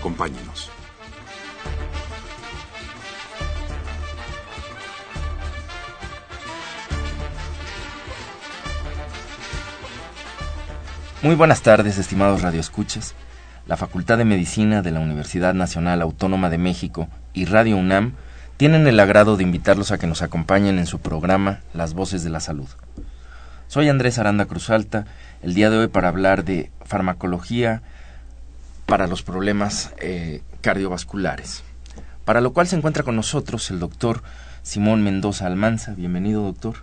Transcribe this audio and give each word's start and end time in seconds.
Acompáñenos. 0.00 0.70
Muy 11.20 11.34
buenas 11.34 11.60
tardes, 11.60 11.98
estimados 11.98 12.40
radioescuchas. 12.40 13.14
La 13.66 13.76
Facultad 13.76 14.16
de 14.16 14.24
Medicina 14.24 14.80
de 14.80 14.90
la 14.90 15.00
Universidad 15.00 15.52
Nacional 15.52 16.00
Autónoma 16.00 16.48
de 16.48 16.56
México 16.56 17.08
y 17.34 17.44
Radio 17.44 17.76
UNAM 17.76 18.14
tienen 18.56 18.86
el 18.86 18.98
agrado 19.00 19.36
de 19.36 19.42
invitarlos 19.42 19.92
a 19.92 19.98
que 19.98 20.06
nos 20.06 20.22
acompañen 20.22 20.78
en 20.78 20.86
su 20.86 21.00
programa 21.00 21.60
Las 21.74 21.92
Voces 21.92 22.24
de 22.24 22.30
la 22.30 22.40
Salud. 22.40 22.68
Soy 23.68 23.90
Andrés 23.90 24.18
Aranda 24.18 24.46
Cruzalta, 24.46 25.04
el 25.42 25.52
día 25.52 25.68
de 25.68 25.76
hoy 25.76 25.88
para 25.88 26.08
hablar 26.08 26.42
de 26.46 26.70
farmacología 26.86 27.82
para 28.90 29.06
los 29.06 29.22
problemas 29.22 29.94
eh, 30.00 30.42
cardiovasculares. 30.62 31.62
Para 32.24 32.40
lo 32.40 32.52
cual 32.52 32.66
se 32.66 32.74
encuentra 32.74 33.04
con 33.04 33.14
nosotros 33.14 33.70
el 33.70 33.78
doctor 33.78 34.24
Simón 34.62 35.04
Mendoza 35.04 35.46
Almanza. 35.46 35.94
Bienvenido, 35.94 36.42
doctor. 36.42 36.78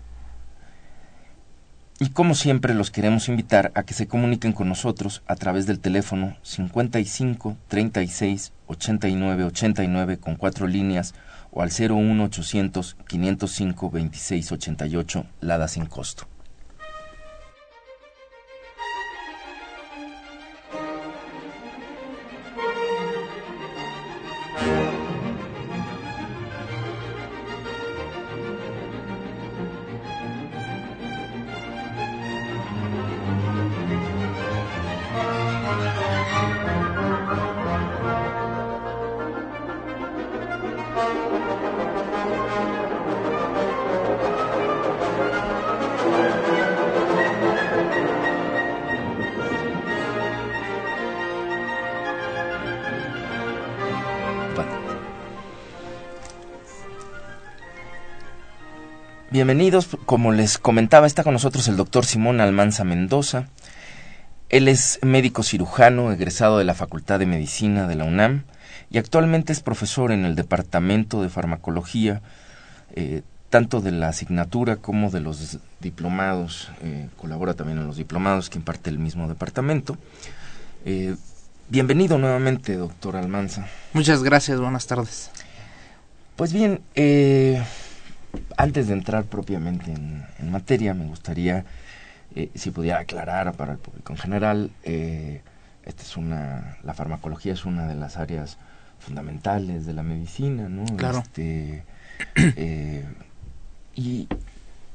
Y 1.99 2.11
como 2.11 2.33
siempre 2.33 2.73
los 2.73 2.91
queremos 2.91 3.27
invitar 3.27 3.73
a 3.75 3.83
que 3.83 3.93
se 3.93 4.07
comuniquen 4.07 4.53
con 4.53 4.69
nosotros 4.69 5.21
a 5.27 5.35
través 5.35 5.65
del 5.65 5.81
teléfono 5.81 6.37
55 6.43 7.57
36 7.67 8.53
89 8.67 9.43
89 9.43 10.17
con 10.17 10.37
cuatro 10.37 10.65
líneas 10.65 11.13
o 11.51 11.61
al 11.61 11.71
01 11.77 12.23
800 12.23 12.95
505 13.05 13.91
26 13.91 14.51
88 14.53 15.25
Lada 15.41 15.67
sin 15.67 15.87
costo. 15.87 16.25
Bienvenidos, 59.29 59.89
como 60.05 60.31
les 60.31 60.57
comentaba, 60.57 61.05
está 61.05 61.23
con 61.23 61.33
nosotros 61.33 61.67
el 61.67 61.77
doctor 61.77 62.05
Simón 62.05 62.41
Almanza 62.41 62.83
Mendoza. 62.83 63.49
Él 64.49 64.69
es 64.69 64.99
médico 65.01 65.43
cirujano, 65.43 66.11
egresado 66.11 66.57
de 66.57 66.63
la 66.63 66.73
Facultad 66.73 67.19
de 67.19 67.25
Medicina 67.25 67.87
de 67.87 67.95
la 67.95 68.05
UNAM 68.05 68.43
y 68.89 68.97
actualmente 68.97 69.51
es 69.51 69.61
profesor 69.61 70.11
en 70.11 70.23
el 70.23 70.35
Departamento 70.35 71.21
de 71.21 71.29
Farmacología, 71.29 72.21
eh, 72.95 73.23
tanto 73.49 73.81
de 73.81 73.91
la 73.91 74.09
asignatura 74.09 74.77
como 74.77 75.09
de 75.09 75.19
los 75.19 75.59
diplomados. 75.81 76.69
Eh, 76.81 77.09
colabora 77.17 77.53
también 77.55 77.79
en 77.79 77.87
los 77.87 77.97
diplomados 77.97 78.49
que 78.49 78.57
imparte 78.57 78.89
el 78.89 78.99
mismo 78.99 79.27
departamento. 79.27 79.97
Eh, 80.85 81.15
bienvenido 81.67 82.17
nuevamente, 82.17 82.75
doctor 82.77 83.17
Almanza. 83.17 83.67
Muchas 83.91 84.23
gracias, 84.23 84.61
buenas 84.61 84.87
tardes. 84.87 85.29
Pues 86.37 86.53
bien, 86.53 86.79
antes 88.55 88.87
de 88.87 88.93
entrar 88.93 89.25
propiamente 89.25 89.91
en, 89.91 90.23
en 90.39 90.51
materia, 90.51 90.93
me 90.93 91.05
gustaría, 91.05 91.65
eh, 92.37 92.51
si 92.53 92.69
pudiera 92.69 92.99
aclarar 92.99 93.51
para 93.53 93.71
el 93.71 93.79
público 93.79 94.13
en 94.13 94.19
general, 94.19 94.69
eh, 94.83 95.41
esta 95.83 96.03
es 96.03 96.17
una, 96.17 96.77
la 96.83 96.93
farmacología 96.93 97.53
es 97.53 97.65
una 97.65 97.87
de 97.87 97.95
las 97.95 98.17
áreas 98.17 98.59
fundamentales 98.99 99.87
de 99.87 99.93
la 99.93 100.03
medicina, 100.03 100.69
¿no? 100.69 100.85
Claro. 100.97 101.23
Este, 101.25 101.83
eh, 102.35 103.05
y 103.95 104.27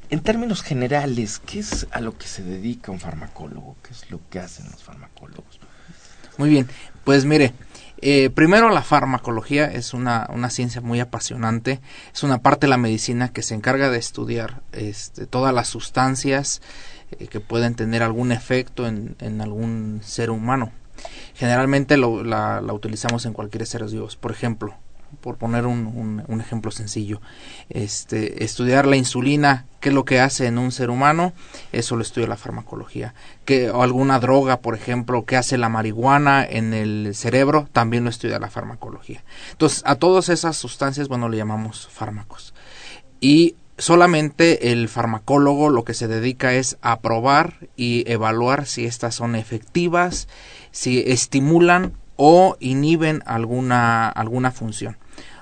en 0.08 0.20
términos 0.20 0.62
generales, 0.62 1.40
¿qué 1.40 1.58
es 1.58 1.88
a 1.90 2.00
lo 2.00 2.16
que 2.16 2.28
se 2.28 2.44
dedica 2.44 2.92
un 2.92 3.00
farmacólogo? 3.00 3.74
¿Qué 3.82 3.92
es 3.92 4.08
lo 4.08 4.20
que 4.30 4.38
hacen 4.38 4.70
los 4.70 4.80
farmacólogos? 4.80 5.58
Muy 6.38 6.48
bien, 6.48 6.68
pues 7.02 7.24
mire, 7.24 7.54
eh, 8.00 8.30
primero 8.30 8.68
la 8.68 8.82
farmacología 8.82 9.66
es 9.66 9.94
una, 9.94 10.28
una 10.32 10.48
ciencia 10.48 10.80
muy 10.80 11.00
apasionante, 11.00 11.80
es 12.14 12.22
una 12.22 12.38
parte 12.38 12.66
de 12.66 12.70
la 12.70 12.76
medicina 12.76 13.32
que 13.32 13.42
se 13.42 13.56
encarga 13.56 13.90
de 13.90 13.98
estudiar 13.98 14.62
este, 14.70 15.26
todas 15.26 15.52
las 15.52 15.66
sustancias 15.66 16.62
eh, 17.18 17.26
que 17.28 17.40
pueden 17.40 17.74
tener 17.74 18.02
algún 18.02 18.32
efecto 18.32 18.86
en, 18.86 19.16
en 19.20 19.40
algún 19.40 20.00
ser 20.02 20.30
humano. 20.30 20.72
Generalmente 21.34 21.96
la 21.96 22.72
utilizamos 22.72 23.26
en 23.26 23.32
cualquier 23.32 23.66
ser 23.66 23.84
vivo. 23.84 24.08
Por 24.20 24.30
ejemplo, 24.30 24.74
por 25.20 25.36
poner 25.36 25.66
un, 25.66 25.86
un, 25.86 26.24
un, 26.26 26.40
ejemplo 26.40 26.70
sencillo, 26.70 27.20
este, 27.68 28.44
estudiar 28.44 28.86
la 28.86 28.96
insulina, 28.96 29.66
qué 29.80 29.90
es 29.90 29.94
lo 29.94 30.04
que 30.04 30.20
hace 30.20 30.46
en 30.46 30.58
un 30.58 30.72
ser 30.72 30.90
humano, 30.90 31.32
eso 31.72 31.96
lo 31.96 32.02
estudia 32.02 32.26
la 32.26 32.36
farmacología. 32.36 33.14
Que, 33.44 33.70
o 33.70 33.82
alguna 33.82 34.18
droga, 34.20 34.60
por 34.60 34.74
ejemplo, 34.74 35.24
qué 35.24 35.36
hace 35.36 35.58
la 35.58 35.68
marihuana 35.68 36.44
en 36.44 36.72
el 36.72 37.14
cerebro, 37.14 37.68
también 37.72 38.04
lo 38.04 38.10
estudia 38.10 38.38
la 38.38 38.50
farmacología. 38.50 39.22
Entonces, 39.52 39.82
a 39.86 39.96
todas 39.96 40.28
esas 40.28 40.56
sustancias, 40.56 41.08
bueno, 41.08 41.28
le 41.28 41.36
llamamos 41.36 41.88
fármacos. 41.88 42.54
Y 43.20 43.56
solamente 43.82 44.70
el 44.70 44.88
farmacólogo 44.88 45.68
lo 45.68 45.82
que 45.82 45.92
se 45.92 46.06
dedica 46.06 46.54
es 46.54 46.78
a 46.82 47.00
probar 47.00 47.68
y 47.74 48.04
evaluar 48.08 48.66
si 48.66 48.86
estas 48.86 49.16
son 49.16 49.34
efectivas, 49.34 50.28
si 50.70 51.02
estimulan 51.04 51.92
o 52.14 52.56
inhiben 52.60 53.24
alguna, 53.26 54.08
alguna 54.08 54.52
función. 54.52 54.98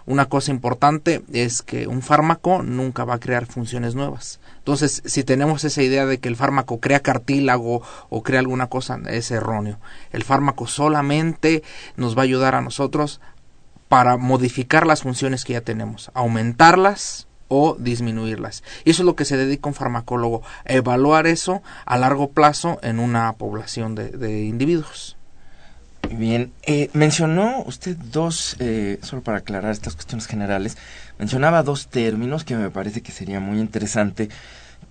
Una 0.06 0.24
cosa 0.24 0.52
importante 0.52 1.22
es 1.30 1.60
que 1.60 1.86
un 1.86 2.00
fármaco 2.00 2.62
nunca 2.62 3.04
va 3.04 3.16
a 3.16 3.20
crear 3.20 3.44
funciones 3.44 3.94
nuevas. 3.94 4.40
Entonces, 4.56 5.02
si 5.04 5.22
tenemos 5.22 5.64
esa 5.64 5.82
idea 5.82 6.06
de 6.06 6.18
que 6.18 6.28
el 6.28 6.36
fármaco 6.36 6.80
crea 6.80 7.00
cartílago 7.00 7.82
o 8.08 8.22
crea 8.22 8.40
alguna 8.40 8.68
cosa, 8.68 8.98
es 9.08 9.30
erróneo. 9.30 9.78
El 10.12 10.24
fármaco 10.24 10.66
solamente 10.66 11.62
nos 11.96 12.16
va 12.16 12.22
a 12.22 12.24
ayudar 12.24 12.54
a 12.54 12.62
nosotros 12.62 13.20
para 13.90 14.16
modificar 14.16 14.86
las 14.86 15.02
funciones 15.02 15.44
que 15.44 15.52
ya 15.52 15.60
tenemos, 15.60 16.10
aumentarlas 16.14 17.26
o 17.50 17.76
disminuirlas. 17.78 18.62
Y 18.84 18.90
eso 18.90 19.02
es 19.02 19.06
lo 19.06 19.16
que 19.16 19.26
se 19.26 19.36
dedica 19.36 19.68
un 19.68 19.74
farmacólogo, 19.74 20.42
a 20.64 20.72
evaluar 20.72 21.26
eso 21.26 21.62
a 21.84 21.98
largo 21.98 22.30
plazo 22.30 22.78
en 22.82 23.00
una 23.00 23.32
población 23.34 23.94
de, 23.94 24.10
de 24.10 24.44
individuos. 24.44 25.16
Bien, 26.08 26.52
eh, 26.62 26.90
mencionó 26.92 27.62
usted 27.66 27.96
dos, 27.96 28.56
eh, 28.58 28.98
solo 29.02 29.22
para 29.22 29.38
aclarar 29.38 29.72
estas 29.72 29.94
cuestiones 29.94 30.26
generales, 30.26 30.76
mencionaba 31.18 31.62
dos 31.62 31.88
términos 31.88 32.44
que 32.44 32.56
me 32.56 32.70
parece 32.70 33.00
que 33.00 33.12
sería 33.12 33.38
muy 33.38 33.58
interesante 33.58 34.28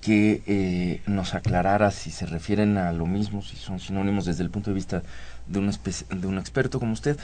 que 0.01 0.43
eh, 0.47 1.01
nos 1.07 1.33
aclarara 1.33 1.91
si 1.91 2.11
se 2.11 2.25
refieren 2.25 2.77
a 2.77 2.93
lo 2.93 3.05
mismo, 3.05 3.41
si 3.41 3.57
son 3.57 3.79
sinónimos 3.79 4.25
desde 4.25 4.43
el 4.43 4.49
punto 4.49 4.69
de 4.69 4.75
vista 4.75 5.01
de 5.47 5.59
un, 5.59 5.71
de 5.71 6.27
un 6.27 6.37
experto 6.37 6.79
como 6.79 6.93
usted. 6.93 7.17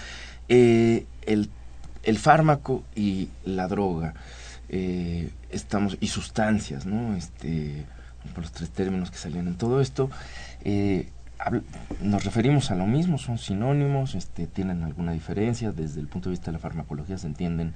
el, 0.50 1.50
el 2.04 2.18
fármaco 2.18 2.84
y 2.96 3.30
la 3.46 3.68
droga, 3.68 4.14
estamos 4.70 5.98
y 6.00 6.08
sustancias, 6.08 6.86
¿no? 6.86 7.16
Este, 7.16 7.86
por 8.34 8.44
los 8.44 8.52
tres 8.52 8.70
términos 8.70 9.12
que 9.12 9.18
salían 9.18 9.48
en 9.48 9.56
todo 9.56 9.82
esto. 9.82 10.10
Eh, 10.64 11.10
nos 12.02 12.24
referimos 12.24 12.72
a 12.72 12.76
lo 12.76 12.86
mismo, 12.86 13.18
son 13.18 13.38
sinónimos, 13.38 14.16
este, 14.16 14.48
tienen 14.48 14.84
alguna 14.84 15.12
diferencia, 15.12 15.72
desde 15.72 16.00
el 16.00 16.08
punto 16.08 16.30
de 16.30 16.32
vista 16.32 16.48
de 16.48 16.54
la 16.54 16.60
farmacología 16.60 17.18
se 17.18 17.28
entienden 17.28 17.74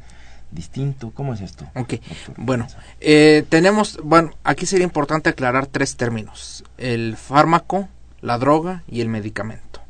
distinto. 0.51 1.11
¿Cómo 1.11 1.33
es 1.33 1.41
esto? 1.41 1.65
Ok, 1.75 1.95
doctor? 2.07 2.35
bueno, 2.37 2.67
eh, 2.99 3.45
tenemos, 3.49 3.99
bueno, 4.03 4.31
aquí 4.43 4.65
sería 4.65 4.85
importante 4.85 5.29
aclarar 5.29 5.67
tres 5.67 5.97
términos, 5.97 6.63
el 6.77 7.17
fármaco, 7.17 7.89
la 8.21 8.37
droga 8.37 8.83
y 8.87 9.01
el 9.01 9.09
medicamento. 9.09 9.81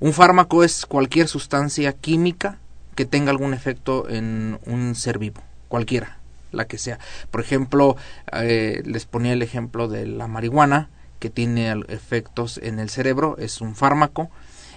Un 0.00 0.12
fármaco 0.12 0.64
es 0.64 0.84
cualquier 0.84 1.28
sustancia 1.28 1.92
química 1.92 2.58
que 2.94 3.06
tenga 3.06 3.30
algún 3.30 3.54
efecto 3.54 4.08
en 4.08 4.58
un 4.66 4.94
ser 4.94 5.18
vivo, 5.18 5.40
cualquiera, 5.68 6.18
la 6.54 6.66
que 6.66 6.78
sea. 6.78 6.98
Por 7.30 7.40
ejemplo, 7.40 7.96
eh, 8.32 8.82
les 8.84 9.04
ponía 9.06 9.32
el 9.32 9.42
ejemplo 9.42 9.88
de 9.88 10.06
la 10.06 10.26
marihuana, 10.26 10.88
que 11.18 11.30
tiene 11.30 11.74
efectos 11.88 12.58
en 12.62 12.78
el 12.78 12.90
cerebro, 12.90 13.36
es 13.38 13.60
un 13.60 13.74
fármaco. 13.74 14.30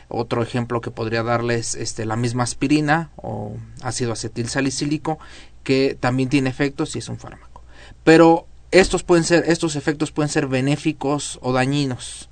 Otro 0.09 0.41
ejemplo 0.41 0.79
que 0.79 0.91
podría 0.91 1.21
darles 1.21 1.75
este, 1.75 2.05
la 2.05 2.15
misma 2.15 2.43
aspirina 2.43 3.09
o 3.17 3.57
ácido 3.81 4.13
acetil 4.13 4.47
salicílico, 4.47 5.19
que 5.63 5.97
también 5.99 6.29
tiene 6.29 6.49
efectos 6.49 6.95
y 6.95 6.99
es 6.99 7.09
un 7.09 7.17
fármaco. 7.17 7.61
Pero 8.05 8.47
estos 8.71 9.03
pueden 9.03 9.25
ser, 9.25 9.43
estos 9.47 9.75
efectos 9.75 10.11
pueden 10.11 10.29
ser 10.29 10.47
benéficos 10.47 11.39
o 11.41 11.51
dañinos. 11.51 12.29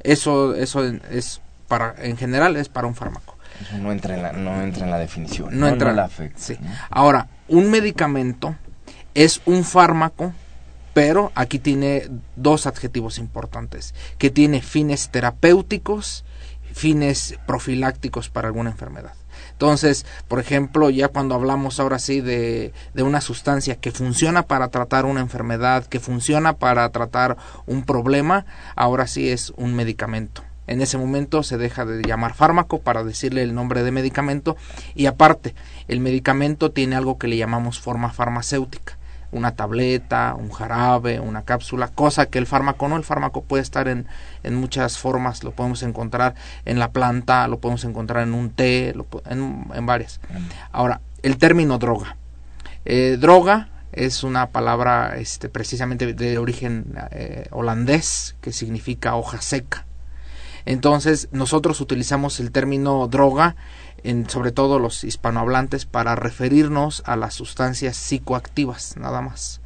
Eso, 0.00 0.54
eso 0.54 0.84
es 0.84 1.40
para, 1.66 1.94
en 1.98 2.18
general 2.18 2.56
es 2.56 2.68
para 2.68 2.86
un 2.86 2.94
fármaco. 2.94 3.38
Eso 3.60 3.78
no 3.78 3.92
entra 3.92 4.14
en 4.14 4.22
la, 4.22 4.32
no 4.32 4.62
entra 4.62 4.84
en 4.84 4.90
la 4.90 4.98
definición. 4.98 5.58
No, 5.58 5.68
entra 5.68 5.90
en 5.90 5.96
la. 5.96 6.10
Sí. 6.36 6.58
Ahora, 6.90 7.28
un 7.48 7.70
medicamento 7.70 8.56
es 9.14 9.40
un 9.46 9.64
fármaco, 9.64 10.32
pero 10.92 11.32
aquí 11.34 11.58
tiene 11.58 12.08
dos 12.36 12.66
adjetivos 12.66 13.18
importantes, 13.18 13.94
que 14.18 14.30
tiene 14.30 14.62
fines 14.62 15.10
terapéuticos, 15.10 16.24
fines 16.72 17.36
profilácticos 17.46 18.28
para 18.28 18.48
alguna 18.48 18.70
enfermedad. 18.70 19.14
Entonces, 19.52 20.04
por 20.26 20.40
ejemplo, 20.40 20.90
ya 20.90 21.08
cuando 21.08 21.36
hablamos 21.36 21.78
ahora 21.78 22.00
sí 22.00 22.20
de, 22.20 22.72
de, 22.92 23.02
una 23.04 23.20
sustancia 23.20 23.76
que 23.76 23.92
funciona 23.92 24.42
para 24.42 24.68
tratar 24.68 25.04
una 25.04 25.20
enfermedad, 25.20 25.86
que 25.86 26.00
funciona 26.00 26.54
para 26.54 26.88
tratar 26.90 27.36
un 27.66 27.84
problema, 27.84 28.46
ahora 28.74 29.06
sí 29.06 29.28
es 29.30 29.52
un 29.56 29.74
medicamento. 29.74 30.42
En 30.66 30.80
ese 30.80 30.98
momento 30.98 31.42
se 31.42 31.58
deja 31.58 31.84
de 31.84 32.02
llamar 32.02 32.34
fármaco 32.34 32.80
para 32.80 33.04
decirle 33.04 33.42
el 33.42 33.54
nombre 33.54 33.82
de 33.82 33.92
medicamento 33.92 34.56
y 34.94 35.06
aparte, 35.06 35.54
el 35.88 36.00
medicamento 36.00 36.72
tiene 36.72 36.96
algo 36.96 37.18
que 37.18 37.28
le 37.28 37.36
llamamos 37.36 37.80
forma 37.80 38.10
farmacéutica 38.10 38.96
una 39.34 39.56
tableta, 39.56 40.34
un 40.38 40.50
jarabe, 40.50 41.20
una 41.20 41.42
cápsula, 41.42 41.88
cosa 41.88 42.26
que 42.26 42.38
el 42.38 42.46
fármaco 42.46 42.88
no, 42.88 42.96
el 42.96 43.04
fármaco 43.04 43.42
puede 43.42 43.62
estar 43.62 43.88
en, 43.88 44.06
en 44.42 44.54
muchas 44.54 44.96
formas, 44.96 45.42
lo 45.44 45.50
podemos 45.50 45.82
encontrar 45.82 46.34
en 46.64 46.78
la 46.78 46.92
planta, 46.92 47.46
lo 47.48 47.58
podemos 47.58 47.84
encontrar 47.84 48.22
en 48.22 48.32
un 48.32 48.50
té, 48.50 48.94
en, 49.26 49.66
en, 49.74 49.86
varias. 49.86 50.20
Ahora, 50.72 51.00
el 51.22 51.36
término 51.36 51.78
droga. 51.78 52.16
Eh, 52.84 53.16
droga 53.20 53.68
es 53.92 54.22
una 54.24 54.50
palabra 54.50 55.16
este, 55.16 55.48
precisamente 55.48 56.14
de 56.14 56.38
origen 56.38 56.94
eh, 57.10 57.46
holandés 57.50 58.36
que 58.40 58.52
significa 58.52 59.16
hoja 59.16 59.40
seca. 59.40 59.84
Entonces, 60.66 61.28
nosotros 61.32 61.80
utilizamos 61.80 62.40
el 62.40 62.50
término 62.50 63.06
droga 63.08 63.56
en, 64.04 64.30
sobre 64.30 64.52
todo 64.52 64.78
los 64.78 65.02
hispanohablantes, 65.02 65.86
para 65.86 66.14
referirnos 66.14 67.02
a 67.06 67.16
las 67.16 67.34
sustancias 67.34 67.96
psicoactivas, 67.96 68.96
nada 68.96 69.20
más 69.20 69.60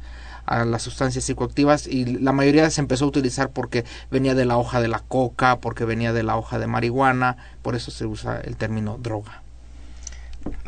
a 0.49 0.65
las 0.65 0.81
sustancias 0.81 1.25
psicoactivas 1.25 1.85
y 1.85 2.05
la 2.05 2.31
mayoría 2.31 2.67
se 2.71 2.81
empezó 2.81 3.05
a 3.05 3.09
utilizar 3.09 3.51
porque 3.51 3.85
venía 4.09 4.33
de 4.33 4.45
la 4.45 4.57
hoja 4.57 4.81
de 4.81 4.87
la 4.87 4.97
coca, 4.97 5.59
porque 5.59 5.85
venía 5.85 6.11
de 6.11 6.23
la 6.23 6.37
hoja 6.37 6.57
de 6.57 6.65
marihuana, 6.65 7.37
por 7.61 7.75
eso 7.75 7.91
se 7.91 8.07
usa 8.07 8.41
el 8.43 8.55
término 8.55 8.97
droga. 8.97 9.43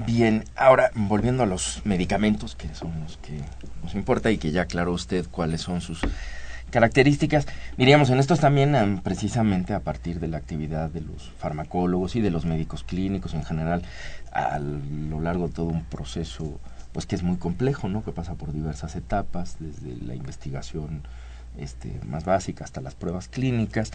Bien, 0.05 0.45
ahora 0.55 0.91
volviendo 0.93 1.41
a 1.41 1.47
los 1.47 1.81
medicamentos, 1.83 2.55
que 2.55 2.73
son 2.75 2.91
los 3.01 3.17
que 3.17 3.39
nos 3.81 3.95
importa 3.95 4.29
y 4.29 4.37
que 4.37 4.51
ya 4.51 4.63
aclaró 4.63 4.91
usted 4.91 5.25
cuáles 5.31 5.61
son 5.61 5.81
sus 5.81 6.01
características. 6.71 7.47
Diríamos, 7.77 8.09
en 8.09 8.19
estos 8.19 8.39
también 8.39 9.01
precisamente 9.03 9.73
a 9.73 9.81
partir 9.81 10.19
de 10.19 10.27
la 10.27 10.37
actividad 10.37 10.89
de 10.89 11.01
los 11.01 11.31
farmacólogos 11.37 12.15
y 12.15 12.21
de 12.21 12.31
los 12.31 12.45
médicos 12.45 12.83
clínicos 12.83 13.33
en 13.33 13.43
general, 13.43 13.83
a 14.31 14.59
lo 14.59 15.19
largo 15.21 15.47
de 15.47 15.53
todo 15.53 15.67
un 15.67 15.83
proceso 15.83 16.59
pues 16.91 17.05
que 17.05 17.15
es 17.15 17.23
muy 17.23 17.37
complejo, 17.37 17.87
¿no? 17.87 18.03
Que 18.03 18.11
pasa 18.11 18.35
por 18.35 18.51
diversas 18.51 18.95
etapas, 18.95 19.57
desde 19.59 19.95
la 20.05 20.15
investigación 20.15 21.03
este, 21.57 21.99
más 22.05 22.25
básica 22.25 22.63
hasta 22.63 22.81
las 22.81 22.95
pruebas 22.95 23.27
clínicas. 23.27 23.91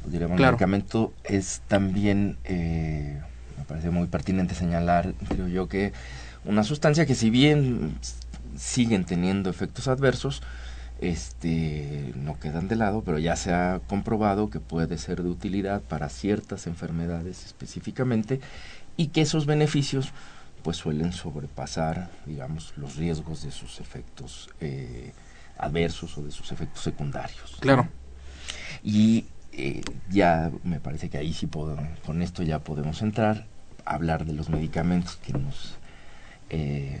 Pues, 0.00 0.12
diríamos, 0.12 0.38
el 0.40 0.46
medicamento 0.46 1.12
es 1.24 1.62
también, 1.68 2.38
eh, 2.44 3.20
me 3.56 3.64
parece 3.64 3.90
muy 3.90 4.06
pertinente 4.08 4.54
señalar, 4.54 5.14
creo 5.28 5.48
yo, 5.48 5.68
que 5.68 5.92
una 6.44 6.64
sustancia 6.64 7.06
que 7.06 7.14
si 7.14 7.30
bien 7.30 7.98
siguen 8.56 9.04
teniendo 9.04 9.50
efectos 9.50 9.88
adversos, 9.88 10.42
este 11.00 12.12
no 12.16 12.38
quedan 12.38 12.68
de 12.68 12.76
lado, 12.76 13.02
pero 13.02 13.18
ya 13.18 13.36
se 13.36 13.52
ha 13.52 13.80
comprobado 13.86 14.50
que 14.50 14.60
puede 14.60 14.98
ser 14.98 15.22
de 15.22 15.30
utilidad 15.30 15.82
para 15.82 16.08
ciertas 16.08 16.66
enfermedades 16.66 17.44
específicamente 17.46 18.40
y 18.96 19.08
que 19.08 19.22
esos 19.22 19.46
beneficios 19.46 20.12
pues 20.62 20.76
suelen 20.76 21.12
sobrepasar, 21.12 22.10
digamos, 22.26 22.74
los 22.76 22.96
riesgos 22.96 23.42
de 23.42 23.50
sus 23.50 23.80
efectos 23.80 24.50
eh, 24.60 25.12
adversos 25.56 26.18
o 26.18 26.22
de 26.22 26.30
sus 26.30 26.52
efectos 26.52 26.82
secundarios. 26.82 27.56
Claro. 27.60 27.88
Y 28.82 29.24
eh, 29.52 29.82
ya 30.10 30.50
me 30.64 30.80
parece 30.80 31.08
que 31.08 31.16
ahí 31.16 31.32
sí 31.32 31.46
puedo, 31.46 31.78
con 32.04 32.20
esto 32.20 32.42
ya 32.42 32.58
podemos 32.58 33.00
entrar, 33.00 33.46
a 33.86 33.94
hablar 33.94 34.26
de 34.26 34.34
los 34.34 34.50
medicamentos 34.50 35.16
que 35.16 35.32
nos 35.32 35.78
eh, 36.50 37.00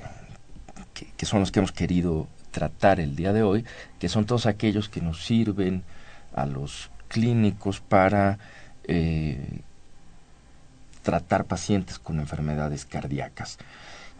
que, 1.16 1.26
son 1.26 1.40
los 1.40 1.50
que 1.50 1.58
hemos 1.58 1.72
querido 1.72 2.28
tratar 2.50 3.00
el 3.00 3.16
día 3.16 3.32
de 3.32 3.42
hoy, 3.42 3.64
que 3.98 4.08
son 4.08 4.26
todos 4.26 4.46
aquellos 4.46 4.88
que 4.88 5.00
nos 5.00 5.24
sirven 5.24 5.82
a 6.34 6.46
los 6.46 6.90
clínicos 7.08 7.80
para 7.80 8.38
eh, 8.84 9.60
tratar 11.02 11.44
pacientes 11.44 11.98
con 11.98 12.20
enfermedades 12.20 12.84
cardíacas. 12.84 13.58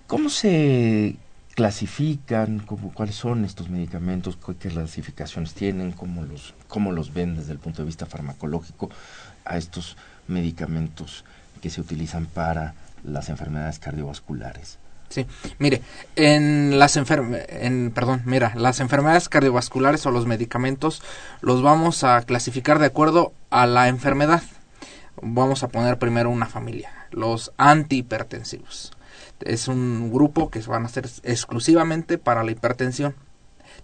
¿Cómo 0.06 0.28
se 0.28 1.16
clasifican? 1.54 2.60
¿Cuáles 2.94 3.14
son 3.14 3.44
estos 3.44 3.68
medicamentos? 3.68 4.36
¿Qué 4.36 4.70
clasificaciones 4.70 5.54
tienen? 5.54 5.92
¿Cómo 5.92 6.24
los, 6.24 6.54
¿Cómo 6.66 6.90
los 6.90 7.12
ven 7.12 7.36
desde 7.36 7.52
el 7.52 7.58
punto 7.58 7.82
de 7.82 7.86
vista 7.86 8.06
farmacológico 8.06 8.90
a 9.44 9.56
estos 9.56 9.96
medicamentos 10.26 11.24
que 11.62 11.70
se 11.70 11.80
utilizan 11.80 12.26
para 12.26 12.74
las 13.04 13.28
enfermedades 13.28 13.78
cardiovasculares? 13.78 14.79
Sí, 15.10 15.26
mire, 15.58 15.82
en 16.14 16.78
las 16.78 16.96
en, 16.96 17.90
perdón, 17.92 18.22
mira, 18.26 18.52
las 18.54 18.78
enfermedades 18.78 19.28
cardiovasculares 19.28 20.06
o 20.06 20.12
los 20.12 20.24
medicamentos 20.26 21.02
los 21.40 21.62
vamos 21.62 22.04
a 22.04 22.22
clasificar 22.22 22.78
de 22.78 22.86
acuerdo 22.86 23.32
a 23.50 23.66
la 23.66 23.88
enfermedad. 23.88 24.40
Vamos 25.20 25.64
a 25.64 25.68
poner 25.68 25.98
primero 25.98 26.30
una 26.30 26.46
familia, 26.46 26.92
los 27.10 27.52
antihipertensivos. 27.56 28.92
Es 29.40 29.66
un 29.66 30.12
grupo 30.12 30.48
que 30.48 30.60
van 30.60 30.84
a 30.84 30.88
ser 30.88 31.10
exclusivamente 31.24 32.16
para 32.16 32.44
la 32.44 32.52
hipertensión. 32.52 33.16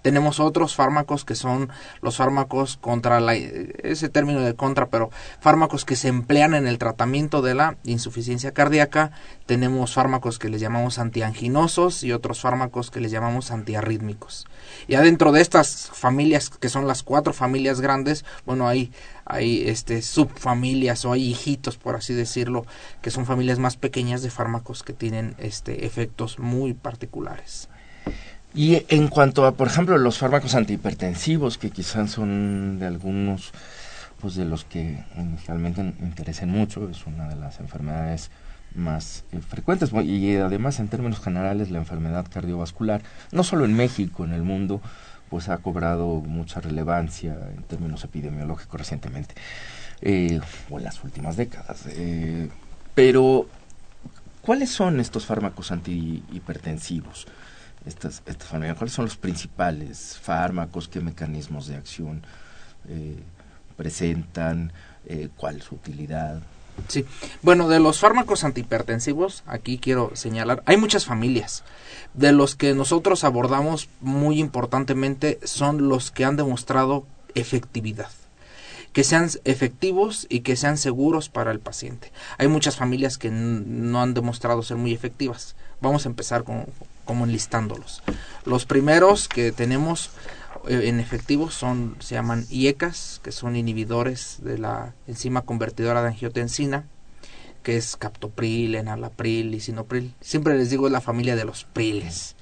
Tenemos 0.06 0.38
otros 0.38 0.76
fármacos 0.76 1.24
que 1.24 1.34
son 1.34 1.68
los 2.00 2.18
fármacos 2.18 2.76
contra 2.76 3.18
la, 3.18 3.34
ese 3.34 4.08
término 4.08 4.40
de 4.40 4.54
contra, 4.54 4.86
pero 4.86 5.10
fármacos 5.40 5.84
que 5.84 5.96
se 5.96 6.06
emplean 6.06 6.54
en 6.54 6.68
el 6.68 6.78
tratamiento 6.78 7.42
de 7.42 7.56
la 7.56 7.76
insuficiencia 7.82 8.52
cardíaca. 8.52 9.10
Tenemos 9.46 9.94
fármacos 9.94 10.38
que 10.38 10.48
les 10.48 10.60
llamamos 10.60 11.00
antianginosos 11.00 12.04
y 12.04 12.12
otros 12.12 12.40
fármacos 12.40 12.92
que 12.92 13.00
les 13.00 13.10
llamamos 13.10 13.50
antiarrítmicos. 13.50 14.46
Y 14.86 14.94
adentro 14.94 15.32
de 15.32 15.40
estas 15.40 15.90
familias, 15.92 16.50
que 16.50 16.68
son 16.68 16.86
las 16.86 17.02
cuatro 17.02 17.32
familias 17.32 17.80
grandes, 17.80 18.24
bueno, 18.44 18.68
hay, 18.68 18.92
hay 19.24 19.68
este, 19.68 20.02
subfamilias 20.02 21.04
o 21.04 21.10
hay 21.10 21.30
hijitos, 21.30 21.78
por 21.78 21.96
así 21.96 22.14
decirlo, 22.14 22.64
que 23.02 23.10
son 23.10 23.26
familias 23.26 23.58
más 23.58 23.76
pequeñas 23.76 24.22
de 24.22 24.30
fármacos 24.30 24.84
que 24.84 24.92
tienen 24.92 25.34
este, 25.38 25.84
efectos 25.84 26.38
muy 26.38 26.74
particulares. 26.74 27.68
Y 28.56 28.86
en 28.88 29.08
cuanto 29.08 29.44
a, 29.44 29.52
por 29.52 29.68
ejemplo, 29.68 29.98
los 29.98 30.16
fármacos 30.16 30.54
antihipertensivos, 30.54 31.58
que 31.58 31.70
quizás 31.70 32.10
son 32.10 32.78
de 32.78 32.86
algunos 32.86 33.52
pues 34.18 34.34
de 34.34 34.46
los 34.46 34.64
que 34.64 35.04
inicialmente 35.18 35.82
interesen 36.00 36.48
mucho, 36.48 36.88
es 36.88 37.06
una 37.06 37.28
de 37.28 37.36
las 37.36 37.60
enfermedades 37.60 38.30
más 38.74 39.24
eh, 39.32 39.40
frecuentes 39.46 39.92
y 39.92 40.36
además 40.36 40.80
en 40.80 40.88
términos 40.88 41.20
generales 41.20 41.70
la 41.70 41.78
enfermedad 41.78 42.24
cardiovascular, 42.32 43.02
no 43.30 43.44
solo 43.44 43.66
en 43.66 43.74
México, 43.74 44.24
en 44.24 44.32
el 44.32 44.42
mundo, 44.42 44.80
pues 45.28 45.50
ha 45.50 45.58
cobrado 45.58 46.22
mucha 46.22 46.62
relevancia 46.62 47.36
en 47.54 47.62
términos 47.64 48.04
epidemiológicos 48.04 48.80
recientemente, 48.80 49.34
eh, 50.00 50.40
o 50.70 50.78
en 50.78 50.84
las 50.84 51.04
últimas 51.04 51.36
décadas. 51.36 51.84
Eh, 51.88 52.48
pero, 52.94 53.48
¿cuáles 54.40 54.70
son 54.70 54.98
estos 54.98 55.26
fármacos 55.26 55.72
antihipertensivos? 55.72 57.26
Estas, 57.86 58.22
estas 58.26 58.48
¿Cuáles 58.50 58.92
son 58.92 59.06
los 59.06 59.16
principales 59.16 60.18
fármacos? 60.20 60.88
¿Qué 60.88 61.00
mecanismos 61.00 61.66
de 61.68 61.76
acción 61.76 62.22
eh, 62.88 63.16
presentan? 63.76 64.72
Eh, 65.06 65.28
¿Cuál 65.36 65.62
su 65.62 65.76
utilidad? 65.76 66.42
Sí, 66.88 67.06
bueno, 67.40 67.68
de 67.68 67.80
los 67.80 68.00
fármacos 68.00 68.44
antihipertensivos, 68.44 69.44
aquí 69.46 69.78
quiero 69.78 70.10
señalar, 70.14 70.62
hay 70.66 70.76
muchas 70.76 71.06
familias. 71.06 71.64
De 72.12 72.32
los 72.32 72.54
que 72.54 72.74
nosotros 72.74 73.24
abordamos 73.24 73.88
muy 74.00 74.40
importantemente 74.40 75.38
son 75.44 75.88
los 75.88 76.10
que 76.10 76.24
han 76.24 76.36
demostrado 76.36 77.06
efectividad 77.34 78.10
que 78.92 79.04
sean 79.04 79.28
efectivos 79.44 80.26
y 80.30 80.40
que 80.40 80.56
sean 80.56 80.78
seguros 80.78 81.28
para 81.28 81.50
el 81.50 81.60
paciente. 81.60 82.12
Hay 82.38 82.48
muchas 82.48 82.76
familias 82.76 83.18
que 83.18 83.30
no 83.30 84.00
han 84.00 84.14
demostrado 84.14 84.62
ser 84.62 84.78
muy 84.78 84.94
efectivas. 84.94 85.54
Vamos 85.82 86.06
a 86.06 86.08
empezar 86.08 86.44
con, 86.44 86.64
como 87.06 87.24
enlistándolos. 87.24 88.02
Los 88.44 88.66
primeros 88.66 89.28
que 89.28 89.52
tenemos 89.52 90.10
eh, 90.68 90.88
en 90.88 91.00
efectivo 91.00 91.50
son 91.50 91.96
se 92.00 92.16
llaman 92.16 92.44
IECAS, 92.50 93.20
que 93.24 93.32
son 93.32 93.56
inhibidores 93.56 94.38
de 94.42 94.58
la 94.58 94.92
enzima 95.06 95.42
convertidora 95.42 96.02
de 96.02 96.08
angiotensina, 96.08 96.84
que 97.62 97.78
es 97.78 97.96
captopril, 97.96 98.74
enalapril, 98.74 99.50
lisinopril. 99.50 100.12
Siempre 100.20 100.58
les 100.58 100.68
digo 100.68 100.86
es 100.86 100.92
la 100.92 101.00
familia 101.00 101.34
de 101.34 101.44
los 101.44 101.64
priles. 101.64 102.36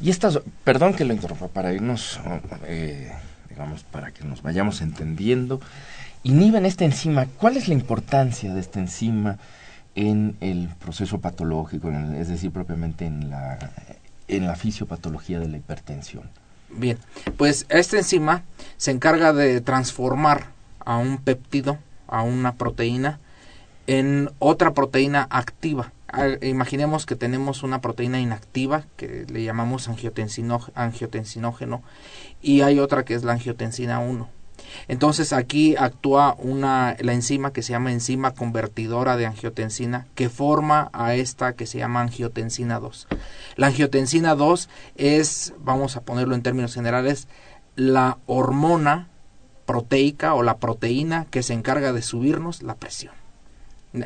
Y 0.00 0.10
estas, 0.10 0.40
perdón 0.64 0.94
que 0.94 1.04
lo 1.04 1.12
interrumpa, 1.12 1.48
para 1.48 1.72
irnos, 1.72 2.20
eh, 2.64 3.12
digamos, 3.48 3.84
para 3.84 4.10
que 4.12 4.24
nos 4.24 4.42
vayamos 4.42 4.80
entendiendo, 4.80 5.60
inhiben 6.22 6.66
esta 6.66 6.84
enzima. 6.84 7.26
¿Cuál 7.26 7.56
es 7.56 7.68
la 7.68 7.74
importancia 7.74 8.54
de 8.54 8.60
esta 8.60 8.80
enzima 8.80 9.38
en 9.94 10.36
el 10.40 10.68
proceso 10.78 11.20
patológico, 11.20 11.90
es 11.90 12.28
decir, 12.28 12.50
propiamente 12.50 13.06
en 13.06 13.30
la, 13.30 13.58
en 14.36 14.46
la 14.46 14.56
fisiopatología 14.56 15.40
de 15.40 15.48
la 15.48 15.56
hipertensión? 15.56 16.30
Bien, 16.70 16.98
pues 17.36 17.66
esta 17.68 17.96
enzima 17.98 18.44
se 18.76 18.92
encarga 18.92 19.32
de 19.32 19.60
transformar 19.60 20.48
a 20.78 20.96
un 20.96 21.18
péptido, 21.18 21.78
a 22.06 22.22
una 22.22 22.54
proteína, 22.54 23.18
en 23.86 24.30
otra 24.38 24.72
proteína 24.72 25.26
activa. 25.30 25.92
Imaginemos 26.42 27.06
que 27.06 27.16
tenemos 27.16 27.62
una 27.62 27.80
proteína 27.80 28.20
inactiva 28.20 28.84
que 28.96 29.26
le 29.28 29.42
llamamos 29.42 29.88
angiotensinógeno 29.88 31.82
y 32.42 32.60
hay 32.62 32.78
otra 32.78 33.04
que 33.04 33.14
es 33.14 33.24
la 33.24 33.32
angiotensina 33.32 34.00
1. 34.00 34.28
Entonces 34.88 35.32
aquí 35.32 35.76
actúa 35.76 36.36
una, 36.38 36.96
la 37.00 37.12
enzima 37.12 37.52
que 37.52 37.62
se 37.62 37.72
llama 37.72 37.92
enzima 37.92 38.34
convertidora 38.34 39.16
de 39.16 39.26
angiotensina 39.26 40.06
que 40.14 40.28
forma 40.28 40.90
a 40.92 41.14
esta 41.14 41.54
que 41.54 41.66
se 41.66 41.78
llama 41.78 42.00
angiotensina 42.00 42.80
2. 42.80 43.08
La 43.56 43.68
angiotensina 43.68 44.34
2 44.34 44.68
es, 44.96 45.54
vamos 45.58 45.96
a 45.96 46.02
ponerlo 46.02 46.34
en 46.34 46.42
términos 46.42 46.74
generales, 46.74 47.28
la 47.76 48.18
hormona 48.26 49.08
proteica 49.66 50.34
o 50.34 50.42
la 50.42 50.58
proteína 50.58 51.26
que 51.30 51.42
se 51.42 51.52
encarga 51.52 51.92
de 51.92 52.02
subirnos 52.02 52.62
la 52.62 52.74
presión. 52.74 53.14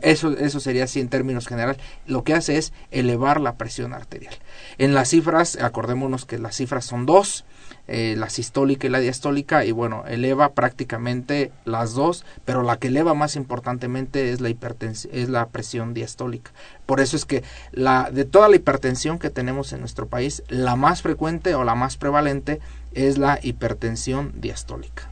Eso, 0.02 0.30
eso 0.36 0.60
sería 0.60 0.84
así 0.84 1.00
en 1.00 1.08
términos 1.08 1.46
generales. 1.46 1.82
Lo 2.06 2.24
que 2.24 2.34
hace 2.34 2.56
es 2.56 2.72
elevar 2.90 3.40
la 3.40 3.56
presión 3.56 3.92
arterial. 3.92 4.34
En 4.78 4.94
las 4.94 5.10
cifras, 5.10 5.56
acordémonos 5.56 6.24
que 6.24 6.38
las 6.38 6.56
cifras 6.56 6.86
son 6.86 7.04
dos, 7.04 7.44
eh, 7.86 8.14
la 8.16 8.30
sistólica 8.30 8.86
y 8.86 8.90
la 8.90 9.00
diastólica, 9.00 9.64
y 9.64 9.72
bueno, 9.72 10.04
eleva 10.06 10.52
prácticamente 10.52 11.52
las 11.64 11.92
dos, 11.92 12.24
pero 12.44 12.62
la 12.62 12.78
que 12.78 12.88
eleva 12.88 13.14
más 13.14 13.36
importantemente 13.36 14.30
es 14.30 14.40
la 14.40 14.48
es 14.48 15.28
la 15.28 15.48
presión 15.48 15.94
diastólica. 15.94 16.50
Por 16.86 17.00
eso 17.00 17.16
es 17.16 17.24
que 17.24 17.42
la, 17.72 18.10
de 18.10 18.24
toda 18.24 18.48
la 18.48 18.56
hipertensión 18.56 19.18
que 19.18 19.30
tenemos 19.30 19.72
en 19.72 19.80
nuestro 19.80 20.06
país, 20.06 20.42
la 20.48 20.76
más 20.76 21.02
frecuente 21.02 21.54
o 21.54 21.64
la 21.64 21.74
más 21.74 21.96
prevalente 21.96 22.60
es 22.92 23.18
la 23.18 23.38
hipertensión 23.42 24.32
diastólica. 24.40 25.10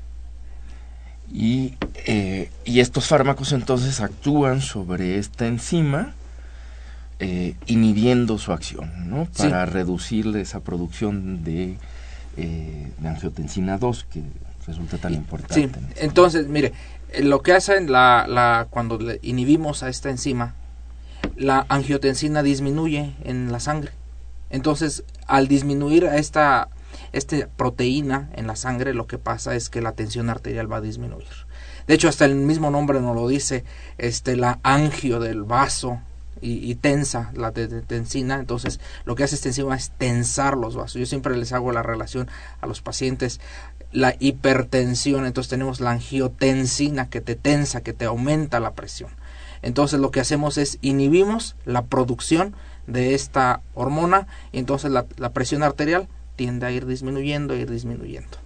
Y, 1.31 1.77
eh, 2.07 2.51
y 2.65 2.81
estos 2.81 3.07
fármacos 3.07 3.53
entonces 3.53 4.01
actúan 4.01 4.61
sobre 4.61 5.19
esta 5.19 5.47
enzima 5.47 6.15
eh, 7.25 7.55
inhibiendo 7.67 8.37
su 8.37 8.53
acción, 8.53 9.09
¿no? 9.09 9.29
Para 9.39 9.65
reducir 9.65 10.37
esa 10.37 10.59
producción 10.59 11.45
de, 11.45 11.77
eh, 12.37 12.93
de 12.99 13.09
angiotensina 13.09 13.79
2 13.79 14.05
que 14.05 14.23
resulta 14.67 14.99
tan 14.99 15.15
importante. 15.15 15.55
Sí, 15.55 15.71
entonces, 15.97 16.47
mire, 16.47 16.73
lo 17.21 17.43
que 17.43 17.53
hacen 17.53 17.91
la, 17.91 18.27
la, 18.29 18.69
cuando 18.71 18.99
inhibimos 19.23 19.83
a 19.83 19.89
esta 19.89 20.11
enzima, 20.11 20.55
la 21.37 21.67
angiotensina 21.69 22.43
disminuye 22.43 23.15
en 23.25 23.53
la 23.53 23.61
sangre. 23.61 23.93
Entonces, 24.51 25.05
al 25.27 25.49
disminuir 25.49 26.07
a 26.07 26.17
esta 26.17 26.69
esta 27.13 27.49
proteína 27.57 28.31
en 28.35 28.47
la 28.47 28.57
sangre 28.57 28.95
lo 28.95 29.07
que 29.07 29.19
pasa 29.19 29.55
es 29.55 29.69
que 29.69 29.83
la 29.83 29.93
tensión 29.93 30.31
arterial 30.31 30.71
va 30.71 30.79
a 30.79 30.81
disminuir. 30.81 31.27
De 31.87 31.95
hecho, 31.95 32.09
hasta 32.09 32.25
el 32.25 32.35
mismo 32.35 32.71
nombre 32.71 33.01
nos 33.01 33.15
lo 33.15 33.29
dice, 33.29 33.65
este, 33.99 34.37
la 34.37 34.61
angio 34.63 35.21
del 35.21 35.43
vaso 35.43 36.01
y, 36.43 36.75
tensa 36.75 37.31
la 37.35 37.53
tensina. 37.53 38.41
Entonces, 38.41 38.81
lo 39.05 39.15
que 39.15 39.25
hace 39.25 39.37
esta 39.37 39.49
enzima 39.49 39.77
es 39.77 39.91
tensar 39.91 40.57
los 40.57 40.77
vasos. 40.77 40.99
Yo 40.99 41.07
siempre 41.07 41.37
les 41.37 41.53
hago 41.53 41.73
la 41.73 41.83
relación 41.83 42.29
a 42.61 42.67
los 42.67 42.83
pacientes, 42.83 43.41
la 43.93 44.15
hipertensión. 44.19 45.25
Entonces, 45.25 45.49
tenemos 45.51 45.81
la 45.81 45.93
angiotensina 45.93 47.09
que 47.09 47.21
te 47.21 47.37
tensa, 47.37 47.83
que 47.83 47.93
te 47.93 48.05
aumenta 48.05 48.61
la 48.61 48.73
presión. 48.73 49.11
Entonces, 49.63 50.01
lo 50.01 50.11
que 50.11 50.21
hacemos 50.21 50.59
es 50.59 50.79
inhibimos 50.83 51.57
la 51.65 51.83
producción 51.83 52.55
de 52.87 53.15
esta 53.15 53.61
hormona 53.75 54.27
y 54.51 54.59
entonces 54.59 54.91
la, 54.91 55.07
la 55.17 55.31
presión 55.31 55.63
arterial 55.63 56.09
tiende 56.35 56.67
a 56.67 56.73
ir 56.73 56.87
disminuyendo, 56.87 57.55
a 57.55 57.57
ir 57.57 57.71
disminuyendo. 57.71 58.43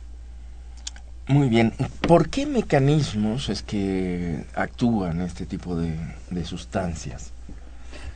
Muy 1.29 1.49
bien. 1.49 1.73
¿Por 2.07 2.29
qué 2.29 2.47
mecanismos 2.47 3.49
es 3.49 3.63
que 3.63 4.45
actúan 4.55 5.21
este 5.21 5.45
tipo 5.45 5.77
de, 5.77 5.97
sustancias? 6.45 7.33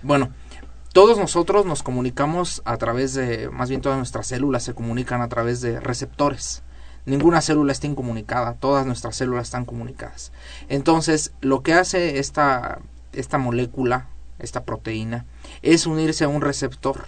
Bueno, 0.02 0.30
todos 0.92 1.18
nosotros 1.18 1.66
nos 1.66 1.82
comunicamos 1.82 2.62
a 2.64 2.76
través 2.76 3.14
de, 3.14 3.50
más 3.50 3.68
bien 3.68 3.80
todas 3.80 3.98
nuestras 3.98 4.26
células 4.26 4.62
se 4.62 4.74
comunican 4.74 5.20
a 5.20 5.28
través 5.28 5.60
de 5.60 5.78
receptores. 5.78 6.62
Ninguna 7.06 7.40
célula 7.40 7.72
está 7.72 7.86
incomunicada, 7.86 8.54
todas 8.54 8.86
nuestras 8.86 9.16
células 9.16 9.48
están 9.48 9.64
comunicadas. 9.64 10.32
Entonces, 10.68 11.32
lo 11.40 11.62
que 11.62 11.74
hace 11.74 12.18
esta, 12.18 12.80
esta 13.12 13.38
molécula, 13.38 14.08
esta 14.38 14.64
proteína, 14.64 15.26
es 15.62 15.86
unirse 15.86 16.24
a 16.24 16.28
un 16.28 16.40
receptor 16.40 17.06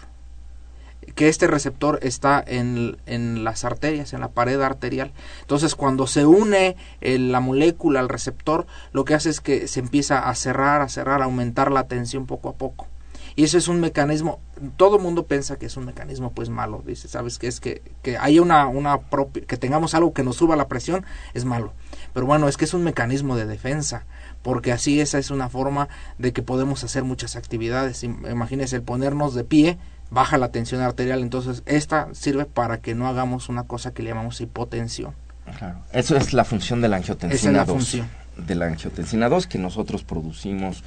que 1.14 1.28
este 1.28 1.46
receptor 1.46 1.98
está 2.02 2.42
en, 2.46 2.96
en, 3.06 3.44
las 3.44 3.64
arterias, 3.64 4.12
en 4.12 4.20
la 4.20 4.28
pared 4.28 4.60
arterial. 4.60 5.12
Entonces, 5.40 5.74
cuando 5.74 6.06
se 6.06 6.26
une 6.26 6.76
la 7.00 7.40
molécula 7.40 8.00
al 8.00 8.08
receptor, 8.08 8.66
lo 8.92 9.04
que 9.04 9.14
hace 9.14 9.30
es 9.30 9.40
que 9.40 9.68
se 9.68 9.80
empieza 9.80 10.28
a 10.28 10.34
cerrar, 10.34 10.80
a 10.80 10.88
cerrar, 10.88 11.22
a 11.22 11.26
aumentar 11.26 11.70
la 11.70 11.86
tensión 11.88 12.26
poco 12.26 12.48
a 12.48 12.54
poco. 12.54 12.86
Y 13.34 13.44
eso 13.44 13.56
es 13.56 13.68
un 13.68 13.80
mecanismo, 13.80 14.40
todo 14.76 14.96
el 14.96 15.02
mundo 15.02 15.26
piensa 15.26 15.56
que 15.56 15.66
es 15.66 15.76
un 15.76 15.86
mecanismo 15.86 16.32
pues 16.32 16.50
malo, 16.50 16.82
dice, 16.84 17.08
sabes 17.08 17.38
que 17.38 17.46
es 17.46 17.60
que, 17.60 17.82
que 18.02 18.18
haya 18.18 18.42
una, 18.42 18.66
una 18.66 19.00
que 19.46 19.56
tengamos 19.56 19.94
algo 19.94 20.12
que 20.12 20.22
nos 20.22 20.36
suba 20.36 20.54
la 20.54 20.68
presión, 20.68 21.06
es 21.32 21.44
malo. 21.44 21.72
Pero 22.12 22.26
bueno, 22.26 22.46
es 22.46 22.58
que 22.58 22.66
es 22.66 22.74
un 22.74 22.84
mecanismo 22.84 23.36
de 23.36 23.46
defensa, 23.46 24.04
porque 24.42 24.70
así 24.70 25.00
esa 25.00 25.18
es 25.18 25.30
una 25.30 25.48
forma 25.48 25.88
de 26.18 26.32
que 26.32 26.42
podemos 26.42 26.84
hacer 26.84 27.04
muchas 27.04 27.36
actividades. 27.36 28.04
Imagínense 28.04 28.76
el 28.76 28.82
ponernos 28.82 29.34
de 29.34 29.44
pie, 29.44 29.78
baja 30.12 30.36
la 30.36 30.50
tensión 30.50 30.82
arterial, 30.82 31.22
entonces 31.22 31.62
esta 31.64 32.08
sirve 32.12 32.44
para 32.44 32.80
que 32.80 32.94
no 32.94 33.08
hagamos 33.08 33.48
una 33.48 33.64
cosa 33.64 33.92
que 33.92 34.02
le 34.02 34.10
llamamos 34.10 34.40
hipotensión. 34.40 35.14
Claro. 35.58 35.78
Eso 35.92 36.16
es 36.16 36.34
la 36.34 36.44
función 36.44 36.80
de 36.82 36.88
la 36.88 36.96
angiotensina 36.98 37.64
2. 37.64 37.98
De 38.36 38.54
la 38.54 38.66
angiotensina 38.66 39.28
2 39.28 39.46
que 39.46 39.58
nosotros 39.58 40.04
producimos 40.04 40.84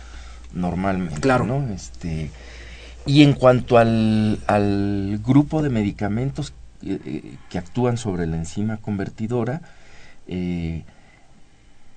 normalmente. 0.53 1.19
Claro. 1.19 1.45
¿no? 1.45 1.67
Este, 1.73 2.31
y 3.05 3.23
en 3.23 3.33
cuanto 3.33 3.77
al, 3.77 4.39
al 4.47 5.19
grupo 5.25 5.61
de 5.61 5.69
medicamentos 5.69 6.53
eh, 6.83 6.99
eh, 7.03 7.37
que 7.49 7.57
actúan 7.57 7.97
sobre 7.97 8.27
la 8.27 8.37
enzima 8.37 8.77
convertidora, 8.77 9.61
eh, 10.27 10.83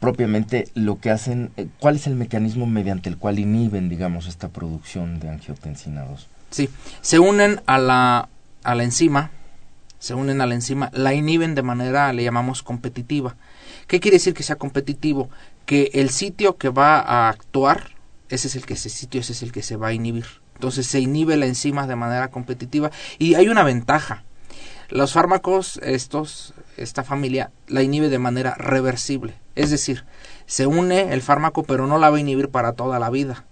propiamente 0.00 0.68
lo 0.74 0.98
que 0.98 1.10
hacen, 1.10 1.50
¿cuál 1.78 1.96
es 1.96 2.06
el 2.06 2.14
mecanismo 2.14 2.66
mediante 2.66 3.10
el 3.10 3.18
cual 3.18 3.38
inhiben, 3.38 3.90
digamos, 3.90 4.26
esta 4.26 4.48
producción 4.48 5.20
de 5.20 5.28
angiotensina 5.28 6.04
2? 6.04 6.28
Sí, 6.50 6.70
se 7.00 7.18
unen 7.18 7.60
a 7.66 7.78
la, 7.78 8.28
a 8.62 8.74
la 8.74 8.84
enzima, 8.84 9.30
se 9.98 10.14
unen 10.14 10.40
a 10.40 10.46
la 10.46 10.54
enzima, 10.54 10.90
la 10.92 11.14
inhiben 11.14 11.54
de 11.54 11.62
manera, 11.62 12.12
le 12.12 12.24
llamamos 12.24 12.62
competitiva. 12.62 13.36
¿Qué 13.86 14.00
quiere 14.00 14.16
decir 14.16 14.34
que 14.34 14.42
sea 14.42 14.56
competitivo? 14.56 15.28
Que 15.66 15.90
el 15.94 16.10
sitio 16.10 16.56
que 16.56 16.68
va 16.68 17.00
a 17.00 17.28
actuar, 17.28 17.90
ese 18.28 18.48
es 18.48 18.56
el 18.56 18.64
que 18.64 18.74
ese 18.74 18.88
sitio, 18.88 19.20
ese 19.20 19.32
es 19.32 19.42
el 19.42 19.52
que 19.52 19.62
se 19.62 19.76
va 19.76 19.88
a 19.88 19.92
inhibir. 19.92 20.26
Entonces 20.54 20.86
se 20.86 21.00
inhibe 21.00 21.36
la 21.36 21.46
enzima 21.46 21.86
de 21.86 21.96
manera 21.96 22.28
competitiva 22.28 22.90
y 23.18 23.34
hay 23.34 23.48
una 23.48 23.62
ventaja. 23.62 24.24
Los 24.88 25.12
fármacos, 25.12 25.78
estos, 25.82 26.54
esta 26.76 27.04
familia, 27.04 27.50
la 27.66 27.82
inhibe 27.82 28.08
de 28.08 28.18
manera 28.18 28.54
reversible. 28.54 29.34
Es 29.54 29.70
decir, 29.70 30.04
se 30.46 30.66
une 30.66 31.12
el 31.12 31.22
fármaco 31.22 31.62
pero 31.62 31.86
no 31.86 31.98
la 31.98 32.10
va 32.10 32.16
a 32.16 32.20
inhibir 32.20 32.48
para 32.48 32.72
toda 32.72 32.98
la 32.98 33.10
vida. 33.10 33.44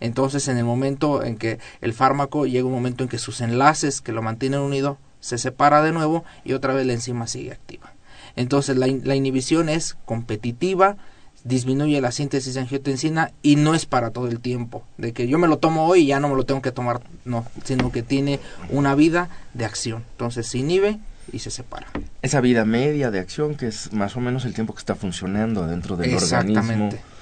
Entonces, 0.00 0.48
en 0.48 0.58
el 0.58 0.64
momento 0.64 1.22
en 1.22 1.36
que 1.36 1.58
el 1.80 1.92
fármaco 1.94 2.46
llega 2.46 2.66
un 2.66 2.72
momento 2.72 3.04
en 3.04 3.08
que 3.08 3.18
sus 3.18 3.40
enlaces 3.40 4.00
que 4.00 4.12
lo 4.12 4.22
mantienen 4.22 4.60
unido 4.60 4.98
se 5.20 5.38
separa 5.38 5.82
de 5.82 5.92
nuevo 5.92 6.24
y 6.44 6.52
otra 6.52 6.74
vez 6.74 6.86
la 6.86 6.92
enzima 6.92 7.26
sigue 7.26 7.52
activa. 7.52 7.92
Entonces, 8.36 8.76
la, 8.76 8.86
la 8.86 9.14
inhibición 9.14 9.68
es 9.68 9.96
competitiva, 10.04 10.96
disminuye 11.44 12.00
la 12.00 12.10
síntesis 12.10 12.54
de 12.54 12.60
angiotensina 12.60 13.32
y 13.42 13.56
no 13.56 13.74
es 13.74 13.86
para 13.86 14.10
todo 14.10 14.28
el 14.28 14.40
tiempo, 14.40 14.84
de 14.98 15.12
que 15.12 15.28
yo 15.28 15.38
me 15.38 15.46
lo 15.46 15.58
tomo 15.58 15.86
hoy 15.86 16.00
y 16.00 16.06
ya 16.06 16.20
no 16.20 16.28
me 16.28 16.36
lo 16.36 16.44
tengo 16.44 16.62
que 16.62 16.72
tomar, 16.72 17.02
no, 17.24 17.46
sino 17.64 17.92
que 17.92 18.02
tiene 18.02 18.40
una 18.70 18.94
vida 18.94 19.28
de 19.52 19.64
acción. 19.64 20.04
Entonces 20.12 20.46
se 20.46 20.58
inhibe 20.58 20.98
y 21.32 21.38
se 21.40 21.50
separa. 21.50 21.86
Esa 22.22 22.40
vida 22.40 22.64
media 22.64 23.10
de 23.10 23.20
acción 23.20 23.54
que 23.54 23.68
es 23.68 23.92
más 23.92 24.16
o 24.16 24.20
menos 24.20 24.44
el 24.44 24.54
tiempo 24.54 24.74
que 24.74 24.80
está 24.80 24.94
funcionando 24.94 25.66
dentro 25.66 25.96
del 25.96 26.14
organismo 26.14 26.88
Exactamente. 26.88 27.13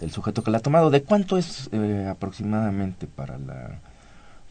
Del 0.00 0.10
sujeto 0.12 0.42
que 0.42 0.50
la 0.50 0.58
ha 0.58 0.60
tomado. 0.60 0.90
¿De 0.90 1.02
cuánto 1.02 1.36
es 1.38 1.68
eh, 1.72 2.06
aproximadamente 2.10 3.06
para 3.06 3.38
la 3.38 3.78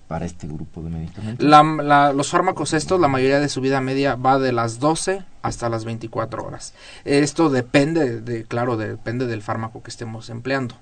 para 0.08 0.26
este 0.26 0.48
grupo 0.48 0.82
de 0.82 0.90
medicamentos? 0.90 1.46
La- 1.46 1.64
la- 1.64 2.14
los 2.14 2.30
fármacos 2.30 2.72
estos, 2.74 2.98
la 3.00 3.10
mayoría 3.10 3.42
de 3.42 3.50
su 3.50 3.60
vida 3.60 3.82
media 3.82 4.16
va 4.16 4.40
de 4.40 4.54
las 4.54 4.80
12 4.80 5.24
hasta 5.42 5.68
las 5.68 5.84
24 5.84 6.46
horas. 6.46 6.74
Esto 7.04 7.50
depende, 7.50 8.22
de, 8.22 8.46
claro, 8.46 8.78
depende 8.78 9.28
del 9.28 9.42
fármaco 9.42 9.84
que 9.84 9.90
estemos 9.90 10.30
empleando. 10.30 10.76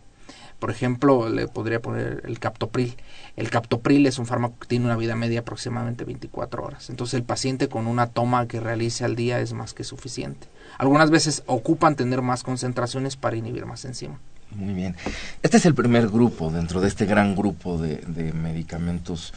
Por 0.60 0.70
ejemplo, 0.70 1.28
le 1.28 1.48
podría 1.48 1.82
poner 1.82 2.22
el 2.26 2.40
captopril. 2.40 2.96
El 3.36 3.50
captopril 3.50 4.06
es 4.06 4.20
un 4.20 4.28
fármaco 4.28 4.60
que 4.60 4.68
tiene 4.68 4.86
una 4.86 4.96
vida 4.96 5.16
media 5.16 5.40
aproximadamente 5.40 6.06
24 6.06 6.64
horas. 6.64 6.90
Entonces 6.92 7.16
el 7.16 7.24
paciente 7.24 7.68
con 7.68 7.88
una 7.88 8.08
toma 8.08 8.48
que 8.48 8.60
realice 8.60 9.04
al 9.06 9.16
día 9.16 9.40
es 9.40 9.54
más 9.54 9.74
que 9.74 9.84
suficiente. 9.84 10.48
Algunas 10.78 11.10
veces 11.10 11.42
ocupan 11.48 11.96
tener 11.96 12.22
más 12.22 12.44
concentraciones 12.44 13.18
para 13.18 13.36
inhibir 13.38 13.66
más 13.66 13.86
enzima. 13.86 14.20
Muy 14.52 14.74
bien. 14.74 14.96
Este 15.44 15.58
es 15.58 15.66
el 15.66 15.76
primer 15.76 16.08
grupo 16.08 16.50
dentro 16.52 16.80
de 16.82 16.88
este 16.88 17.06
gran 17.06 17.36
grupo 17.36 17.78
de, 17.78 17.98
de 18.08 18.32
medicamentos 18.34 19.34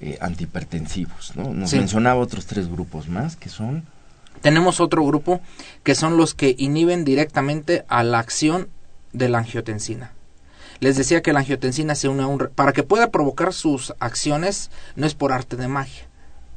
eh, 0.00 0.18
antihipertensivos. 0.20 1.34
¿no? 1.36 1.52
Nos 1.54 1.70
Sí. 1.70 1.78
mencionaba 1.78 2.20
otros 2.20 2.46
tres 2.46 2.68
grupos 2.68 3.08
más 3.08 3.36
que 3.36 3.48
son 3.48 3.84
Tenemos 4.42 4.80
otro 4.80 5.04
grupo 5.04 5.40
que 5.82 5.94
son 5.94 6.16
los 6.16 6.34
que 6.34 6.54
inhiben 6.58 7.04
directamente 7.04 7.84
a 7.88 8.02
la 8.02 8.18
acción 8.18 8.68
de 9.12 9.28
la 9.30 9.38
angiotensina. 9.38 10.12
Les 10.80 10.96
decía 10.96 11.22
que 11.22 11.32
la 11.32 11.38
angiotensina 11.40 11.94
se 11.94 12.08
une 12.08 12.22
a 12.22 12.26
un... 12.26 12.50
Para 12.54 12.72
que 12.74 12.82
pueda 12.82 13.10
provocar 13.10 13.54
sus 13.54 13.94
acciones 13.98 14.70
no 14.94 15.06
es 15.06 15.14
por 15.14 15.32
arte 15.32 15.56
de 15.56 15.68
magia. 15.68 16.04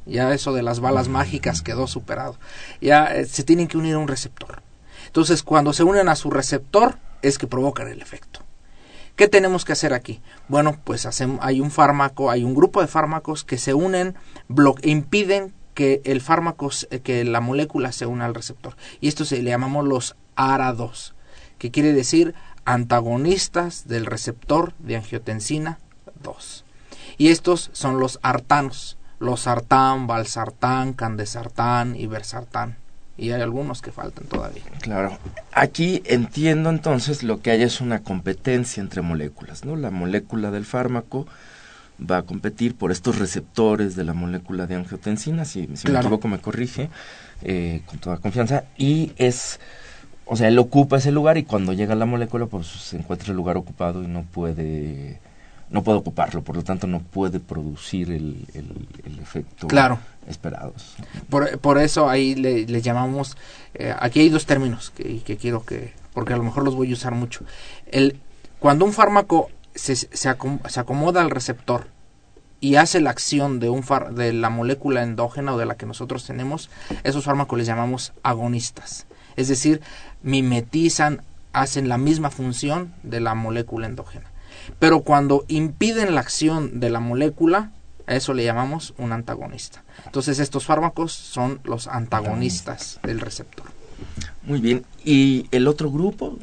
Ya 0.05 0.33
eso 0.33 0.51
de 0.53 0.61
las 0.63 0.81
balas 0.81 1.07
mágicas 1.07 1.61
quedó 1.61 1.87
superado. 1.87 2.37
Ya 2.81 3.05
eh, 3.05 3.25
se 3.25 3.43
tienen 3.45 3.67
que 3.67 3.77
unir 3.77 3.95
a 3.95 3.99
un 3.99 4.07
receptor. 4.09 4.61
Entonces 5.05 5.41
cuando 5.43 5.71
se 5.71 5.83
unen 5.83 6.09
a 6.09 6.15
su 6.17 6.29
receptor 6.31 6.97
es 7.21 7.37
que 7.37 7.47
provocan 7.47 7.87
el 7.87 8.01
efecto. 8.01 8.41
¿Qué 9.15 9.27
tenemos 9.27 9.65
que 9.65 9.73
hacer 9.73 9.93
aquí? 9.93 10.21
Bueno, 10.47 10.77
pues 10.83 11.05
hay 11.41 11.59
un 11.59 11.71
fármaco, 11.71 12.31
hay 12.31 12.43
un 12.43 12.55
grupo 12.55 12.79
de 12.81 12.87
fármacos 12.87 13.43
que 13.43 13.57
se 13.57 13.73
unen, 13.73 14.15
blo- 14.47 14.79
impiden 14.83 15.53
que 15.73 16.01
el 16.05 16.21
fármaco, 16.21 16.69
que 17.03 17.25
la 17.25 17.41
molécula 17.41 17.91
se 17.91 18.05
una 18.05 18.25
al 18.25 18.33
receptor. 18.35 18.75
Y 19.01 19.09
esto 19.09 19.25
se 19.25 19.41
le 19.41 19.49
llamamos 19.49 19.85
los 19.85 20.15
ARA2, 20.37 21.13
que 21.57 21.69
quiere 21.71 21.91
decir 21.93 22.33
antagonistas 22.63 23.87
del 23.87 24.05
receptor 24.05 24.73
de 24.79 24.95
angiotensina 24.97 25.79
2. 26.23 26.63
Y 27.17 27.27
estos 27.29 27.69
son 27.73 27.99
los 27.99 28.19
artanos, 28.21 28.97
los 29.19 29.41
sartán, 29.41 30.07
valsartán, 30.07 30.93
candesartán 30.93 31.95
y 31.95 32.07
versartán. 32.07 32.77
Y 33.19 33.31
hay 33.31 33.41
algunos 33.41 33.81
que 33.81 33.91
faltan 33.91 34.25
todavía. 34.27 34.63
Claro. 34.81 35.17
Aquí 35.51 36.01
entiendo 36.05 36.69
entonces 36.69 37.21
lo 37.21 37.41
que 37.41 37.51
hay 37.51 37.63
es 37.63 37.81
una 37.81 37.99
competencia 37.99 38.81
entre 38.81 39.01
moléculas, 39.01 39.65
¿no? 39.65 39.75
La 39.75 39.91
molécula 39.91 40.51
del 40.51 40.65
fármaco 40.65 41.27
va 41.99 42.19
a 42.19 42.21
competir 42.23 42.75
por 42.75 42.91
estos 42.91 43.19
receptores 43.19 43.95
de 43.95 44.03
la 44.03 44.13
molécula 44.13 44.67
de 44.67 44.75
angiotensina, 44.75 45.45
si, 45.45 45.67
si 45.75 45.91
me 45.91 45.99
equivoco 45.99 46.27
me 46.27 46.39
corrige, 46.39 46.89
eh, 47.41 47.81
con 47.85 47.99
toda 47.99 48.17
confianza, 48.17 48.63
y 48.77 49.11
es, 49.17 49.59
o 50.25 50.35
sea, 50.35 50.47
él 50.47 50.57
ocupa 50.59 50.97
ese 50.97 51.11
lugar 51.11 51.37
y 51.37 51.43
cuando 51.43 51.73
llega 51.73 51.95
la 51.95 52.05
molécula 52.05 52.45
pues 52.45 52.67
se 52.67 52.97
encuentra 52.97 53.31
el 53.31 53.37
lugar 53.37 53.57
ocupado 53.57 54.03
y 54.03 54.07
no 54.07 54.23
puede, 54.23 55.19
no 55.69 55.83
puede 55.83 55.99
ocuparlo, 55.99 56.41
por 56.43 56.55
lo 56.55 56.63
tanto 56.63 56.87
no 56.87 56.99
puede 56.99 57.39
producir 57.39 58.11
el, 58.11 58.45
el, 58.53 58.87
el 59.05 59.19
efecto 59.19 59.67
Claro. 59.67 59.99
esperado. 60.27 60.73
Por, 61.29 61.59
por 61.59 61.77
eso 61.77 62.09
ahí 62.09 62.35
le, 62.35 62.65
le 62.65 62.81
llamamos, 62.81 63.37
eh, 63.75 63.93
aquí 63.99 64.19
hay 64.21 64.29
dos 64.29 64.45
términos 64.45 64.89
que, 64.95 65.19
que 65.21 65.37
quiero 65.37 65.63
que, 65.63 65.93
porque 66.13 66.33
a 66.33 66.37
lo 66.37 66.43
mejor 66.43 66.63
los 66.63 66.75
voy 66.75 66.89
a 66.89 66.93
usar 66.93 67.13
mucho. 67.13 67.45
El, 67.91 68.19
cuando 68.59 68.83
un 68.85 68.93
fármaco 68.93 69.49
se, 69.75 69.95
se, 69.95 70.29
acom- 70.29 70.67
se 70.67 70.79
acomoda 70.79 71.21
al 71.21 71.29
receptor 71.29 71.87
y 72.61 72.75
hace 72.75 72.99
la 72.99 73.11
acción 73.11 73.59
de, 73.59 73.69
un 73.69 73.83
far- 73.83 74.13
de 74.13 74.33
la 74.33 74.49
molécula 74.49 75.03
endógena 75.03 75.53
o 75.53 75.57
de 75.57 75.65
la 75.67 75.77
que 75.77 75.85
nosotros 75.85 76.25
tenemos, 76.25 76.69
esos 77.03 77.23
fármacos 77.23 77.57
les 77.57 77.67
llamamos 77.67 78.11
agonistas. 78.23 79.05
Es 79.37 79.47
decir, 79.47 79.81
mimetizan, 80.23 81.21
hacen 81.53 81.87
la 81.89 81.97
misma 81.97 82.31
función 82.31 82.93
de 83.03 83.19
la 83.19 83.35
molécula 83.35 83.87
endógena. 83.87 84.28
Pero 84.77 85.01
cuando 85.01 85.45
impiden 85.47 86.15
la 86.15 86.21
acción 86.21 86.79
de 86.79 86.89
la 86.89 86.99
molécula, 86.99 87.71
a 88.07 88.15
eso 88.15 88.33
le 88.33 88.43
llamamos 88.43 88.93
un 88.97 89.11
antagonista. 89.11 89.83
Entonces 90.05 90.39
estos 90.39 90.65
fármacos 90.65 91.11
son 91.11 91.59
los 91.63 91.87
antagonistas 91.87 92.99
del 93.03 93.19
receptor. 93.19 93.67
Muy 94.43 94.59
bien. 94.59 94.85
¿Y 95.03 95.47
el 95.51 95.67
otro 95.67 95.91
grupo? 95.91 96.37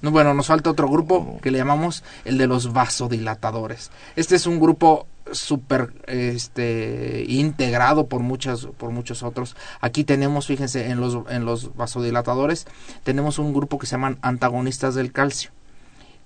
No, 0.00 0.10
bueno, 0.10 0.34
nos 0.34 0.48
falta 0.48 0.70
otro 0.70 0.88
grupo 0.88 1.38
que 1.40 1.52
le 1.52 1.58
llamamos 1.58 2.02
el 2.24 2.36
de 2.36 2.48
los 2.48 2.72
vasodilatadores. 2.72 3.92
Este 4.16 4.34
es 4.34 4.46
un 4.48 4.58
grupo 4.58 5.06
súper 5.30 5.92
este 6.08 7.24
integrado 7.28 8.08
por 8.08 8.20
muchas 8.20 8.66
por 8.66 8.90
muchos 8.90 9.22
otros. 9.22 9.54
Aquí 9.80 10.02
tenemos, 10.02 10.48
fíjense, 10.48 10.90
en 10.90 11.00
los 11.00 11.18
en 11.30 11.44
los 11.44 11.76
vasodilatadores 11.76 12.66
tenemos 13.04 13.38
un 13.38 13.54
grupo 13.54 13.78
que 13.78 13.86
se 13.86 13.92
llaman 13.92 14.18
antagonistas 14.22 14.96
del 14.96 15.12
calcio. 15.12 15.52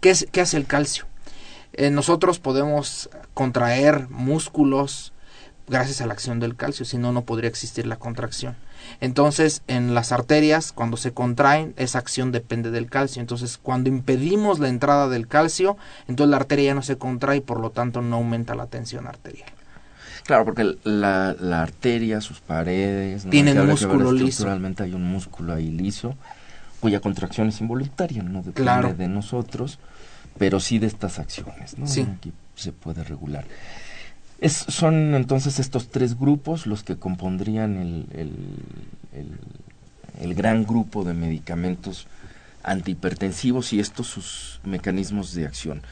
¿Qué 0.01 0.11
es 0.11 0.27
qué 0.31 0.41
hace 0.41 0.57
el 0.57 0.67
calcio? 0.67 1.07
Eh, 1.73 1.91
nosotros 1.91 2.39
podemos 2.39 3.11
contraer 3.35 4.09
músculos 4.09 5.13
gracias 5.69 6.01
a 6.01 6.07
la 6.07 6.13
acción 6.13 6.41
del 6.41 6.57
calcio, 6.57 6.85
si 6.85 6.97
no 6.97 7.13
no 7.13 7.25
podría 7.25 7.51
existir 7.51 7.87
la 7.87 7.97
contracción. 7.97 8.57
Entonces, 9.01 9.63
en 9.67 9.95
las 9.95 10.13
arterias, 10.13 10.73
cuando 10.73 10.97
se 10.97 11.13
contraen, 11.13 11.75
esa 11.77 11.99
acción 11.99 12.31
depende 12.31 12.71
del 12.71 12.89
calcio. 12.89 13.21
Entonces, 13.21 13.59
cuando 13.59 13.89
impedimos 13.89 14.59
la 14.59 14.69
entrada 14.69 15.09
del 15.09 15.27
calcio, 15.27 15.77
entonces 16.09 16.31
la 16.31 16.37
arteria 16.37 16.67
ya 16.67 16.75
no 16.75 16.83
se 16.83 16.97
contrae 16.97 17.39
y 17.39 17.41
por 17.41 17.61
lo 17.61 17.71
tanto 17.71 18.01
no 18.01 18.17
aumenta 18.17 18.55
la 18.55 18.67
tensión 18.67 19.07
arterial. 19.07 19.49
Claro, 20.25 20.45
porque 20.45 20.77
la, 20.85 21.37
la 21.39 21.63
arteria, 21.63 22.21
sus 22.21 22.41
paredes, 22.41 23.25
¿no? 23.25 23.31
Tienen 23.31 23.65
músculo 23.67 24.13
liso. 24.13 24.27
Estructuralmente 24.27 24.83
hay 24.83 24.93
un 24.93 25.05
músculo 25.05 25.55
ahí 25.55 25.71
liso, 25.71 26.17
cuya 26.81 27.01
contracción 27.01 27.49
es 27.49 27.61
involuntaria, 27.61 28.23
no 28.23 28.39
depende 28.39 28.63
Claro. 28.63 28.95
de 28.95 29.09
nosotros, 29.09 29.79
pero 30.39 30.61
sí 30.61 30.79
de 30.79 30.87
estas 30.87 31.19
acciones, 31.19 31.79
¿no? 31.79 31.87
Sí. 31.87 32.07
Aquí 32.19 32.33
se 32.55 32.73
puede 32.73 33.03
regular. 33.05 33.45
Es, 34.41 34.53
son 34.53 35.15
entonces 35.15 35.59
estos 35.59 35.89
tres 35.89 36.19
grupos 36.19 36.67
los 36.67 36.83
que 36.83 36.97
compondrían 36.97 37.77
el, 37.77 38.07
el, 38.13 38.31
el- 39.19 39.39
el 40.21 40.35
gran 40.35 40.65
grupo 40.65 41.05
de 41.05 41.13
medicamentos 41.15 42.07
antihipertensivos 42.65 43.73
y 43.73 43.81
estos 43.81 44.07
sus 44.07 44.61
mecanismos 44.65 45.35
de 45.35 45.47
acción. 45.47 45.83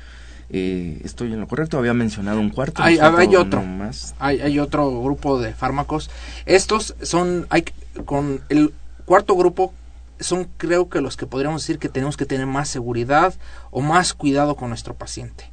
Eh, 0.51 1.01
¿Estoy 1.05 1.33
en 1.33 1.41
lo 1.41 1.49
correcto? 1.49 1.79
Había 1.79 1.95
mencionado 1.95 2.41
un 2.41 2.51
cuarto. 2.51 2.83
Hay- 2.83 2.99
hay 2.99 3.35
otro. 3.37 3.63
más. 3.63 4.15
Hay, 4.19 4.41
hay 4.41 4.59
otro 4.59 5.03
grupo 5.03 5.41
de 5.41 5.55
fármacos. 5.55 6.11
Estos 6.47 6.95
son, 7.03 7.47
hay, 7.51 7.65
con 8.05 8.41
el 8.51 8.73
cuarto 9.07 9.35
grupo, 9.37 9.73
son 10.21 10.49
creo 10.57 10.89
que 10.89 11.01
los 11.01 11.17
que 11.17 11.27
podríamos 11.27 11.63
decir 11.63 11.79
que 11.79 11.89
tenemos 11.89 12.17
que 12.17 12.27
tener 12.27 12.47
más 12.47 12.69
seguridad 12.69 13.35
o 13.71 13.81
más 13.81 14.15
cuidado 14.15 14.57
con 14.57 14.69
nuestro 14.69 14.95
paciente. 14.95 15.51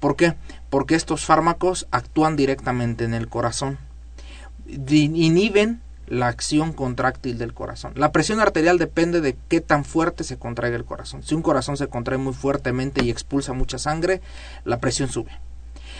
¿Por 0.00 0.16
qué? 0.16 0.34
Porque 0.70 0.94
estos 0.94 1.24
fármacos 1.24 1.86
actúan 1.90 2.36
directamente 2.36 3.04
en 3.04 3.14
el 3.14 3.28
corazón. 3.28 3.78
Inhiben 4.66 5.80
la 6.06 6.28
acción 6.28 6.72
contráctil 6.72 7.38
del 7.38 7.54
corazón. 7.54 7.92
La 7.96 8.12
presión 8.12 8.40
arterial 8.40 8.78
depende 8.78 9.20
de 9.20 9.36
qué 9.48 9.60
tan 9.60 9.84
fuerte 9.84 10.24
se 10.24 10.38
contraiga 10.38 10.76
el 10.76 10.84
corazón. 10.84 11.22
Si 11.22 11.34
un 11.34 11.42
corazón 11.42 11.76
se 11.76 11.88
contrae 11.88 12.18
muy 12.18 12.34
fuertemente 12.34 13.04
y 13.04 13.10
expulsa 13.10 13.52
mucha 13.52 13.78
sangre, 13.78 14.20
la 14.64 14.80
presión 14.80 15.08
sube. 15.08 15.30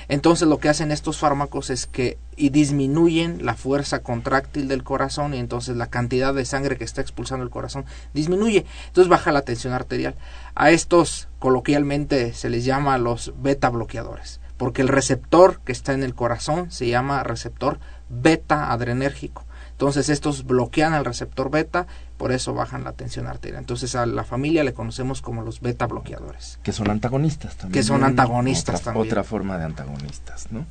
Entonces 0.08 0.48
lo 0.48 0.58
que 0.58 0.68
hacen 0.68 0.92
estos 0.92 1.18
fármacos 1.18 1.70
es 1.70 1.86
que 1.86 2.18
y 2.36 2.50
disminuyen 2.50 3.44
la 3.44 3.54
fuerza 3.54 4.00
contráctil 4.00 4.68
del 4.68 4.82
corazón 4.82 5.34
y 5.34 5.38
entonces 5.38 5.76
la 5.76 5.86
cantidad 5.86 6.34
de 6.34 6.44
sangre 6.44 6.76
que 6.76 6.84
está 6.84 7.00
expulsando 7.00 7.44
el 7.44 7.50
corazón 7.50 7.84
disminuye. 8.12 8.66
Entonces 8.86 9.08
baja 9.08 9.32
la 9.32 9.42
tensión 9.42 9.72
arterial. 9.72 10.14
A 10.54 10.70
estos 10.70 11.28
coloquialmente 11.38 12.32
se 12.32 12.50
les 12.50 12.64
llama 12.64 12.98
los 12.98 13.34
beta 13.40 13.70
bloqueadores, 13.70 14.40
porque 14.56 14.82
el 14.82 14.88
receptor 14.88 15.60
que 15.60 15.72
está 15.72 15.92
en 15.92 16.02
el 16.02 16.14
corazón 16.14 16.70
se 16.70 16.88
llama 16.88 17.22
receptor 17.22 17.78
beta 18.08 18.72
adrenérgico. 18.72 19.44
Entonces 19.74 20.08
estos 20.08 20.44
bloquean 20.44 20.94
al 20.94 21.04
receptor 21.04 21.50
beta, 21.50 21.88
por 22.16 22.30
eso 22.30 22.54
bajan 22.54 22.84
la 22.84 22.92
tensión 22.92 23.26
arterial. 23.26 23.58
Entonces 23.58 23.96
a 23.96 24.06
la 24.06 24.22
familia 24.22 24.62
le 24.62 24.72
conocemos 24.72 25.20
como 25.20 25.42
los 25.42 25.60
beta 25.60 25.88
bloqueadores. 25.88 26.60
que 26.62 26.70
son 26.70 26.90
antagonistas 26.90 27.56
también. 27.56 27.72
Que 27.72 27.82
son 27.82 28.04
antagonistas 28.04 28.76
otra, 28.76 28.92
también. 28.92 29.06
Otra 29.08 29.24
forma 29.24 29.58
de 29.58 29.64
antagonistas, 29.64 30.52
¿no? 30.52 30.64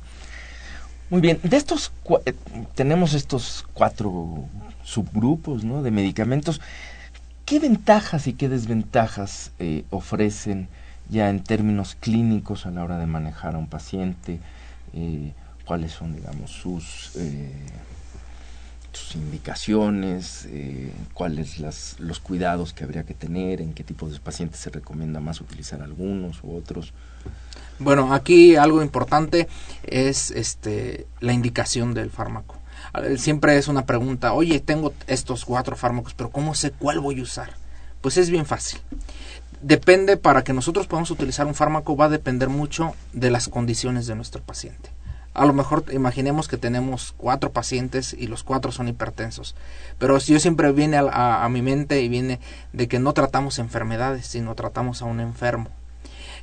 Muy 1.10 1.20
bien, 1.20 1.38
de 1.42 1.56
estos 1.58 1.92
eh, 2.24 2.32
tenemos 2.74 3.12
estos 3.12 3.66
cuatro 3.74 4.46
subgrupos, 4.82 5.64
¿no? 5.64 5.82
De 5.82 5.90
medicamentos. 5.90 6.62
¿Qué 7.44 7.60
ventajas 7.60 8.26
y 8.26 8.32
qué 8.32 8.48
desventajas 8.48 9.52
eh, 9.58 9.84
ofrecen 9.90 10.68
ya 11.10 11.28
en 11.28 11.44
términos 11.44 11.94
clínicos 11.94 12.64
a 12.64 12.70
la 12.70 12.82
hora 12.82 12.96
de 12.96 13.04
manejar 13.04 13.54
a 13.54 13.58
un 13.58 13.66
paciente? 13.66 14.40
Eh, 14.94 15.34
¿Cuáles 15.66 15.92
son, 15.92 16.14
digamos, 16.14 16.50
sus 16.50 17.12
indicaciones, 19.14 20.46
eh, 20.50 20.92
cuáles 21.12 21.58
las, 21.58 21.96
los 21.98 22.20
cuidados 22.20 22.72
que 22.72 22.84
habría 22.84 23.04
que 23.04 23.14
tener, 23.14 23.60
en 23.60 23.74
qué 23.74 23.84
tipo 23.84 24.08
de 24.08 24.18
pacientes 24.20 24.60
se 24.60 24.70
recomienda 24.70 25.20
más 25.20 25.40
utilizar 25.40 25.82
algunos 25.82 26.42
u 26.42 26.56
otros. 26.56 26.92
Bueno, 27.78 28.14
aquí 28.14 28.56
algo 28.56 28.82
importante 28.82 29.48
es 29.82 30.30
este 30.30 31.06
la 31.20 31.32
indicación 31.32 31.94
del 31.94 32.10
fármaco. 32.10 32.56
Siempre 33.16 33.56
es 33.56 33.66
una 33.66 33.86
pregunta, 33.86 34.32
oye, 34.32 34.60
tengo 34.60 34.92
estos 35.06 35.44
cuatro 35.44 35.74
fármacos, 35.74 36.14
pero 36.14 36.30
¿cómo 36.30 36.54
sé 36.54 36.70
cuál 36.70 37.00
voy 37.00 37.18
a 37.18 37.22
usar? 37.22 37.54
Pues 38.00 38.16
es 38.16 38.30
bien 38.30 38.46
fácil. 38.46 38.80
Depende, 39.62 40.16
para 40.16 40.44
que 40.44 40.52
nosotros 40.52 40.86
podamos 40.86 41.10
utilizar 41.10 41.46
un 41.46 41.54
fármaco, 41.54 41.96
va 41.96 42.04
a 42.04 42.10
depender 42.10 42.48
mucho 42.48 42.94
de 43.12 43.30
las 43.30 43.48
condiciones 43.48 44.06
de 44.06 44.14
nuestro 44.14 44.42
paciente. 44.42 44.90
A 45.34 45.44
lo 45.46 45.52
mejor 45.52 45.84
imaginemos 45.92 46.46
que 46.46 46.56
tenemos 46.56 47.12
cuatro 47.16 47.50
pacientes 47.50 48.14
y 48.16 48.28
los 48.28 48.44
cuatro 48.44 48.70
son 48.70 48.86
hipertensos. 48.86 49.56
Pero 49.98 50.16
yo 50.18 50.38
siempre 50.38 50.70
viene 50.72 50.96
a, 50.96 51.44
a, 51.44 51.48
mi 51.48 51.60
mente 51.60 52.00
y 52.00 52.08
viene 52.08 52.38
de 52.72 52.86
que 52.86 53.00
no 53.00 53.12
tratamos 53.12 53.58
enfermedades, 53.58 54.28
sino 54.28 54.54
tratamos 54.54 55.02
a 55.02 55.06
un 55.06 55.18
enfermo. 55.18 55.70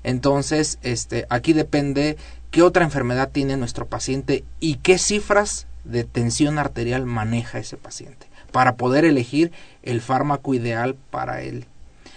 Entonces, 0.03 0.77
este, 0.81 1.25
aquí 1.29 1.53
depende 1.53 2.17
qué 2.51 2.63
otra 2.63 2.83
enfermedad 2.83 3.29
tiene 3.31 3.55
nuestro 3.55 3.87
paciente 3.87 4.43
y 4.59 4.75
qué 4.75 4.97
cifras 4.97 5.67
de 5.85 6.03
tensión 6.03 6.59
arterial 6.59 7.05
maneja 7.05 7.59
ese 7.59 7.77
paciente 7.77 8.27
para 8.51 8.75
poder 8.75 9.05
elegir 9.05 9.51
el 9.83 10.01
fármaco 10.01 10.53
ideal 10.53 10.95
para 11.09 11.41
él. 11.41 11.65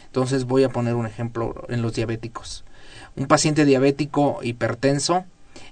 Entonces 0.07 0.45
voy 0.45 0.65
a 0.65 0.69
poner 0.69 0.95
un 0.95 1.07
ejemplo 1.07 1.65
en 1.69 1.83
los 1.83 1.95
diabéticos. 1.95 2.65
Un 3.17 3.27
paciente 3.27 3.65
diabético 3.65 4.41
hipertenso 4.43 5.25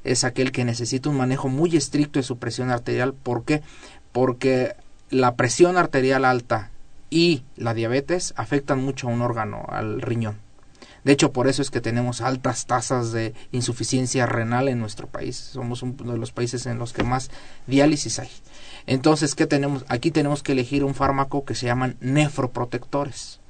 es 0.04 0.24
aquel 0.24 0.52
que 0.52 0.64
necesita 0.64 1.08
un 1.08 1.16
manejo 1.16 1.48
muy 1.48 1.76
estricto 1.76 2.18
de 2.18 2.24
su 2.24 2.38
presión 2.38 2.70
arterial. 2.70 3.14
¿Por 3.14 3.44
qué? 3.44 3.62
Porque 4.12 4.74
la 5.10 5.36
presión 5.36 5.76
arterial 5.76 6.24
alta 6.24 6.70
y 7.10 7.44
la 7.56 7.74
diabetes 7.74 8.32
afectan 8.36 8.82
mucho 8.82 9.08
a 9.08 9.10
un 9.10 9.20
órgano, 9.20 9.66
al 9.68 10.00
riñón. 10.00 10.38
De 11.04 11.12
hecho, 11.12 11.32
por 11.32 11.48
eso 11.48 11.62
es 11.62 11.70
que 11.70 11.80
tenemos 11.80 12.20
altas 12.20 12.66
tasas 12.66 13.12
de 13.12 13.34
insuficiencia 13.50 14.24
renal 14.26 14.68
en 14.68 14.78
nuestro 14.78 15.08
país. 15.08 15.36
Somos 15.36 15.82
uno 15.82 16.12
de 16.12 16.18
los 16.18 16.32
países 16.32 16.64
en 16.66 16.78
los 16.78 16.92
que 16.92 17.02
más 17.02 17.30
diálisis 17.66 18.20
hay. 18.20 18.30
Entonces, 18.86 19.34
¿qué 19.34 19.46
tenemos? 19.46 19.84
Aquí 19.88 20.10
tenemos 20.10 20.42
que 20.42 20.52
elegir 20.52 20.84
un 20.84 20.94
fármaco 20.94 21.44
que 21.44 21.56
se 21.56 21.66
llaman 21.66 21.96
nefroprotectores. 22.00 23.41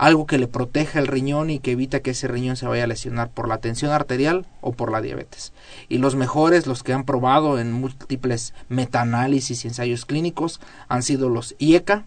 Algo 0.00 0.26
que 0.26 0.38
le 0.38 0.46
proteja 0.46 0.98
el 0.98 1.06
riñón 1.06 1.50
y 1.50 1.58
que 1.58 1.72
evita 1.72 2.00
que 2.00 2.12
ese 2.12 2.26
riñón 2.26 2.56
se 2.56 2.66
vaya 2.66 2.84
a 2.84 2.86
lesionar 2.86 3.28
por 3.28 3.48
la 3.48 3.58
tensión 3.58 3.92
arterial 3.92 4.46
o 4.62 4.72
por 4.72 4.90
la 4.90 5.02
diabetes. 5.02 5.52
Y 5.90 5.98
los 5.98 6.16
mejores, 6.16 6.66
los 6.66 6.82
que 6.82 6.94
han 6.94 7.04
probado 7.04 7.58
en 7.58 7.70
múltiples 7.70 8.54
metaanálisis 8.70 9.62
y 9.62 9.68
ensayos 9.68 10.06
clínicos, 10.06 10.58
han 10.88 11.02
sido 11.02 11.28
los 11.28 11.54
IECA, 11.58 12.04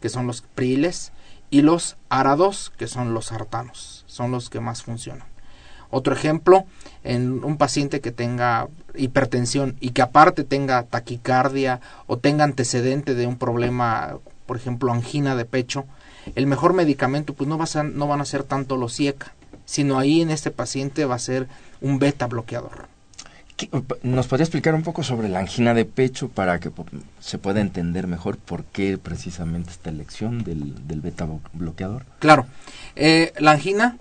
que 0.00 0.08
son 0.08 0.26
los 0.26 0.40
priles, 0.40 1.12
y 1.50 1.60
los 1.60 1.98
ARA2, 2.08 2.70
que 2.70 2.86
son 2.86 3.12
los 3.12 3.26
sartanos 3.26 4.00
son 4.06 4.30
los 4.30 4.48
que 4.50 4.60
más 4.60 4.82
funcionan. 4.82 5.26
Otro 5.90 6.14
ejemplo, 6.14 6.64
en 7.02 7.44
un 7.44 7.56
paciente 7.56 8.00
que 8.00 8.12
tenga 8.12 8.68
hipertensión 8.94 9.76
y 9.80 9.90
que 9.90 10.02
aparte 10.02 10.44
tenga 10.44 10.84
taquicardia 10.84 11.80
o 12.06 12.16
tenga 12.16 12.44
antecedente 12.44 13.14
de 13.14 13.26
un 13.26 13.36
problema, 13.36 14.18
por 14.46 14.56
ejemplo, 14.56 14.92
angina 14.92 15.34
de 15.34 15.44
pecho, 15.44 15.84
el 16.34 16.46
mejor 16.46 16.74
medicamento 16.74 17.34
pues 17.34 17.48
no, 17.48 17.58
va 17.58 17.64
a 17.64 17.66
ser, 17.66 17.84
no 17.84 18.06
van 18.06 18.20
a 18.20 18.24
ser 18.24 18.44
tanto 18.44 18.76
los 18.76 18.98
IECA, 18.98 19.32
sino 19.64 19.98
ahí 19.98 20.20
en 20.20 20.30
este 20.30 20.50
paciente 20.50 21.04
va 21.04 21.14
a 21.14 21.20
ser 21.20 21.48
un 21.80 21.98
beta 21.98 22.26
bloqueador. 22.26 22.88
¿Nos 24.02 24.26
podría 24.26 24.44
explicar 24.44 24.74
un 24.74 24.82
poco 24.82 25.02
sobre 25.02 25.28
la 25.28 25.40
angina 25.40 25.74
de 25.74 25.84
pecho 25.84 26.28
para 26.28 26.60
que 26.60 26.70
se 27.20 27.38
pueda 27.38 27.60
entender 27.60 28.06
mejor 28.06 28.38
por 28.38 28.64
qué 28.64 28.96
precisamente 28.96 29.70
esta 29.70 29.90
elección 29.90 30.42
del, 30.44 30.86
del 30.86 31.00
beta 31.00 31.28
bloqueador? 31.52 32.06
Claro. 32.18 32.46
Eh, 32.96 33.32
la 33.38 33.52
angina 33.52 33.98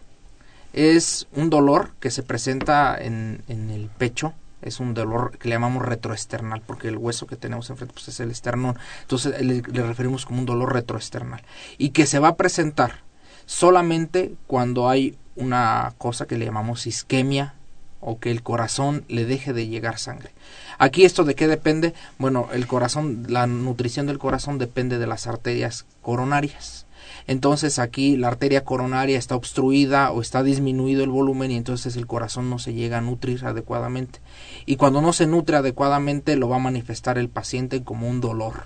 es 0.74 1.28
un 1.34 1.50
dolor 1.50 1.92
que 2.00 2.12
se 2.12 2.24
presenta 2.24 2.98
en, 3.00 3.42
en, 3.48 3.70
el 3.70 3.90
pecho. 3.90 4.34
Es 4.62 4.80
un 4.80 4.94
dolor 4.94 5.38
que 5.38 5.50
le 5.50 5.56
llamamos 5.56 5.86
retroesternal, 5.86 6.62
porque 6.66 6.90
el 6.90 6.98
hueso 6.98 7.28
que 7.28 7.36
tenemos 7.36 7.70
enfrente 7.70 7.94
pues, 7.94 8.08
es 8.10 8.20
el 8.20 8.32
esternón. 8.32 8.78
Entonces 9.02 9.42
le, 9.42 9.62
le 9.62 9.84
referimos 9.84 10.26
como 10.26 10.40
un 10.40 10.46
dolor 10.46 10.74
retroesternal. 10.74 11.42
Y 11.78 11.90
que 11.90 12.06
se 12.06 12.20
va 12.20 12.30
a 12.30 12.36
presentar 12.36 13.04
solamente 13.46 14.36
cuando 14.48 14.90
hay 14.90 15.18
una 15.36 15.94
cosa 15.98 16.26
que 16.28 16.38
le 16.38 16.46
llamamos 16.46 16.86
isquemia 16.86 17.56
o 18.02 18.20
que 18.20 18.32
el 18.32 18.44
corazón 18.44 19.04
le 19.08 19.26
deje 19.26 19.54
de 19.54 19.68
llegar 19.68 19.98
sangre. 19.98 20.32
Aquí 20.78 21.04
esto 21.04 21.24
de 21.24 21.36
qué 21.36 21.48
depende? 21.48 21.94
Bueno, 22.18 22.50
el 22.54 22.68
corazón, 22.68 23.26
la 23.28 23.48
nutrición 23.48 24.08
del 24.08 24.20
corazón 24.20 24.58
depende 24.58 24.98
de 24.98 25.08
las 25.08 25.28
arterias 25.28 25.86
coronarias. 26.02 26.86
Entonces 27.30 27.78
aquí 27.78 28.18
la 28.18 28.30
arteria 28.30 28.64
coronaria 28.64 29.16
está 29.16 29.36
obstruida 29.36 30.10
o 30.10 30.20
está 30.20 30.42
disminuido 30.42 31.04
el 31.04 31.12
volumen 31.12 31.52
y 31.52 31.58
entonces 31.58 31.96
el 31.96 32.08
corazón 32.08 32.50
no 32.50 32.58
se 32.58 32.74
llega 32.74 32.98
a 32.98 33.02
nutrir 33.02 33.46
adecuadamente. 33.46 34.20
Y 34.66 34.78
cuando 34.78 35.00
no 35.00 35.14
se 35.14 35.28
nutre 35.28 35.56
adecuadamente 35.56 36.36
lo 36.36 36.50
va 36.50 36.56
a 36.56 36.60
manifestar 36.60 37.20
el 37.20 37.30
paciente 37.30 37.84
como 37.84 38.10
un 38.10 38.20
dolor. 38.20 38.64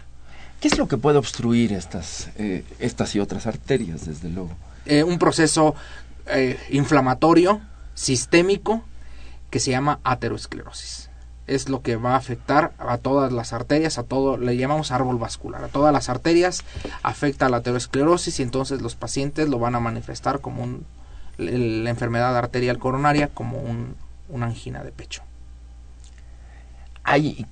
¿Qué 0.62 0.70
es 0.70 0.78
lo 0.78 0.88
que 0.88 0.96
puede 0.96 1.18
obstruir 1.18 1.74
estas, 1.74 2.30
eh, 2.38 2.64
estas 2.80 3.14
y 3.16 3.20
otras 3.20 3.48
arterias, 3.48 4.06
desde 4.06 4.30
luego? 4.30 4.52
Eh, 4.86 5.04
un 5.04 5.20
proceso 5.20 5.76
eh, 6.28 6.58
inflamatorio, 6.70 7.60
sistémico, 7.96 8.86
que 9.50 9.60
se 9.60 9.72
llama 9.72 10.00
aterosclerosis. 10.06 11.10
Es 11.46 11.68
lo 11.68 11.82
que 11.82 11.98
va 11.98 12.14
a 12.14 12.18
afectar 12.18 12.72
a 12.78 12.98
todas 12.98 13.32
las 13.34 13.52
arterias, 13.52 13.98
a 13.98 14.04
todo, 14.04 14.38
le 14.38 14.56
llamamos 14.56 14.92
árbol 14.92 15.18
vascular, 15.18 15.64
a 15.64 15.68
todas 15.68 15.92
las 15.92 16.10
arterias, 16.10 16.64
afecta 17.02 17.48
a 17.48 17.50
la 17.50 17.58
aterosclerosis 17.58 18.40
y 18.40 18.44
entonces 18.44 18.82
los 18.82 18.96
pacientes 18.96 19.50
lo 19.50 19.60
van 19.60 19.76
a 19.76 19.80
manifestar 19.80 20.40
como 20.40 20.64
un, 20.64 20.86
la 21.38 21.90
enfermedad 21.90 22.38
arterial 22.38 22.80
coronaria, 22.80 23.28
como 23.28 23.60
un, 23.60 23.96
una 24.30 24.46
angina 24.46 24.84
de 24.84 24.92
pecho. 24.92 25.22
Hay, 27.04 27.46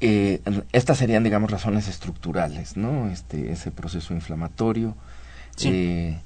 eh, 0.00 0.40
estas 0.72 0.98
serían, 0.98 1.24
digamos, 1.24 1.50
razones 1.50 1.88
estructurales, 1.88 2.76
¿no? 2.76 3.08
Este, 3.08 3.52
ese 3.52 3.70
proceso 3.70 4.14
inflamatorio. 4.14 4.94
Sí. 5.56 5.70
Eh, 5.72 6.20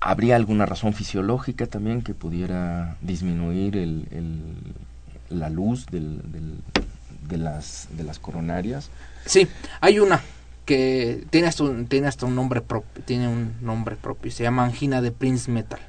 ¿Habría 0.00 0.36
alguna 0.36 0.64
razón 0.64 0.92
fisiológica 0.92 1.66
también 1.66 2.02
que 2.02 2.14
pudiera 2.14 2.96
disminuir 3.00 3.76
el, 3.76 4.06
el, 4.12 4.74
la 5.30 5.50
luz 5.50 5.86
del, 5.86 6.20
del, 6.32 6.58
de, 7.28 7.38
las, 7.38 8.18
coronarias? 8.20 8.90
Sí, 9.24 9.46
hay 9.80 9.98
una 9.98 10.22
que 10.64 11.24
tiene 11.30 11.48
hasta 11.48 11.64
un, 11.64 11.86
tiene 11.86 12.08
hasta 12.08 12.26
un 12.26 12.34
nombre 12.34 12.60
propio, 12.60 13.02
tiene 13.04 13.28
un 13.28 13.54
nombre 13.60 13.96
propio, 13.96 14.30
se 14.30 14.42
llama 14.42 14.64
angina 14.64 15.00
de 15.00 15.12
Prince 15.12 15.50
Metal. 15.50 15.80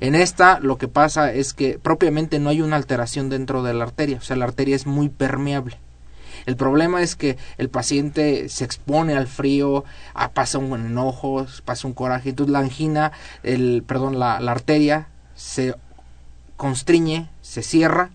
En 0.00 0.14
esta 0.14 0.60
lo 0.60 0.78
que 0.78 0.88
pasa 0.88 1.32
es 1.32 1.54
que 1.54 1.78
propiamente 1.78 2.38
no 2.38 2.50
hay 2.50 2.60
una 2.60 2.76
alteración 2.76 3.28
dentro 3.28 3.62
de 3.62 3.74
la 3.74 3.84
arteria, 3.84 4.18
o 4.18 4.22
sea, 4.22 4.36
la 4.36 4.44
arteria 4.44 4.76
es 4.76 4.86
muy 4.86 5.08
permeable. 5.08 5.78
El 6.44 6.56
problema 6.56 7.02
es 7.02 7.16
que 7.16 7.38
el 7.58 7.70
paciente 7.70 8.48
se 8.48 8.64
expone 8.64 9.16
al 9.16 9.26
frío, 9.26 9.84
pasa 10.34 10.58
un 10.58 10.86
enojo, 10.86 11.46
pasa 11.64 11.88
un 11.88 11.94
coraje, 11.94 12.30
entonces 12.30 12.52
la 12.52 12.60
angina, 12.60 13.12
el, 13.42 13.82
perdón, 13.86 14.18
la, 14.18 14.38
la 14.40 14.52
arteria 14.52 15.08
se 15.34 15.74
constriñe, 16.56 17.28
se 17.40 17.62
cierra, 17.62 18.10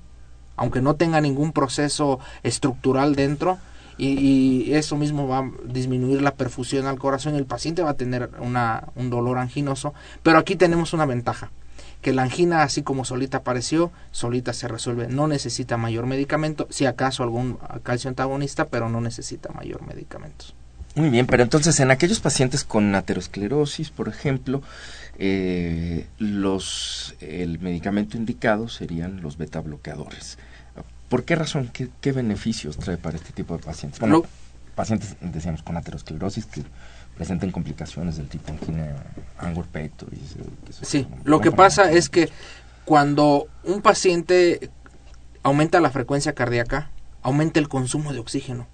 aunque 0.62 0.80
no 0.80 0.96
tenga 0.96 1.20
ningún 1.22 1.54
proceso 1.54 2.20
estructural 2.44 3.16
dentro, 3.16 3.58
y, 3.98 4.74
eso 4.74 4.96
mismo 4.96 5.28
va 5.28 5.40
a 5.40 5.52
disminuir 5.66 6.22
la 6.22 6.36
perfusión 6.36 6.86
al 6.86 7.00
corazón 7.00 7.36
el 7.36 7.46
paciente 7.46 7.82
va 7.82 7.92
a 7.92 7.96
tener 7.96 8.30
una, 8.40 8.84
un 8.96 9.10
dolor 9.10 9.40
anginoso. 9.40 9.96
Pero 10.22 10.38
aquí 10.38 10.56
tenemos 10.56 10.94
una 10.94 11.08
ventaja 11.08 11.50
que 12.04 12.14
la 12.14 12.22
angina, 12.22 12.62
así 12.62 12.84
como 12.84 13.06
solita 13.06 13.38
apareció, 13.38 13.92
solita 14.12 14.54
se 14.54 14.68
resuelve. 14.68 15.08
No 15.08 15.28
necesita 15.28 15.78
mayor 15.78 16.06
medicamento, 16.06 16.68
si 16.70 16.86
acaso 16.86 17.24
algún 17.24 17.58
calcio 17.82 18.10
antagonista, 18.10 18.68
pero 18.68 18.88
no 18.88 19.02
necesita 19.02 19.52
mayor 19.54 19.82
medicamentos. 19.82 20.54
Muy 20.94 21.10
bien, 21.10 21.26
pero 21.26 21.42
entonces 21.42 21.80
en 21.80 21.90
aquellos 21.90 22.20
pacientes 22.20 22.64
con 22.64 22.94
aterosclerosis, 22.94 23.90
por 23.90 24.10
ejemplo, 24.10 24.62
eh, 25.18 26.08
los, 26.18 27.16
el 27.22 27.60
medicamento 27.60 28.18
indicado 28.18 28.68
serían 28.68 29.22
los 29.22 29.38
beta 29.38 29.62
bloqueadores. 29.62 30.38
¿Por 31.12 31.26
qué 31.26 31.36
razón? 31.36 31.70
¿Qué, 31.74 31.90
qué 32.00 32.14
beneficios 32.14 32.78
trae 32.78 32.96
para 32.96 33.18
este 33.18 33.34
tipo 33.34 33.58
de 33.58 33.62
pacientes? 33.62 34.00
Bueno, 34.00 34.20
no. 34.20 34.24
pacientes, 34.76 35.18
decíamos, 35.20 35.62
con 35.62 35.76
aterosclerosis 35.76 36.46
que 36.46 36.64
presenten 37.18 37.52
complicaciones 37.52 38.16
del 38.16 38.30
tipo 38.30 38.54
angina 38.54 38.96
angor 39.38 39.66
pectoris. 39.66 40.38
Sí, 40.82 41.06
lo 41.26 41.42
que 41.42 41.52
pasa 41.52 41.92
es 41.92 42.08
que 42.08 42.30
cuando 42.86 43.50
un 43.66 43.82
paciente 43.82 44.70
aumenta 45.44 45.82
la 45.82 45.90
frecuencia 45.90 46.32
cardíaca, 46.32 46.92
aumenta 47.24 47.60
el 47.60 47.68
consumo 47.68 48.14
de 48.14 48.20
oxígeno 48.20 48.68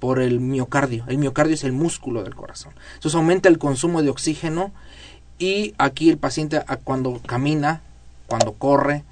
por 0.00 0.20
el 0.20 0.40
miocardio. 0.40 1.04
El 1.06 1.18
miocardio 1.18 1.54
es 1.54 1.62
el 1.62 1.72
músculo 1.72 2.24
del 2.24 2.34
corazón. 2.34 2.72
Entonces 2.94 3.14
aumenta 3.14 3.48
el 3.48 3.58
consumo 3.58 4.02
de 4.02 4.10
oxígeno 4.10 4.72
y 5.38 5.76
aquí 5.78 6.10
el 6.10 6.18
paciente 6.18 6.60
cuando 6.82 7.20
camina, 7.24 7.80
cuando 8.26 8.54
corre, 8.54 9.04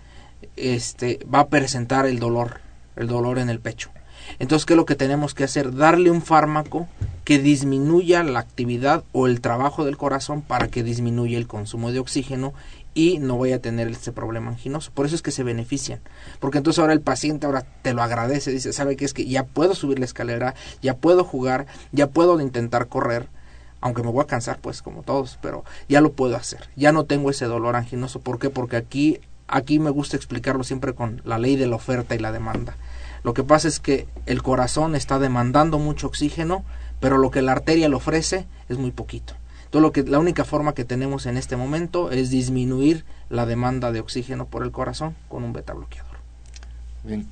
este 0.60 1.20
va 1.32 1.40
a 1.40 1.48
presentar 1.48 2.06
el 2.06 2.18
dolor, 2.18 2.60
el 2.96 3.06
dolor 3.06 3.38
en 3.38 3.50
el 3.50 3.60
pecho. 3.60 3.90
Entonces, 4.38 4.66
¿qué 4.66 4.74
es 4.74 4.76
lo 4.76 4.86
que 4.86 4.94
tenemos 4.94 5.34
que 5.34 5.44
hacer? 5.44 5.74
Darle 5.74 6.10
un 6.10 6.22
fármaco 6.22 6.86
que 7.24 7.38
disminuya 7.38 8.22
la 8.22 8.40
actividad 8.40 9.04
o 9.12 9.26
el 9.26 9.40
trabajo 9.40 9.84
del 9.84 9.96
corazón 9.96 10.42
para 10.42 10.68
que 10.68 10.82
disminuya 10.82 11.38
el 11.38 11.46
consumo 11.46 11.92
de 11.92 11.98
oxígeno 11.98 12.52
y 12.94 13.18
no 13.18 13.38
vaya 13.38 13.56
a 13.56 13.60
tener 13.60 13.88
este 13.88 14.12
problema 14.12 14.50
anginoso. 14.50 14.90
Por 14.92 15.06
eso 15.06 15.14
es 15.14 15.22
que 15.22 15.30
se 15.30 15.44
benefician. 15.44 16.00
Porque 16.40 16.58
entonces 16.58 16.80
ahora 16.80 16.92
el 16.92 17.00
paciente 17.00 17.46
ahora 17.46 17.64
te 17.82 17.94
lo 17.94 18.02
agradece, 18.02 18.50
dice, 18.50 18.72
¿sabe 18.72 18.96
qué 18.96 19.04
es 19.04 19.14
que 19.14 19.26
ya 19.26 19.44
puedo 19.44 19.74
subir 19.74 19.98
la 19.98 20.04
escalera, 20.04 20.54
ya 20.82 20.96
puedo 20.96 21.24
jugar, 21.24 21.66
ya 21.92 22.08
puedo 22.08 22.40
intentar 22.40 22.88
correr? 22.88 23.28
Aunque 23.80 24.02
me 24.02 24.10
voy 24.10 24.22
a 24.24 24.26
cansar, 24.26 24.58
pues 24.60 24.82
como 24.82 25.02
todos, 25.02 25.38
pero 25.40 25.64
ya 25.88 26.00
lo 26.00 26.12
puedo 26.12 26.34
hacer. 26.34 26.68
Ya 26.74 26.90
no 26.90 27.04
tengo 27.04 27.30
ese 27.30 27.44
dolor 27.44 27.76
anginoso. 27.76 28.20
¿Por 28.20 28.40
qué? 28.40 28.50
Porque 28.50 28.76
aquí, 28.76 29.20
aquí 29.48 29.78
me 29.78 29.90
gusta 29.90 30.16
explicarlo 30.16 30.64
siempre 30.64 30.94
con 30.94 31.20
la 31.24 31.38
ley 31.38 31.56
de 31.56 31.66
la 31.66 31.76
oferta 31.76 32.14
y 32.14 32.18
la 32.18 32.32
demanda. 32.32 32.76
Lo 33.24 33.34
que 33.34 33.42
pasa 33.42 33.66
es 33.68 33.80
que 33.80 34.06
el 34.26 34.42
corazón 34.42 34.94
está 34.94 35.18
demandando 35.18 35.78
mucho 35.78 36.06
oxígeno, 36.06 36.64
pero 37.00 37.18
lo 37.18 37.30
que 37.30 37.42
la 37.42 37.52
arteria 37.52 37.88
le 37.88 37.96
ofrece 37.96 38.46
es 38.68 38.78
muy 38.78 38.90
poquito. 38.92 39.34
Entonces, 39.64 39.82
lo 39.82 39.92
que, 39.92 40.02
la 40.04 40.18
única 40.18 40.44
forma 40.44 40.72
que 40.74 40.84
tenemos 40.84 41.26
en 41.26 41.36
este 41.36 41.56
momento 41.56 42.10
es 42.10 42.30
disminuir 42.30 43.04
la 43.28 43.44
demanda 43.44 43.92
de 43.92 44.00
oxígeno 44.00 44.46
por 44.46 44.62
el 44.62 44.70
corazón 44.70 45.14
con 45.28 45.44
un 45.44 45.52
beta 45.52 45.74
bloqueador. 45.74 46.16
Bien, 47.04 47.26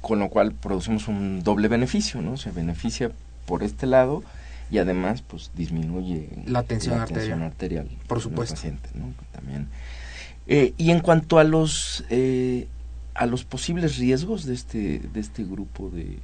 con 0.00 0.18
lo 0.18 0.28
cual 0.28 0.52
producimos 0.52 1.08
un 1.08 1.42
doble 1.42 1.68
beneficio, 1.68 2.20
¿no? 2.22 2.36
Se 2.36 2.50
beneficia 2.50 3.12
por 3.46 3.62
este 3.62 3.86
lado 3.86 4.24
y 4.70 4.78
además 4.78 5.22
pues 5.22 5.52
disminuye 5.54 6.28
La 6.46 6.62
tensión 6.64 6.96
la 6.96 7.02
arterial. 7.02 7.20
tensión 7.28 7.42
arterial 7.44 7.88
Por 8.08 8.20
supuesto. 8.20 8.54
paciente, 8.56 8.88
¿no? 8.94 9.12
También. 9.32 9.68
Eh, 10.46 10.74
y 10.76 10.90
en 10.90 11.00
cuanto 11.00 11.38
a 11.38 11.44
los 11.44 12.04
eh, 12.10 12.68
a 13.14 13.26
los 13.26 13.44
posibles 13.44 13.96
riesgos 13.96 14.44
de 14.46 14.54
este 14.54 15.00
de 15.12 15.20
este 15.20 15.42
grupo 15.44 15.90
de 15.90 16.18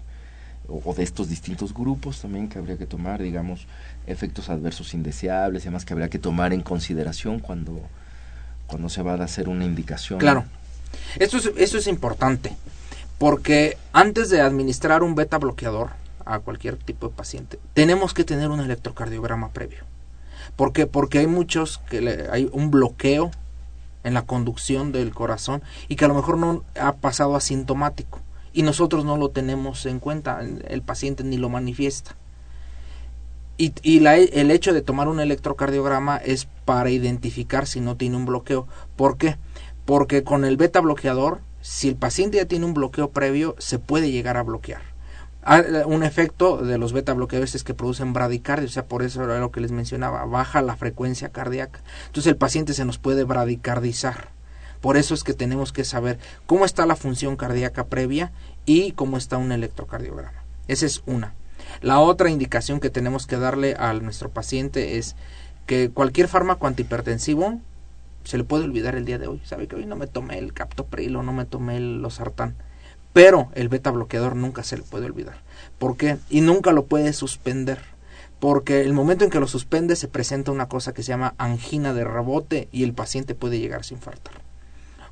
o, 0.68 0.94
de 0.94 1.02
estos 1.02 1.28
distintos 1.28 1.74
grupos 1.74 2.20
también 2.20 2.48
que 2.48 2.58
habría 2.58 2.78
que 2.78 2.87
tomar, 2.87 3.20
digamos, 3.20 3.66
efectos 4.06 4.48
adversos 4.48 4.94
indeseables 4.94 5.64
y 5.64 5.68
además 5.68 5.85
que 5.85 5.92
habría 5.92 6.08
que 6.08 6.20
tomar 6.20 6.52
en 6.52 6.61
consideración 6.62 7.40
cuando 7.40 7.80
cuando 8.68 8.88
se 8.88 9.02
va 9.02 9.14
a 9.14 9.24
hacer 9.24 9.48
una 9.48 9.64
indicación. 9.64 10.18
Claro. 10.20 10.44
Esto 11.18 11.38
es, 11.38 11.50
esto 11.56 11.78
es 11.78 11.87
importante, 11.88 12.54
porque 13.18 13.76
antes 13.92 14.30
de 14.30 14.40
administrar 14.40 15.02
un 15.02 15.14
beta 15.14 15.38
bloqueador 15.38 15.90
a 16.24 16.38
cualquier 16.38 16.76
tipo 16.76 17.08
de 17.08 17.14
paciente, 17.14 17.58
tenemos 17.74 18.14
que 18.14 18.24
tener 18.24 18.50
un 18.50 18.61
electrocardiograma 18.61 19.50
previo. 19.50 19.80
¿Por 20.54 20.72
qué? 20.72 20.87
Porque 20.87 21.18
hay 21.18 21.26
muchos 21.26 21.78
que 21.90 22.00
le- 22.02 22.28
hay 22.30 22.48
un 22.52 22.70
bloqueo 22.70 23.30
en 24.05 24.15
la 24.15 24.23
conducción 24.27 24.93
del 24.93 25.15
corazón 25.15 25.62
y 25.88 25.97
que 25.97 26.05
a 26.05 26.09
lo 26.09 26.15
mejor 26.15 26.38
no 26.38 26.65
ha 26.81 26.93
pasado 26.97 27.37
asintomático 27.37 28.21
y 28.53 28.62
nosotros 28.62 29.05
no 29.05 29.17
lo 29.17 29.31
tenemos 29.31 29.87
en 29.87 29.99
cuenta, 29.99 30.41
el 30.41 30.83
paciente 30.83 31.25
ni 31.25 31.37
lo 31.38 31.49
manifiesta. 31.49 32.17
Y, 33.59 33.73
y 33.83 34.01
la- 34.01 34.17
el 34.17 34.51
hecho 34.51 34.73
de 34.73 34.83
tomar 34.83 35.09
un 35.09 35.21
electrocardiograma 35.21 36.17
es 36.17 36.47
para 36.65 36.91
identificar 36.91 37.67
si 37.67 37.81
no 37.81 37.97
tiene 37.97 38.17
un 38.17 38.25
bloqueo. 38.27 38.67
¿Por 38.97 39.17
qué? 39.17 39.37
Porque 39.85 40.25
con 40.25 40.45
el 40.45 40.57
beta 40.57 40.81
bloqueador, 40.81 41.41
si 41.61 41.88
el 41.88 41.97
paciente 41.97 42.38
ya 42.38 42.47
tiene 42.47 42.67
un 42.67 42.75
bloqueo 42.75 43.11
previo, 43.11 43.55
se 43.59 43.79
puede 43.79 44.11
llegar 44.11 44.37
a 44.37 44.43
bloquear. 44.43 44.91
Un 45.87 46.05
efecto 46.05 46.59
de 46.59 46.78
los 46.78 46.92
beta 46.92 47.14
bloqueadores 47.14 47.57
es 47.57 47.64
que 47.64 47.74
producen 47.74 48.12
bradicardia, 48.12 48.66
o 48.66 48.70
sea, 48.70 48.87
por 48.87 49.02
eso 49.02 49.24
era 49.24 49.40
lo 49.40 49.50
que 49.50 49.61
les 49.61 49.72
mencionaba, 49.72 50.24
baja 50.24 50.62
la 50.62 50.76
frecuencia 50.76 51.31
cardíaca. 51.31 51.81
Entonces 52.07 52.31
el 52.31 52.37
paciente 52.37 52.74
se 52.74 52.85
nos 52.85 52.98
puede 52.98 53.24
bradicardizar. 53.24 54.28
Por 54.81 54.96
eso 54.96 55.14
es 55.14 55.24
que 55.24 55.35
tenemos 55.35 55.72
que 55.72 55.85
saber 55.85 56.18
cómo 56.46 56.64
está 56.64 56.87
la 56.87 56.96
función 56.96 57.37
cardíaca 57.37 57.87
previa 57.87 58.33
y 58.66 58.92
cómo 58.92 59.16
está 59.16 59.37
un 59.37 59.52
electrocardiograma. 59.52 60.42
Esa 60.68 60.87
es 60.87 61.02
una. 61.07 61.35
La 61.81 61.98
otra 61.98 62.31
indicación 62.31 62.81
que 62.81 62.90
tenemos 62.90 63.26
que 63.26 63.37
darle 63.37 63.74
a 63.78 63.92
nuestro 63.94 64.28
paciente 64.28 64.98
es 64.98 65.16
que 65.66 65.90
cualquier 65.90 66.28
fármaco 66.28 66.66
antihipertensivo 66.66 67.61
se 68.24 68.38
le 68.38 68.44
puede 68.44 68.64
olvidar 68.64 68.94
el 68.94 69.05
día 69.05 69.18
de 69.18 69.26
hoy. 69.26 69.40
Sabe 69.44 69.66
que 69.66 69.76
hoy 69.76 69.87
no 69.87 69.96
me 69.96 70.07
tomé 70.07 70.38
el 70.38 70.52
captopril 70.52 71.16
o 71.16 71.22
no 71.22 71.33
me 71.33 71.44
tomé 71.44 71.76
el 71.76 72.02
losartán. 72.02 72.55
Pero 73.12 73.51
el 73.55 73.68
beta 73.68 73.90
bloqueador 73.90 74.37
nunca 74.37 74.62
se 74.62 74.77
le 74.77 74.83
puede 74.83 75.07
olvidar. 75.07 75.42
¿Por 75.79 75.96
qué? 75.96 76.18
Y 76.31 76.40
nunca 76.40 76.72
lo 76.72 76.87
puede 76.87 77.12
suspender. 77.12 77.81
Porque 78.40 78.81
el 78.81 78.92
momento 78.92 79.25
en 79.25 79.31
que 79.31 79.40
lo 79.40 79.46
suspende 79.46 79.94
se 79.96 80.09
presenta 80.09 80.51
una 80.51 80.68
cosa 80.68 80.92
que 80.92 81.03
se 81.03 81.11
llama 81.11 81.35
angina 81.38 81.94
de 81.94 82.05
rebote 82.05 82.68
y 82.72 82.83
el 82.83 82.94
paciente 82.94 83.35
puede 83.35 83.61
llegarse 83.61 83.94
a 83.94 83.98
infartar. 83.98 84.42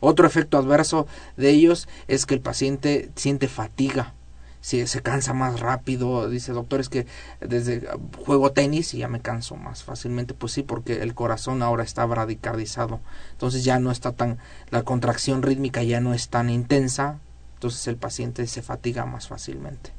Otro 0.00 0.26
efecto 0.26 0.56
adverso 0.56 1.06
de 1.36 1.50
ellos 1.50 1.86
es 2.08 2.26
que 2.26 2.34
el 2.34 2.40
paciente 2.40 3.10
siente 3.14 3.48
fatiga, 3.48 4.14
se, 4.60 4.86
se 4.86 5.02
cansa 5.02 5.32
más 5.34 5.60
rápido, 5.60 6.28
dice 6.28 6.52
doctor, 6.52 6.80
es 6.80 6.88
que 6.88 7.06
desde 7.40 7.86
uh, 7.94 8.24
juego 8.24 8.52
tenis 8.52 8.94
y 8.94 8.98
ya 8.98 9.08
me 9.08 9.20
canso 9.20 9.56
más 9.56 9.84
fácilmente, 9.84 10.34
pues 10.34 10.52
sí, 10.52 10.62
porque 10.62 11.02
el 11.02 11.14
corazón 11.14 11.62
ahora 11.62 11.84
está 11.84 12.04
bradicardizado, 12.06 13.00
entonces 13.32 13.64
ya 13.64 13.78
no 13.78 13.90
está 13.90 14.12
tan, 14.12 14.38
la 14.70 14.82
contracción 14.82 15.42
rítmica 15.42 15.82
ya 15.82 16.00
no 16.00 16.14
es 16.14 16.28
tan 16.28 16.50
intensa, 16.50 17.18
entonces 17.60 17.86
el 17.88 17.96
paciente 17.96 18.46
se 18.46 18.62
fatiga 18.62 19.04
más 19.04 19.28
fácilmente. 19.28 19.90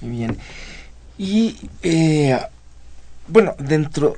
Muy 0.00 0.10
bien. 0.12 0.38
Y 1.18 1.56
eh, 1.82 2.38
bueno, 3.26 3.56
dentro, 3.58 4.16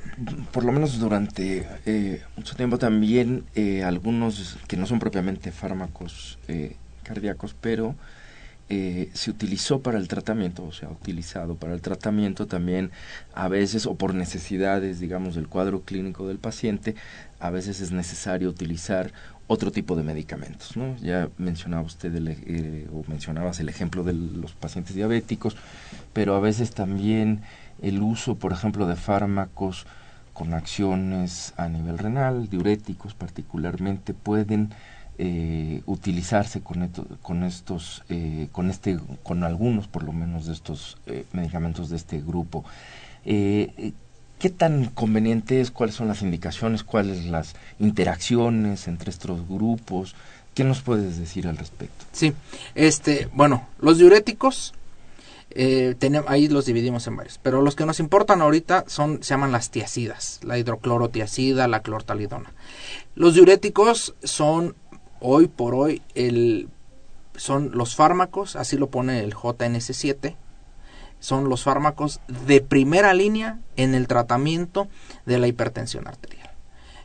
por 0.52 0.64
lo 0.64 0.72
menos 0.72 0.98
durante 0.98 1.66
eh, 1.86 2.22
mucho 2.36 2.54
tiempo 2.56 2.76
también, 2.76 3.44
eh, 3.54 3.84
algunos 3.84 4.58
que 4.66 4.76
no 4.76 4.84
son 4.84 4.98
propiamente 4.98 5.50
fármacos 5.50 6.38
eh, 6.46 6.76
cardíacos, 7.04 7.56
pero 7.58 7.94
se 8.68 9.30
utilizó 9.30 9.80
para 9.80 9.96
el 9.96 10.08
tratamiento, 10.08 10.64
o 10.64 10.72
se 10.72 10.86
ha 10.86 10.88
utilizado 10.90 11.54
para 11.54 11.72
el 11.72 11.80
tratamiento 11.80 12.48
también 12.48 12.90
a 13.32 13.46
veces, 13.46 13.86
o 13.86 13.94
por 13.94 14.12
necesidades, 14.12 14.98
digamos, 14.98 15.36
del 15.36 15.46
cuadro 15.46 15.82
clínico 15.82 16.26
del 16.26 16.38
paciente, 16.38 16.96
a 17.38 17.50
veces 17.50 17.80
es 17.80 17.92
necesario 17.92 18.48
utilizar 18.48 19.12
otro 19.48 19.70
tipo 19.70 19.94
de 19.96 20.02
medicamentos. 20.02 20.74
Ya 21.00 21.28
mencionaba 21.38 21.82
usted, 21.82 22.14
el, 22.14 22.28
eh, 22.28 22.88
o 22.92 23.04
mencionabas 23.08 23.60
el 23.60 23.68
ejemplo 23.68 24.02
de 24.02 24.12
los 24.12 24.52
pacientes 24.52 24.94
diabéticos, 24.94 25.56
pero 26.12 26.34
a 26.34 26.40
veces 26.40 26.72
también 26.72 27.42
el 27.82 28.02
uso, 28.02 28.36
por 28.36 28.52
ejemplo, 28.52 28.86
de 28.86 28.96
fármacos 28.96 29.86
con 30.32 30.52
acciones 30.52 31.54
a 31.56 31.68
nivel 31.68 31.98
renal, 31.98 32.48
diuréticos 32.48 33.14
particularmente, 33.14 34.12
pueden 34.14 34.74
eh, 35.18 35.80
utilizarse 35.86 36.60
con, 36.60 36.90
con 37.22 37.42
estos, 37.42 38.04
eh, 38.10 38.48
con 38.52 38.68
este, 38.68 38.98
con 39.22 39.44
algunos 39.44 39.88
por 39.88 40.02
lo 40.02 40.12
menos 40.12 40.44
de 40.44 40.52
estos 40.52 40.98
eh, 41.06 41.24
medicamentos 41.32 41.88
de 41.88 41.96
este 41.96 42.20
grupo. 42.20 42.64
¿Qué 44.46 44.50
tan 44.50 44.84
conveniente 44.90 45.60
es? 45.60 45.72
¿Cuáles 45.72 45.96
son 45.96 46.06
las 46.06 46.22
indicaciones? 46.22 46.84
¿Cuáles 46.84 47.24
las 47.24 47.56
interacciones 47.80 48.86
entre 48.86 49.10
estos 49.10 49.40
grupos? 49.48 50.14
¿Qué 50.54 50.62
nos 50.62 50.82
puedes 50.82 51.18
decir 51.18 51.48
al 51.48 51.56
respecto? 51.56 52.04
Sí, 52.12 52.32
este, 52.76 53.28
bueno, 53.32 53.66
los 53.80 53.98
diuréticos, 53.98 54.72
eh, 55.50 55.96
tenemos, 55.98 56.30
ahí 56.30 56.46
los 56.46 56.64
dividimos 56.64 57.08
en 57.08 57.16
varios, 57.16 57.40
pero 57.42 57.60
los 57.60 57.74
que 57.74 57.86
nos 57.86 57.98
importan 57.98 58.40
ahorita 58.40 58.84
son, 58.86 59.20
se 59.20 59.30
llaman 59.30 59.50
las 59.50 59.70
tiacidas, 59.70 60.38
la 60.44 60.56
hidroclorotiacida, 60.58 61.66
la 61.66 61.82
clortalidona. 61.82 62.52
Los 63.16 63.34
diuréticos 63.34 64.14
son, 64.22 64.76
hoy 65.18 65.48
por 65.48 65.74
hoy, 65.74 66.02
el, 66.14 66.68
son 67.34 67.72
los 67.74 67.96
fármacos, 67.96 68.54
así 68.54 68.76
lo 68.76 68.90
pone 68.90 69.24
el 69.24 69.34
JNS7, 69.34 70.36
son 71.20 71.48
los 71.48 71.62
fármacos 71.64 72.20
de 72.28 72.60
primera 72.60 73.14
línea 73.14 73.58
en 73.76 73.94
el 73.94 74.06
tratamiento 74.06 74.88
de 75.24 75.38
la 75.38 75.46
hipertensión 75.46 76.06
arterial. 76.06 76.50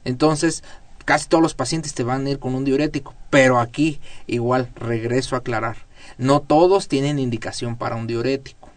Entonces, 0.04 0.63
casi 1.06 1.28
todos 1.28 1.41
los 1.41 1.56
pacientes 1.56 1.93
te 1.93 2.04
van 2.04 2.26
a 2.26 2.30
ir 2.30 2.39
con 2.39 2.56
un 2.56 2.65
diurético, 2.65 3.15
pero 3.30 3.60
aquí 3.60 4.00
igual 4.28 4.69
regreso 4.76 5.36
a 5.36 5.39
aclarar, 5.39 5.78
no 6.17 6.41
todos 6.41 6.88
tienen 6.88 7.19
indicación 7.19 7.76
para 7.76 7.95
un 7.95 8.08
diurético. 8.08 8.69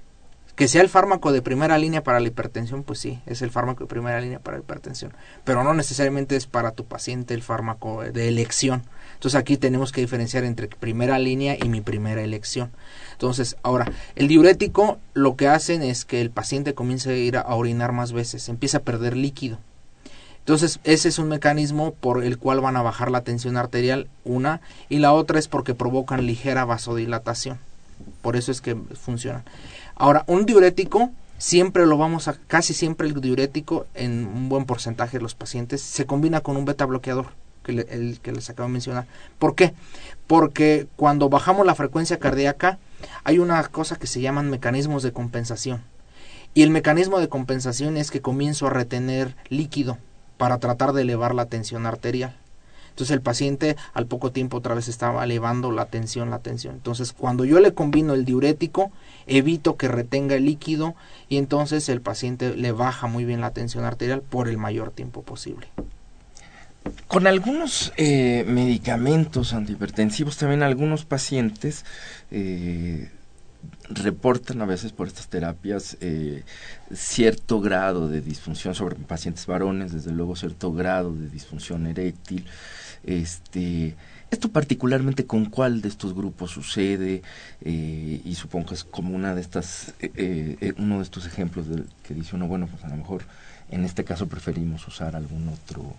Que 0.54 0.68
sea 0.68 0.82
el 0.82 0.88
fármaco 0.88 1.32
de 1.32 1.42
primera 1.42 1.78
línea 1.78 2.04
para 2.04 2.20
la 2.20 2.28
hipertensión, 2.28 2.84
pues 2.84 3.00
sí, 3.00 3.20
es 3.26 3.42
el 3.42 3.50
fármaco 3.50 3.84
de 3.84 3.88
primera 3.88 4.20
línea 4.20 4.38
para 4.38 4.56
la 4.56 4.62
hipertensión, 4.62 5.12
pero 5.42 5.64
no 5.64 5.74
necesariamente 5.74 6.36
es 6.36 6.46
para 6.46 6.70
tu 6.70 6.84
paciente 6.84 7.34
el 7.34 7.42
fármaco 7.42 8.04
de 8.04 8.28
elección. 8.28 8.84
Entonces 9.14 9.38
aquí 9.38 9.56
tenemos 9.56 9.92
que 9.92 10.00
diferenciar 10.00 10.44
entre 10.44 10.68
primera 10.68 11.18
línea 11.18 11.56
y 11.60 11.68
mi 11.68 11.80
primera 11.80 12.22
elección. 12.22 12.70
Entonces, 13.12 13.56
ahora, 13.62 13.90
el 14.16 14.28
diurético 14.28 14.98
lo 15.14 15.36
que 15.36 15.48
hacen 15.48 15.82
es 15.82 16.04
que 16.04 16.20
el 16.20 16.30
paciente 16.30 16.74
comience 16.74 17.10
a 17.10 17.16
ir 17.16 17.36
a 17.36 17.54
orinar 17.54 17.92
más 17.92 18.12
veces, 18.12 18.48
empieza 18.48 18.78
a 18.78 18.82
perder 18.82 19.16
líquido. 19.16 19.58
Entonces, 20.40 20.78
ese 20.84 21.08
es 21.08 21.18
un 21.18 21.28
mecanismo 21.28 21.94
por 21.94 22.22
el 22.22 22.36
cual 22.36 22.60
van 22.60 22.76
a 22.76 22.82
bajar 22.82 23.10
la 23.10 23.22
tensión 23.22 23.56
arterial, 23.56 24.08
una, 24.24 24.60
y 24.90 24.98
la 24.98 25.14
otra 25.14 25.38
es 25.38 25.48
porque 25.48 25.74
provocan 25.74 26.26
ligera 26.26 26.66
vasodilatación. 26.66 27.58
Por 28.20 28.36
eso 28.36 28.52
es 28.52 28.60
que 28.60 28.74
funcionan. 28.74 29.44
Ahora, 29.94 30.24
un 30.26 30.44
diurético 30.44 31.10
siempre 31.38 31.86
lo 31.86 31.96
vamos 31.96 32.28
a, 32.28 32.34
casi 32.46 32.74
siempre 32.74 33.08
el 33.08 33.20
diurético 33.20 33.86
en 33.94 34.26
un 34.26 34.48
buen 34.48 34.66
porcentaje 34.66 35.18
de 35.18 35.22
los 35.22 35.34
pacientes 35.34 35.80
se 35.80 36.06
combina 36.06 36.40
con 36.40 36.56
un 36.56 36.64
beta 36.64 36.84
bloqueador, 36.84 37.28
que 37.64 37.72
el 37.72 38.20
que 38.22 38.30
les 38.30 38.48
acabo 38.48 38.68
de 38.68 38.74
mencionar. 38.74 39.06
¿Por 39.40 39.56
qué? 39.56 39.74
Porque 40.28 40.86
cuando 40.94 41.28
bajamos 41.28 41.66
la 41.66 41.74
frecuencia 41.74 42.18
cardíaca, 42.18 42.78
hay 43.24 43.40
una 43.40 43.62
cosa 43.64 43.96
que 43.96 44.06
se 44.06 44.20
llaman 44.20 44.50
mecanismos 44.50 45.02
de 45.02 45.12
compensación. 45.12 45.82
Y 46.54 46.62
el 46.62 46.70
mecanismo 46.70 47.18
de 47.18 47.28
compensación 47.28 47.96
es 47.96 48.12
que 48.12 48.20
comienzo 48.20 48.68
a 48.68 48.70
retener 48.70 49.34
líquido 49.48 49.98
para 50.36 50.58
tratar 50.58 50.92
de 50.92 51.02
elevar 51.02 51.34
la 51.34 51.46
tensión 51.46 51.86
arterial. 51.86 52.36
Entonces 52.90 53.12
el 53.12 53.22
paciente 53.22 53.76
al 53.92 54.06
poco 54.06 54.30
tiempo 54.30 54.58
otra 54.58 54.76
vez 54.76 54.86
estaba 54.86 55.24
elevando 55.24 55.72
la 55.72 55.86
tensión, 55.86 56.30
la 56.30 56.38
tensión. 56.38 56.76
Entonces 56.76 57.12
cuando 57.12 57.44
yo 57.44 57.58
le 57.58 57.74
combino 57.74 58.14
el 58.14 58.24
diurético, 58.24 58.92
evito 59.26 59.76
que 59.76 59.88
retenga 59.88 60.36
el 60.36 60.44
líquido 60.44 60.94
y 61.28 61.38
entonces 61.38 61.88
el 61.88 62.00
paciente 62.00 62.54
le 62.54 62.70
baja 62.70 63.08
muy 63.08 63.24
bien 63.24 63.40
la 63.40 63.50
tensión 63.50 63.84
arterial 63.84 64.22
por 64.22 64.48
el 64.48 64.58
mayor 64.58 64.92
tiempo 64.92 65.22
posible. 65.22 65.66
Con 67.06 67.26
algunos 67.26 67.92
eh, 67.96 68.44
medicamentos 68.46 69.54
antihipertensivos, 69.54 70.36
también 70.36 70.62
algunos 70.62 71.04
pacientes 71.04 71.84
eh, 72.30 73.08
reportan 73.88 74.62
a 74.62 74.66
veces 74.66 74.92
por 74.92 75.06
estas 75.06 75.28
terapias 75.28 75.96
eh, 76.00 76.42
cierto 76.92 77.60
grado 77.60 78.08
de 78.08 78.20
disfunción 78.20 78.74
sobre 78.74 78.96
pacientes 78.96 79.46
varones, 79.46 79.92
desde 79.92 80.12
luego 80.12 80.36
cierto 80.36 80.72
grado 80.72 81.14
de 81.14 81.28
disfunción 81.28 81.86
eréctil. 81.86 82.46
Este, 83.04 83.94
esto 84.30 84.50
particularmente 84.50 85.26
con 85.26 85.44
cuál 85.46 85.82
de 85.82 85.88
estos 85.88 86.14
grupos 86.14 86.50
sucede 86.50 87.22
eh, 87.60 88.20
y 88.24 88.34
supongo 88.34 88.68
que 88.68 88.74
es 88.74 88.84
como 88.84 89.14
una 89.14 89.34
de 89.34 89.40
estas, 89.40 89.94
eh, 90.00 90.72
uno 90.78 90.96
de 90.98 91.02
estos 91.02 91.26
ejemplos 91.26 91.68
de, 91.68 91.84
que 92.02 92.14
dice 92.14 92.34
uno, 92.34 92.48
bueno, 92.48 92.66
pues 92.66 92.82
a 92.84 92.88
lo 92.88 92.96
mejor 92.96 93.22
en 93.70 93.84
este 93.84 94.04
caso 94.04 94.26
preferimos 94.26 94.86
usar 94.88 95.16
algún 95.16 95.48
otro 95.48 95.94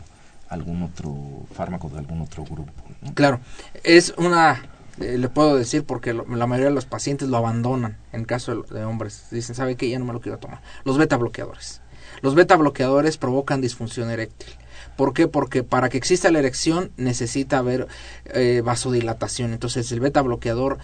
algún 0.49 0.84
otro 0.84 1.15
fármaco 1.53 1.89
de 1.89 1.99
algún 1.99 2.21
otro 2.21 2.43
grupo. 2.43 2.71
Claro, 3.13 3.39
es 3.84 4.13
una 4.17 4.62
eh, 4.99 5.17
le 5.17 5.27
puedo 5.27 5.58
decir 5.58 5.84
porque 5.84 6.13
la 6.13 6.47
mayoría 6.47 6.69
de 6.69 6.75
los 6.75 6.86
pacientes 6.86 7.27
lo 7.27 7.38
abandonan 7.38 7.97
en 8.13 8.23
caso 8.23 8.63
de, 8.63 8.86
hombres. 8.86 9.27
Dicen, 9.31 9.55
¿sabe 9.55 9.75
qué? 9.75 9.89
Ya 9.89 9.99
no 9.99 10.05
me 10.05 10.13
lo 10.13 10.21
quiero 10.21 10.38
tomar. 10.38 10.62
Los 10.86 10.97
beta 10.97 11.17
bloqueadores. 11.17 11.81
Los 12.21 12.36
beta 12.36 12.55
bloqueadores 12.55 13.17
provocan 13.17 13.60
disfunción 13.60 14.10
eréctil. 14.10 14.49
¿Por 14.95 15.13
qué? 15.13 15.27
Porque 15.27 15.63
para 15.63 15.89
que 15.89 15.97
exista 15.97 16.31
la 16.31 16.39
erección 16.39 16.91
necesita 16.95 17.58
haber 17.58 17.88
eh, 18.25 18.62
vasodilatación. 18.63 19.51
Entonces 19.51 19.91
el 19.91 19.99
beta 19.99 20.21
bloqueador 20.21 20.77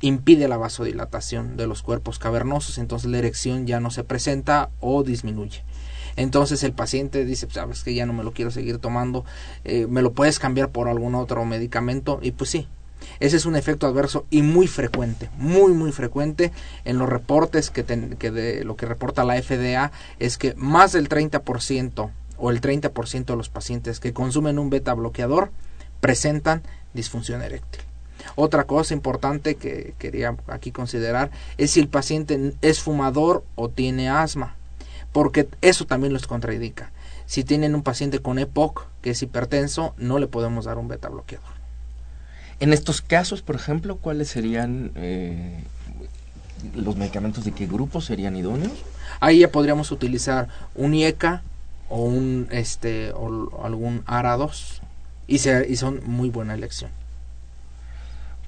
impide 0.00 0.46
la 0.46 0.56
vasodilatación 0.56 1.56
de 1.56 1.66
los 1.66 1.82
cuerpos 1.82 2.18
cavernosos, 2.18 2.78
entonces 2.78 3.10
la 3.10 3.18
erección 3.18 3.66
ya 3.66 3.80
no 3.80 3.90
se 3.90 4.04
presenta 4.04 4.70
o 4.80 5.02
disminuye. 5.02 5.62
Entonces 6.16 6.62
el 6.62 6.72
paciente 6.72 7.24
dice, 7.24 7.46
pues, 7.46 7.54
sabes 7.54 7.82
que 7.82 7.94
ya 7.94 8.06
no 8.06 8.12
me 8.12 8.24
lo 8.24 8.32
quiero 8.32 8.50
seguir 8.50 8.78
tomando, 8.78 9.24
eh, 9.64 9.86
me 9.88 10.02
lo 10.02 10.12
puedes 10.12 10.38
cambiar 10.38 10.70
por 10.70 10.88
algún 10.88 11.14
otro 11.14 11.44
medicamento 11.44 12.18
y 12.22 12.32
pues 12.32 12.50
sí, 12.50 12.68
ese 13.18 13.36
es 13.36 13.46
un 13.46 13.56
efecto 13.56 13.86
adverso 13.86 14.26
y 14.30 14.42
muy 14.42 14.66
frecuente, 14.66 15.30
muy 15.36 15.72
muy 15.72 15.92
frecuente 15.92 16.52
en 16.84 16.98
los 16.98 17.08
reportes 17.08 17.70
que, 17.70 17.84
que 17.84 18.30
de 18.30 18.64
lo 18.64 18.76
que 18.76 18.86
reporta 18.86 19.24
la 19.24 19.40
FDA 19.40 19.92
es 20.18 20.38
que 20.38 20.54
más 20.56 20.92
del 20.92 21.08
30% 21.08 22.10
o 22.38 22.50
el 22.50 22.60
30% 22.60 23.24
de 23.24 23.36
los 23.36 23.48
pacientes 23.48 24.00
que 24.00 24.12
consumen 24.12 24.58
un 24.58 24.70
beta 24.70 24.94
bloqueador 24.94 25.50
presentan 26.00 26.62
disfunción 26.94 27.42
eréctil. 27.42 27.82
Otra 28.34 28.64
cosa 28.64 28.94
importante 28.94 29.54
que 29.54 29.94
quería 29.98 30.36
aquí 30.46 30.72
considerar 30.72 31.30
es 31.58 31.72
si 31.72 31.80
el 31.80 31.88
paciente 31.88 32.54
es 32.62 32.80
fumador 32.80 33.44
o 33.54 33.68
tiene 33.68 34.08
asma, 34.08 34.56
porque 35.12 35.48
eso 35.60 35.86
también 35.86 36.12
los 36.12 36.26
contraindica. 36.26 36.92
Si 37.26 37.44
tienen 37.44 37.74
un 37.74 37.82
paciente 37.82 38.20
con 38.20 38.38
EPOC, 38.38 38.86
que 39.02 39.10
es 39.10 39.22
hipertenso, 39.22 39.94
no 39.98 40.18
le 40.18 40.26
podemos 40.26 40.64
dar 40.64 40.78
un 40.78 40.88
beta 40.88 41.08
bloqueador. 41.08 41.48
En 42.58 42.72
estos 42.72 43.00
casos, 43.00 43.40
por 43.40 43.56
ejemplo, 43.56 43.96
¿cuáles 43.96 44.28
serían 44.28 44.92
eh, 44.94 45.62
los 46.74 46.96
medicamentos 46.96 47.44
de 47.44 47.52
qué 47.52 47.66
grupo 47.66 48.00
serían 48.00 48.36
idóneos? 48.36 48.72
Ahí 49.20 49.40
ya 49.40 49.50
podríamos 49.50 49.90
utilizar 49.92 50.48
un 50.74 50.94
IECA 50.94 51.42
o 51.88 52.02
un 52.04 52.48
este 52.50 53.12
o 53.12 53.64
algún 53.64 54.04
ARA2 54.04 54.80
y, 55.26 55.36
y 55.36 55.76
son 55.76 56.00
muy 56.04 56.28
buena 56.30 56.54
elección. 56.54 56.90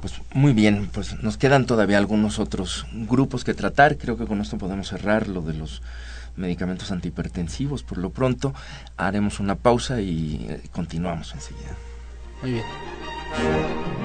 Pues 0.01 0.14
muy 0.35 0.53
bien, 0.53 0.90
pues 0.92 1.22
nos 1.22 1.37
quedan 1.37 1.66
todavía 1.66 1.98
algunos 1.98 2.40
otros 2.40 2.87
grupos 2.92 3.44
que 3.44 3.55
tratar. 3.55 3.96
Creo 3.96 4.16
que 4.16 4.27
con 4.27 4.40
esto 4.40 4.59
podemos 4.59 4.88
cerrar 4.88 5.29
lo 5.29 5.42
de 5.42 5.55
los 5.55 5.81
medicamentos 6.37 6.90
antihipertensivos. 6.90 7.83
Por 7.83 7.99
lo 7.99 8.11
pronto 8.11 8.55
haremos 8.97 9.40
una 9.40 9.57
pausa 9.57 10.01
y 10.01 10.47
eh, 10.49 10.61
continuamos 10.73 11.33
enseguida. 11.35 11.77
Muy 12.42 12.53
bien. 12.53 14.02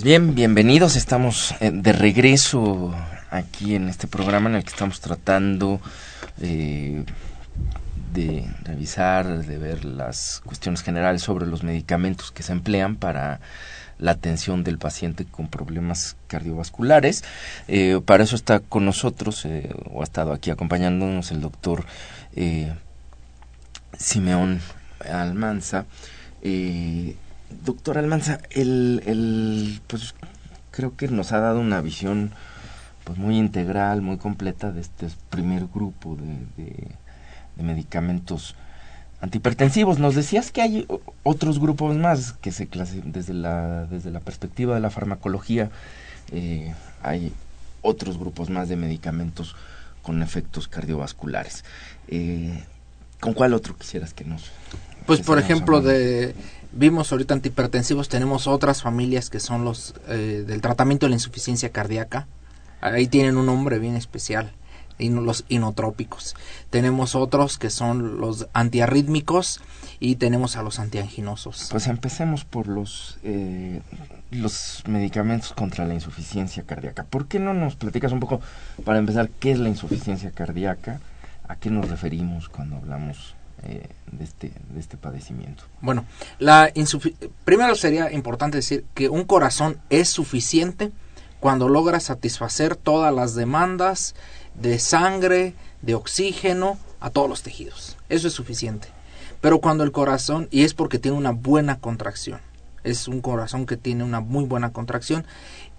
Pues 0.00 0.06
bien, 0.06 0.34
bienvenidos. 0.34 0.96
Estamos 0.96 1.54
eh, 1.60 1.70
de 1.74 1.92
regreso 1.92 2.94
aquí 3.28 3.74
en 3.74 3.90
este 3.90 4.06
programa 4.06 4.48
en 4.48 4.56
el 4.56 4.64
que 4.64 4.70
estamos 4.70 5.02
tratando 5.02 5.78
eh, 6.40 7.04
de 8.14 8.50
revisar, 8.62 9.44
de 9.44 9.58
ver 9.58 9.84
las 9.84 10.40
cuestiones 10.42 10.80
generales 10.82 11.20
sobre 11.20 11.46
los 11.46 11.64
medicamentos 11.64 12.30
que 12.30 12.42
se 12.42 12.52
emplean 12.52 12.96
para 12.96 13.40
la 13.98 14.12
atención 14.12 14.64
del 14.64 14.78
paciente 14.78 15.26
con 15.26 15.48
problemas 15.48 16.16
cardiovasculares. 16.28 17.22
Eh, 17.68 18.00
para 18.02 18.24
eso 18.24 18.36
está 18.36 18.60
con 18.60 18.86
nosotros, 18.86 19.46
o 19.90 20.00
ha 20.00 20.04
estado 20.04 20.32
aquí 20.32 20.50
acompañándonos 20.50 21.30
el 21.30 21.42
doctor 21.42 21.84
Simeón 23.98 24.62
Almanza. 25.00 25.84
Doctor 27.64 27.98
Almanza, 27.98 28.40
el, 28.50 29.02
el, 29.06 29.80
pues 29.86 30.14
creo 30.70 30.96
que 30.96 31.08
nos 31.08 31.32
ha 31.32 31.40
dado 31.40 31.60
una 31.60 31.80
visión 31.80 32.32
pues 33.04 33.18
muy 33.18 33.38
integral, 33.38 34.02
muy 34.02 34.18
completa 34.18 34.72
de 34.72 34.80
este 34.80 35.08
primer 35.30 35.66
grupo 35.66 36.16
de, 36.16 36.62
de, 36.62 37.62
medicamentos 37.62 38.54
antihipertensivos. 39.20 39.98
Nos 39.98 40.14
decías 40.14 40.50
que 40.50 40.62
hay 40.62 40.86
otros 41.22 41.58
grupos 41.58 41.96
más 41.96 42.32
que 42.32 42.52
se 42.52 42.68
clasifican 42.68 43.12
desde 43.12 43.34
la, 43.34 43.86
desde 43.86 44.10
la 44.10 44.20
perspectiva 44.20 44.74
de 44.74 44.80
la 44.80 44.90
farmacología. 44.90 45.70
Eh, 46.32 46.72
hay 47.02 47.32
otros 47.82 48.18
grupos 48.18 48.48
más 48.48 48.68
de 48.68 48.76
medicamentos 48.76 49.56
con 50.02 50.22
efectos 50.22 50.68
cardiovasculares. 50.68 51.64
Eh, 52.08 52.64
¿Con 53.20 53.34
cuál 53.34 53.52
otro 53.52 53.76
quisieras 53.76 54.14
que 54.14 54.24
nos... 54.24 54.50
Pues 55.04 55.20
por 55.20 55.38
ejemplo, 55.38 55.82
de 55.82 56.34
vimos 56.72 57.12
ahorita 57.12 57.34
antihipertensivos, 57.34 58.08
tenemos 58.08 58.46
otras 58.46 58.82
familias 58.82 59.30
que 59.30 59.40
son 59.40 59.64
los 59.64 59.94
eh, 60.08 60.44
del 60.46 60.60
tratamiento 60.60 61.06
de 61.06 61.10
la 61.10 61.16
insuficiencia 61.16 61.70
cardíaca. 61.70 62.26
Ahí 62.80 63.06
tienen 63.08 63.36
un 63.36 63.46
nombre 63.46 63.78
bien 63.78 63.96
especial 63.96 64.52
los 65.08 65.44
inotrópicos. 65.48 66.36
Tenemos 66.68 67.14
otros 67.14 67.58
que 67.58 67.70
son 67.70 68.20
los 68.20 68.48
antiarrítmicos 68.52 69.60
y 69.98 70.16
tenemos 70.16 70.56
a 70.56 70.62
los 70.62 70.78
antianginosos. 70.78 71.68
Pues 71.70 71.86
empecemos 71.86 72.44
por 72.44 72.68
los, 72.68 73.18
eh, 73.22 73.80
los 74.30 74.82
medicamentos 74.86 75.52
contra 75.52 75.86
la 75.86 75.94
insuficiencia 75.94 76.64
cardíaca. 76.64 77.04
¿Por 77.04 77.26
qué 77.26 77.38
no 77.38 77.54
nos 77.54 77.76
platicas 77.76 78.12
un 78.12 78.20
poco, 78.20 78.40
para 78.84 78.98
empezar, 78.98 79.30
qué 79.30 79.52
es 79.52 79.58
la 79.58 79.68
insuficiencia 79.68 80.30
cardíaca? 80.30 81.00
¿A 81.48 81.56
qué 81.56 81.70
nos 81.70 81.88
referimos 81.88 82.48
cuando 82.48 82.76
hablamos 82.76 83.34
eh, 83.62 83.88
de, 84.10 84.24
este, 84.24 84.52
de 84.70 84.80
este 84.80 84.96
padecimiento? 84.96 85.64
Bueno, 85.80 86.04
la 86.38 86.72
primero 87.44 87.74
sería 87.74 88.12
importante 88.12 88.58
decir 88.58 88.84
que 88.94 89.08
un 89.08 89.24
corazón 89.24 89.78
es 89.90 90.08
suficiente 90.08 90.92
cuando 91.40 91.68
logra 91.68 92.00
satisfacer 92.00 92.76
todas 92.76 93.14
las 93.14 93.34
demandas 93.34 94.14
de 94.54 94.78
sangre, 94.78 95.54
de 95.82 95.94
oxígeno 95.94 96.78
a 97.00 97.10
todos 97.10 97.28
los 97.28 97.42
tejidos. 97.42 97.96
Eso 98.08 98.28
es 98.28 98.34
suficiente. 98.34 98.88
Pero 99.40 99.60
cuando 99.60 99.84
el 99.84 99.92
corazón, 99.92 100.48
y 100.50 100.64
es 100.64 100.74
porque 100.74 100.98
tiene 100.98 101.16
una 101.16 101.30
buena 101.30 101.80
contracción, 101.80 102.40
es 102.84 103.08
un 103.08 103.20
corazón 103.20 103.66
que 103.66 103.76
tiene 103.76 104.04
una 104.04 104.20
muy 104.20 104.44
buena 104.44 104.72
contracción 104.72 105.24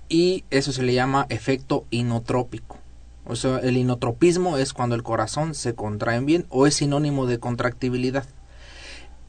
y 0.09 0.43
eso 0.49 0.71
se 0.71 0.84
le 0.84 0.93
llama 0.93 1.25
efecto 1.29 1.86
inotrópico. 1.89 2.80
O 3.26 3.36
sea, 3.36 3.59
el 3.59 3.78
inotropismo 3.78 4.57
es 4.57 4.74
cuando 4.74 4.95
el 4.95 5.03
corazón 5.03 5.53
se 5.53 5.76
contrae 5.76 6.19
bien 6.22 6.45
o 6.49 6.67
es 6.67 6.76
sinónimo 6.76 7.26
de 7.26 7.39
contractibilidad. 7.39 8.26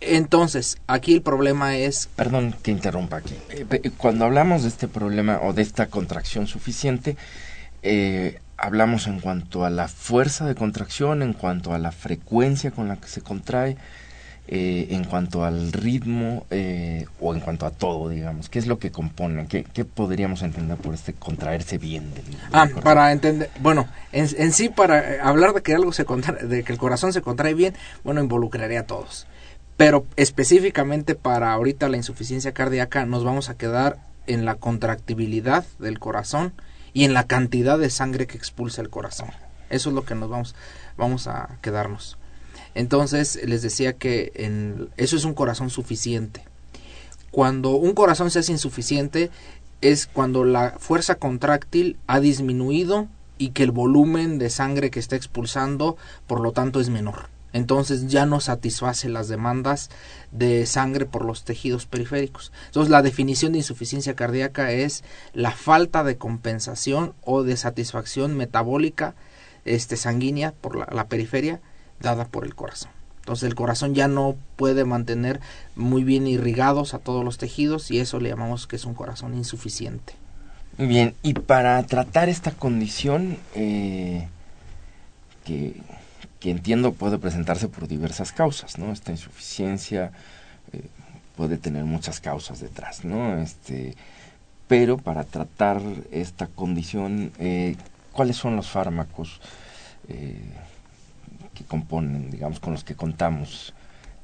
Entonces, 0.01 0.79
aquí 0.89 1.15
el 1.15 1.23
problema 1.23 1.77
es... 1.77 2.09
Perdón 2.17 2.55
que 2.63 2.73
interrumpa 2.73 3.19
aquí. 3.19 3.35
Eh, 3.51 3.91
cuando 3.97 4.25
hablamos 4.25 4.63
de 4.63 4.69
este 4.69 4.89
problema 4.89 5.41
o 5.43 5.53
de 5.53 5.63
esta 5.63 5.87
contracción 5.87 6.49
suficiente, 6.49 7.17
eh, 7.83 8.41
hablamos 8.57 9.07
en 9.07 9.21
cuanto 9.21 9.65
a 9.65 9.71
la 9.71 9.89
fuerza 9.89 10.47
de 10.47 10.55
contracción, 10.55 11.23
en 11.23 11.33
cuanto 11.33 11.73
a 11.73 11.79
la 11.79 11.93
frecuencia 11.93 12.73
con 12.73 12.89
la 12.89 12.97
que 12.97 13.09
se 13.09 13.21
contrae, 13.21 13.77
eh, 14.49 14.89
en 14.91 15.05
cuanto 15.05 15.45
al 15.45 15.73
ritmo 15.73 16.47
eh, 16.51 17.07
o 17.21 17.35
en 17.35 17.41
cuanto 17.41 17.67
a 17.67 17.71
todo, 17.71 18.09
digamos. 18.09 18.49
¿Qué 18.49 18.59
es 18.59 18.67
lo 18.67 18.79
que 18.79 18.91
compone? 18.91 19.47
¿Qué, 19.47 19.85
podríamos 19.85 20.43
entender 20.43 20.77
por 20.79 20.95
este 20.95 21.13
contraerse 21.13 21.79
bien? 21.79 22.13
Del, 22.15 22.25
ah, 22.53 22.69
para 22.83 23.13
entender, 23.13 23.51
bueno, 23.61 23.89
en, 24.13 24.29
en, 24.37 24.53
sí 24.53 24.69
para 24.69 25.15
eh, 25.15 25.21
hablar 25.23 25.53
de 25.55 25.63
que 25.63 25.75
algo 25.75 25.93
se 25.93 26.05
contrae, 26.05 26.45
de 26.47 26.65
que 26.65 26.73
el 26.73 26.79
corazón 26.79 27.13
se 27.13 27.23
contrae 27.23 27.55
bien, 27.55 27.75
bueno, 28.05 28.21
involucraría 28.21 28.81
a 28.81 28.87
todos. 28.87 29.27
Pero 29.77 30.07
específicamente 30.17 31.15
para 31.15 31.53
ahorita 31.53 31.89
la 31.89 31.97
insuficiencia 31.97 32.53
cardíaca 32.53 33.07
nos 33.07 33.25
vamos 33.25 33.49
a 33.49 33.57
quedar 33.57 33.99
en 34.27 34.45
la 34.45 34.55
contractibilidad 34.55 35.65
del 35.79 35.99
corazón, 35.99 36.53
y 36.93 37.05
en 37.05 37.15
la 37.15 37.27
cantidad 37.27 37.79
de 37.79 37.91
sangre 37.91 38.27
que 38.27 38.37
expulsa 38.37 38.83
el 38.83 38.91
corazón. 38.91 39.31
Eso 39.71 39.89
es 39.89 39.95
lo 39.95 40.05
que 40.05 40.15
nos 40.15 40.29
vamos, 40.29 40.55
vamos 40.97 41.27
a 41.27 41.59
quedarnos. 41.63 42.19
Entonces 42.75 43.41
les 43.45 43.63
decía 43.63 43.93
que 43.95 44.33
en, 44.35 44.89
eso 44.97 45.17
es 45.17 45.25
un 45.25 45.35
corazón 45.35 45.71
suficiente. 45.71 46.45
Cuando 47.31 47.71
un 47.71 47.95
corazón 47.95 48.31
se 48.31 48.41
hace 48.41 48.53
insuficiente 48.53 49.31
es 49.81 50.07
cuando 50.07 50.45
la 50.45 50.77
fuerza 50.79 51.17
contráctil 51.17 51.97
ha 52.07 52.21
disminuido 52.21 53.09
y 53.39 53.51
que 53.51 53.65
el 53.65 53.73
volumen 53.73 54.39
de 54.39 54.51
sangre 54.51 54.91
que 54.91 55.01
está 55.01 55.17
expulsando 55.17 55.97
por 56.27 56.41
lo 56.41 56.53
tanto 56.53 56.81
es 56.81 56.89
menor 56.89 57.33
entonces 57.53 58.09
ya 58.09 58.27
no 58.27 58.41
satisface 58.41 59.09
las 59.09 59.29
demandas 59.29 59.91
de 60.31 60.67
sangre 60.67 61.07
por 61.07 61.25
los 61.25 61.45
tejidos 61.45 61.87
periféricos. 61.87 62.53
Entonces 62.67 62.91
la 62.91 63.03
definición 63.03 63.53
de 63.53 63.59
insuficiencia 63.59 64.15
cardíaca 64.15 64.73
es 64.73 65.05
la 65.35 65.53
falta 65.53 66.05
de 66.05 66.17
compensación 66.17 67.15
o 67.23 67.43
de 67.43 67.57
satisfacción 67.57 68.37
metabólica 68.37 69.15
este, 69.65 69.97
sanguínea 69.97 70.53
por 70.61 70.77
la, 70.77 70.89
la 70.93 71.07
periferia 71.09 71.61
dada 72.03 72.27
por 72.27 72.45
el 72.45 72.55
corazón. 72.55 72.91
Entonces 73.21 73.49
el 73.49 73.55
corazón 73.55 73.95
ya 73.95 74.09
no 74.09 74.37
puede 74.57 74.85
mantener 74.85 75.41
muy 75.77 76.03
bien 76.03 76.27
irrigados 76.27 76.93
a 76.93 76.99
todos 76.99 77.25
los 77.25 77.39
tejidos 77.39 77.91
y 77.91 78.01
eso 78.01 78.19
le 78.19 78.31
llamamos 78.31 78.67
que 78.67 78.77
es 78.77 78.85
un 78.85 78.95
corazón 78.95 79.35
insuficiente. 79.35 80.15
Muy 80.77 80.89
bien, 80.89 81.15
y 81.23 81.35
para 81.35 81.83
tratar 81.85 82.29
esta 82.29 82.51
condición 82.51 83.39
eh, 83.55 84.27
que 85.45 86.51
entiendo 86.51 86.93
puede 86.93 87.19
presentarse 87.19 87.69
por 87.69 87.87
diversas 87.87 88.33
causas, 88.33 88.79
¿no? 88.79 88.93
Esta 88.93 89.13
insuficiencia 89.13 90.11
eh, 90.73 90.83
puede 91.37 91.59
tener 91.59 91.85
muchas 91.85 92.21
causas 92.21 92.61
detrás, 92.61 93.05
¿no? 93.05 93.39
Este, 93.39 93.95
pero 94.67 94.99
para 94.99 95.25
tratar 95.25 95.81
esta 96.11 96.49
condición, 96.49 97.33
eh, 97.39 97.77
¿cuáles 98.13 98.37
son 98.37 98.57
los 98.57 98.69
fármacos 98.69 99.41
que 101.55 101.65
componen, 101.65 102.31
digamos, 102.31 102.61
con 102.61 102.73
los 102.73 102.85
que 102.85 102.95
contamos 102.95 103.75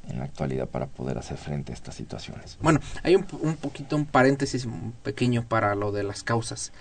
en 0.09 0.19
la 0.19 0.25
actualidad 0.25 0.67
para 0.69 0.87
poder 0.87 1.19
hacer 1.19 1.37
frente 1.37 1.73
a 1.73 1.75
estas 1.75 1.95
situaciones? 1.95 2.59
Bueno, 2.61 2.81
hay 3.03 3.17
un, 3.17 3.27
un 3.41 3.57
poquito, 3.57 3.97
un 3.97 4.07
paréntesis 4.07 4.67
pequeño 5.03 5.45
para 5.45 5.75
lo 5.75 5.93
de 5.93 6.03
las 6.03 6.23
causas. 6.23 6.73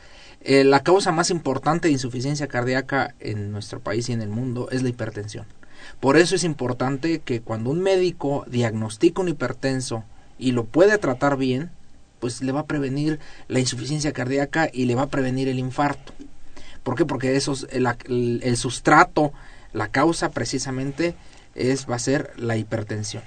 Eh, 0.42 0.64
la 0.64 0.84
causa 0.84 1.12
más 1.12 1.30
importante 1.30 1.88
de 1.88 1.94
insuficiencia 1.94 2.48
cardíaca 2.48 3.16
en 3.20 3.52
nuestro 3.52 3.80
país 3.80 4.08
y 4.10 4.14
en 4.14 4.22
el 4.22 4.30
mundo 4.30 4.70
es 4.72 4.84
la 4.84 4.90
hipertensión. 4.90 5.46
Por 6.00 6.18
eso 6.18 6.36
es 6.36 6.44
importante 6.44 7.20
que 7.20 7.42
cuando 7.42 7.70
un 7.70 7.82
médico 7.82 8.46
diagnostica 8.48 9.22
un 9.22 9.30
hipertenso 9.30 10.04
y 10.38 10.52
lo 10.52 10.66
puede 10.66 10.98
tratar 10.98 11.38
bien, 11.38 11.72
pues 12.20 12.42
le 12.42 12.52
va 12.52 12.62
a 12.62 12.66
prevenir 12.66 13.20
la 13.48 13.60
insuficiencia 13.60 14.12
cardíaca 14.12 14.70
y 14.72 14.86
le 14.86 14.96
va 14.96 15.04
a 15.04 15.10
prevenir 15.10 15.48
el 15.48 15.60
infarto. 15.60 16.14
¿Por 16.84 16.96
qué? 16.96 17.06
Porque 17.06 17.36
eso 17.36 17.54
el, 17.70 17.88
el, 18.42 18.58
sustrato, 18.58 19.34
la 19.74 19.90
causa 19.90 20.30
precisamente 20.32 21.16
es 21.56 21.90
va 21.90 21.96
a 21.96 22.00
ser 22.00 22.34
la 22.38 22.58
hipertensión. 22.58 23.24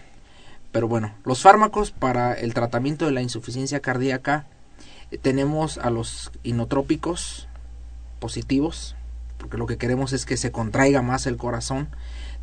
Pero 0.72 0.86
bueno, 0.88 1.12
los 1.24 1.42
fármacos 1.42 1.90
para 1.90 2.32
el 2.34 2.54
tratamiento 2.54 3.06
de 3.06 3.12
la 3.12 3.22
insuficiencia 3.22 3.80
cardíaca 3.80 4.46
tenemos 5.22 5.78
a 5.78 5.90
los 5.90 6.30
inotrópicos 6.44 7.48
positivos, 8.20 8.94
porque 9.38 9.56
lo 9.56 9.66
que 9.66 9.78
queremos 9.78 10.12
es 10.12 10.26
que 10.26 10.36
se 10.36 10.52
contraiga 10.52 11.02
más 11.02 11.26
el 11.26 11.36
corazón. 11.36 11.88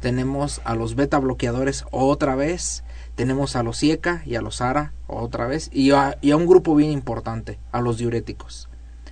Tenemos 0.01 0.61
a 0.65 0.75
los 0.75 0.95
beta 0.95 1.19
bloqueadores 1.19 1.85
otra 1.91 2.35
vez. 2.35 2.83
Tenemos 3.15 3.55
a 3.55 3.63
los 3.63 3.81
IECA 3.81 4.21
y 4.25 4.35
a 4.35 4.41
los 4.41 4.61
ARA 4.61 4.93
otra 5.07 5.47
vez. 5.47 5.69
Y 5.71 5.91
a, 5.91 6.17
y 6.21 6.31
a 6.31 6.37
un 6.37 6.47
grupo 6.47 6.75
bien 6.75 6.91
importante, 6.91 7.59
a 7.71 7.81
los 7.81 7.97
diuréticos. 7.97 8.67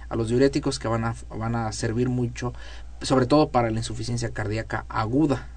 A 0.09 0.15
los 0.15 0.29
diuréticos 0.29 0.77
que 0.77 0.88
van 0.88 1.05
a, 1.05 1.15
van 1.29 1.55
a 1.55 1.71
servir 1.71 2.09
mucho, 2.09 2.53
sobre 3.02 3.26
todo 3.26 3.50
para 3.50 3.70
la 3.70 3.78
insuficiencia 3.78 4.32
cardíaca 4.32 4.86
aguda. 4.89 5.48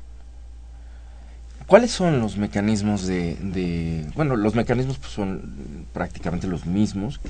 ¿Cuáles 1.66 1.90
son 1.90 2.20
los 2.20 2.38
mecanismos 2.38 3.06
de, 3.06 3.36
de 3.36 4.06
bueno, 4.14 4.36
los 4.36 4.54
mecanismos 4.54 4.96
pues 4.98 5.12
son 5.12 5.86
prácticamente 5.92 6.46
los 6.46 6.64
mismos 6.64 7.20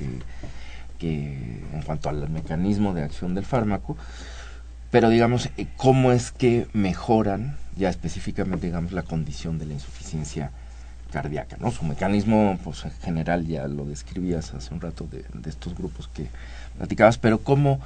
que, 1.00 1.60
en 1.72 1.82
cuanto 1.84 2.08
al 2.08 2.28
mecanismo 2.28 2.94
de 2.94 3.02
acción 3.02 3.34
del 3.34 3.44
fármaco, 3.44 3.96
pero 4.90 5.08
digamos, 5.08 5.50
eh, 5.56 5.66
¿cómo 5.76 6.12
es 6.12 6.30
que 6.30 6.66
mejoran 6.72 7.56
ya 7.76 7.88
específicamente, 7.88 8.66
digamos, 8.66 8.92
la 8.92 9.02
condición 9.02 9.58
de 9.58 9.66
la 9.66 9.74
insuficiencia 9.74 10.50
cardíaca, 11.10 11.56
¿no? 11.58 11.70
Su 11.70 11.84
mecanismo, 11.84 12.58
pues 12.62 12.84
en 12.84 12.90
general 12.92 13.46
ya 13.46 13.66
lo 13.66 13.84
describías 13.84 14.54
hace 14.54 14.74
un 14.74 14.80
rato 14.80 15.06
de, 15.10 15.24
estos 15.48 15.74
grupos 15.74 16.08
que 16.08 16.28
platicabas, 16.76 17.18
pero 17.18 17.38
¿cómo 17.38 17.80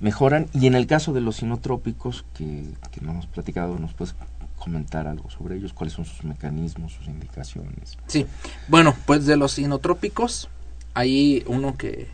mejoran? 0.00 0.48
Y 0.52 0.66
en 0.66 0.74
el 0.74 0.86
caso 0.86 1.12
de 1.12 1.20
los 1.20 1.36
sinotrópicos, 1.36 2.24
que, 2.34 2.64
que 2.90 3.00
no 3.00 3.12
hemos 3.12 3.26
platicado, 3.26 3.78
¿nos 3.78 3.94
puedes 3.94 4.14
comentar 4.58 5.06
algo 5.06 5.30
sobre 5.30 5.56
ellos? 5.56 5.72
¿Cuáles 5.72 5.94
son 5.94 6.04
sus 6.04 6.24
mecanismos, 6.24 6.92
sus 6.92 7.06
indicaciones? 7.06 7.98
Sí, 8.06 8.26
bueno, 8.68 8.94
pues 9.06 9.26
de 9.26 9.36
los 9.36 9.52
sinotrópicos, 9.52 10.48
hay 10.94 11.44
uno 11.46 11.76
que 11.76 12.08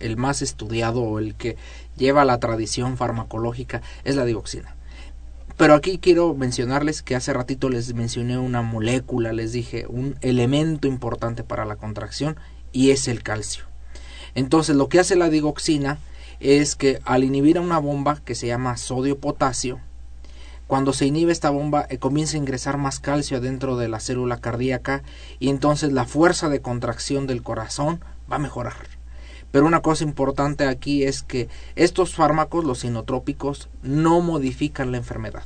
el 0.00 0.16
más 0.16 0.42
estudiado 0.42 1.02
o 1.02 1.18
el 1.18 1.34
que 1.34 1.56
lleva 1.96 2.24
la 2.24 2.38
tradición 2.38 2.96
farmacológica 2.96 3.82
es 4.04 4.16
la 4.16 4.24
dioxina. 4.24 4.74
Pero 5.56 5.74
aquí 5.74 5.98
quiero 5.98 6.34
mencionarles 6.34 7.02
que 7.02 7.16
hace 7.16 7.32
ratito 7.32 7.68
les 7.68 7.92
mencioné 7.92 8.38
una 8.38 8.62
molécula, 8.62 9.32
les 9.32 9.52
dije 9.52 9.86
un 9.88 10.16
elemento 10.20 10.86
importante 10.86 11.42
para 11.42 11.64
la 11.64 11.76
contracción 11.76 12.36
y 12.70 12.90
es 12.90 13.08
el 13.08 13.24
calcio. 13.24 13.64
Entonces 14.34 14.76
lo 14.76 14.88
que 14.88 15.00
hace 15.00 15.16
la 15.16 15.30
digoxina 15.30 15.98
es 16.40 16.76
que 16.76 17.00
al 17.04 17.24
inhibir 17.24 17.58
a 17.58 17.62
una 17.62 17.78
bomba 17.78 18.20
que 18.24 18.34
se 18.34 18.46
llama 18.46 18.76
sodio-potasio, 18.76 19.80
Cuando 20.66 20.92
se 20.92 21.06
inhibe 21.06 21.32
esta 21.32 21.48
bomba, 21.48 21.86
eh, 21.88 21.96
comienza 21.96 22.36
a 22.36 22.40
ingresar 22.40 22.76
más 22.76 23.00
calcio 23.00 23.40
dentro 23.40 23.78
de 23.78 23.88
la 23.88 24.00
célula 24.00 24.36
cardíaca 24.36 25.02
y 25.38 25.48
entonces 25.48 25.92
la 25.92 26.04
fuerza 26.04 26.50
de 26.50 26.60
contracción 26.60 27.26
del 27.26 27.42
corazón 27.42 28.04
va 28.30 28.36
a 28.36 28.38
mejorar. 28.38 28.76
Pero 29.50 29.64
una 29.64 29.80
cosa 29.80 30.04
importante 30.04 30.66
aquí 30.66 31.04
es 31.04 31.22
que 31.22 31.48
estos 31.74 32.14
fármacos, 32.14 32.66
los 32.66 32.80
sinotrópicos, 32.80 33.70
no 33.82 34.20
modifican 34.20 34.92
la 34.92 34.98
enfermedad. 34.98 35.44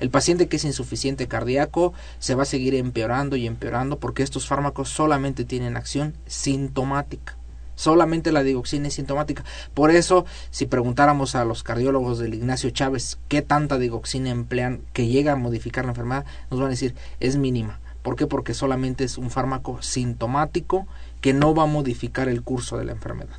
El 0.00 0.08
paciente 0.08 0.48
que 0.48 0.56
es 0.56 0.64
insuficiente 0.64 1.28
cardíaco 1.28 1.92
se 2.18 2.34
va 2.34 2.44
a 2.44 2.46
seguir 2.46 2.74
empeorando 2.74 3.36
y 3.36 3.46
empeorando 3.46 3.98
porque 3.98 4.22
estos 4.22 4.48
fármacos 4.48 4.88
solamente 4.88 5.44
tienen 5.44 5.76
acción 5.76 6.16
sintomática. 6.26 7.36
Solamente 7.74 8.32
la 8.32 8.42
digoxina 8.42 8.88
es 8.88 8.94
sintomática. 8.94 9.44
Por 9.74 9.90
eso, 9.90 10.24
si 10.50 10.66
preguntáramos 10.66 11.34
a 11.34 11.44
los 11.44 11.62
cardiólogos 11.62 12.18
del 12.18 12.34
Ignacio 12.34 12.70
Chávez 12.70 13.18
qué 13.28 13.42
tanta 13.42 13.78
digoxina 13.78 14.30
emplean 14.30 14.80
que 14.92 15.06
llega 15.06 15.32
a 15.32 15.36
modificar 15.36 15.84
la 15.84 15.92
enfermedad, 15.92 16.26
nos 16.50 16.60
van 16.60 16.68
a 16.68 16.70
decir 16.70 16.94
es 17.20 17.36
mínima. 17.36 17.80
¿Por 18.02 18.16
qué? 18.16 18.26
Porque 18.26 18.54
solamente 18.54 19.04
es 19.04 19.16
un 19.16 19.30
fármaco 19.30 19.80
sintomático 19.80 20.86
que 21.20 21.32
no 21.32 21.54
va 21.54 21.64
a 21.64 21.66
modificar 21.66 22.28
el 22.28 22.42
curso 22.42 22.76
de 22.76 22.84
la 22.84 22.92
enfermedad. 22.92 23.36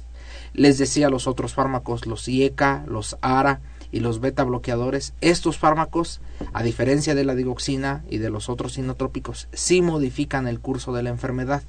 Les 0.53 0.77
decía 0.77 1.09
los 1.09 1.27
otros 1.27 1.53
fármacos, 1.53 2.05
los 2.05 2.27
IECA, 2.27 2.86
los 2.88 3.17
ARA 3.21 3.59
y 3.91 3.99
los 3.99 4.19
beta 4.19 4.43
bloqueadores, 4.43 5.13
estos 5.21 5.57
fármacos, 5.57 6.21
a 6.53 6.63
diferencia 6.63 7.13
de 7.13 7.25
la 7.25 7.36
digoxina 7.36 8.03
y 8.09 8.19
de 8.19 8.29
los 8.29 8.49
otros 8.49 8.73
sinotrópicos, 8.73 9.47
sí 9.53 9.81
modifican 9.81 10.47
el 10.47 10.59
curso 10.59 10.93
de 10.93 11.03
la 11.03 11.09
enfermedad. 11.09 11.61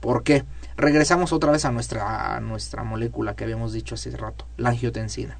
¿Por 0.00 0.22
qué? 0.22 0.44
Regresamos 0.76 1.32
otra 1.32 1.50
vez 1.50 1.64
a 1.64 1.72
nuestra, 1.72 2.36
a 2.36 2.40
nuestra 2.40 2.84
molécula 2.84 3.34
que 3.34 3.44
habíamos 3.44 3.72
dicho 3.72 3.94
hace 3.94 4.10
rato, 4.16 4.46
la 4.56 4.70
angiotensina. 4.70 5.38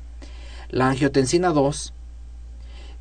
La 0.68 0.88
angiotensina 0.88 1.50
2, 1.50 1.94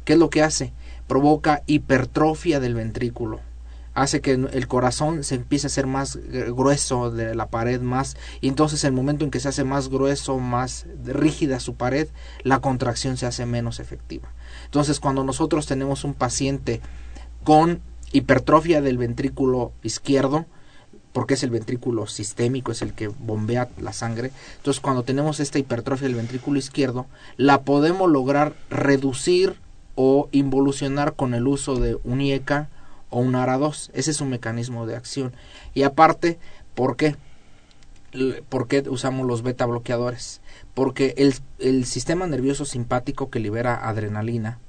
¿qué 0.06 0.14
es 0.14 0.20
lo 0.20 0.30
que 0.30 0.44
hace? 0.44 0.74
Provoca 1.08 1.64
hipertrofia 1.66 2.60
del 2.60 2.76
ventrículo 2.76 3.42
hace 3.98 4.22
que 4.22 4.34
el 4.34 4.68
corazón 4.68 5.24
se 5.24 5.34
empiece 5.34 5.66
a 5.66 5.70
hacer 5.70 5.88
más 5.88 6.20
grueso 6.50 7.10
de 7.10 7.34
la 7.34 7.48
pared 7.48 7.82
más 7.82 8.16
y 8.42 8.48
entonces 8.48 8.84
el 8.84 8.92
momento 8.92 9.26
en 9.26 9.32
que 9.32 9.40
se 9.40 9.50
hace 9.50 9.64
más 9.64 9.90
grueso 9.90 10.38
más 10.38 10.86
rígida 11.04 11.60
su 11.60 11.74
pared 11.74 12.08
la 12.44 12.60
contracción 12.60 13.18
se 13.18 13.26
hace 13.26 13.48
menos 13.48 13.80
efectiva 13.80 14.30
entonces 14.66 15.00
cuando 15.00 15.24
nosotros 15.24 15.66
tenemos 15.66 16.04
un 16.04 16.14
paciente 16.14 16.80
con 17.44 17.82
hipertrofia 18.12 18.82
del 18.82 19.00
ventrículo 19.00 19.72
izquierdo 19.82 20.46
porque 21.18 21.34
es 21.34 21.42
el 21.42 21.50
ventrículo 21.50 22.06
sistémico, 22.06 22.72
es 22.72 22.84
el 22.84 22.94
que 22.94 23.08
bombea 23.08 23.70
la 23.82 23.92
sangre. 23.92 24.30
Entonces, 24.58 24.80
cuando 24.80 25.02
tenemos 25.02 25.40
esta 25.40 25.58
hipertrofia 25.58 26.08
del 26.08 26.16
ventrículo 26.16 26.60
izquierdo, 26.60 27.08
la 27.38 27.64
podemos 27.64 28.08
lograr 28.08 28.54
reducir 28.70 29.56
o 29.96 30.30
involucionar 30.32 31.16
con 31.16 31.34
el 31.34 31.48
uso 31.48 31.78
de 31.78 31.98
un 32.04 32.22
IECA 32.22 32.70
o 33.10 33.20
un 33.20 33.34
ARA2. 33.34 33.90
Ese 33.96 34.12
es 34.12 34.22
un 34.22 34.30
mecanismo 34.30 34.86
de 34.86 34.96
acción. 34.96 35.34
Y 35.74 35.82
aparte, 35.82 36.38
¿por 36.76 36.98
qué? 36.98 37.16
¿Por 38.48 38.68
qué 38.68 38.84
usamos 38.88 39.26
los 39.26 39.42
beta 39.42 39.66
bloqueadores? 39.66 40.42
Porque 40.76 41.16
el, 41.18 41.34
el 41.58 41.86
sistema 41.86 42.28
nervioso 42.28 42.64
simpático 42.64 43.32
que 43.32 43.40
libera 43.40 43.90
adrenalina, 43.90 44.60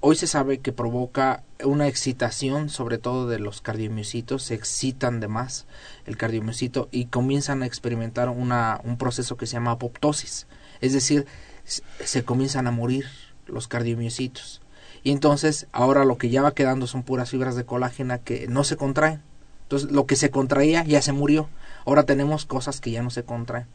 hoy 0.00 0.16
se 0.16 0.26
sabe 0.26 0.58
que 0.58 0.72
provoca 0.72 1.44
una 1.64 1.88
excitación, 1.88 2.68
sobre 2.68 2.98
todo 2.98 3.28
de 3.28 3.38
los 3.38 3.60
cardiomiocitos, 3.60 4.42
se 4.42 4.54
excitan 4.54 5.20
de 5.20 5.28
más 5.28 5.66
el 6.04 6.16
cardiomiocito 6.16 6.88
y 6.90 7.06
comienzan 7.06 7.62
a 7.62 7.66
experimentar 7.66 8.28
una, 8.28 8.80
un 8.84 8.98
proceso 8.98 9.36
que 9.36 9.46
se 9.46 9.54
llama 9.54 9.72
apoptosis, 9.72 10.46
es 10.80 10.92
decir, 10.92 11.26
se 11.64 12.24
comienzan 12.24 12.66
a 12.66 12.72
morir 12.72 13.06
los 13.46 13.68
cardiomiocitos. 13.68 14.60
Y 15.02 15.12
entonces 15.12 15.66
ahora 15.72 16.04
lo 16.04 16.18
que 16.18 16.30
ya 16.30 16.42
va 16.42 16.54
quedando 16.54 16.86
son 16.86 17.02
puras 17.02 17.30
fibras 17.30 17.54
de 17.56 17.64
colágena 17.64 18.18
que 18.18 18.48
no 18.48 18.64
se 18.64 18.76
contraen. 18.76 19.22
Entonces 19.62 19.90
lo 19.90 20.06
que 20.06 20.16
se 20.16 20.30
contraía 20.30 20.84
ya 20.84 21.00
se 21.00 21.12
murió. 21.12 21.48
Ahora 21.84 22.04
tenemos 22.04 22.44
cosas 22.44 22.80
que 22.80 22.90
ya 22.90 23.02
no 23.02 23.10
se 23.10 23.24
contraen. 23.24 23.66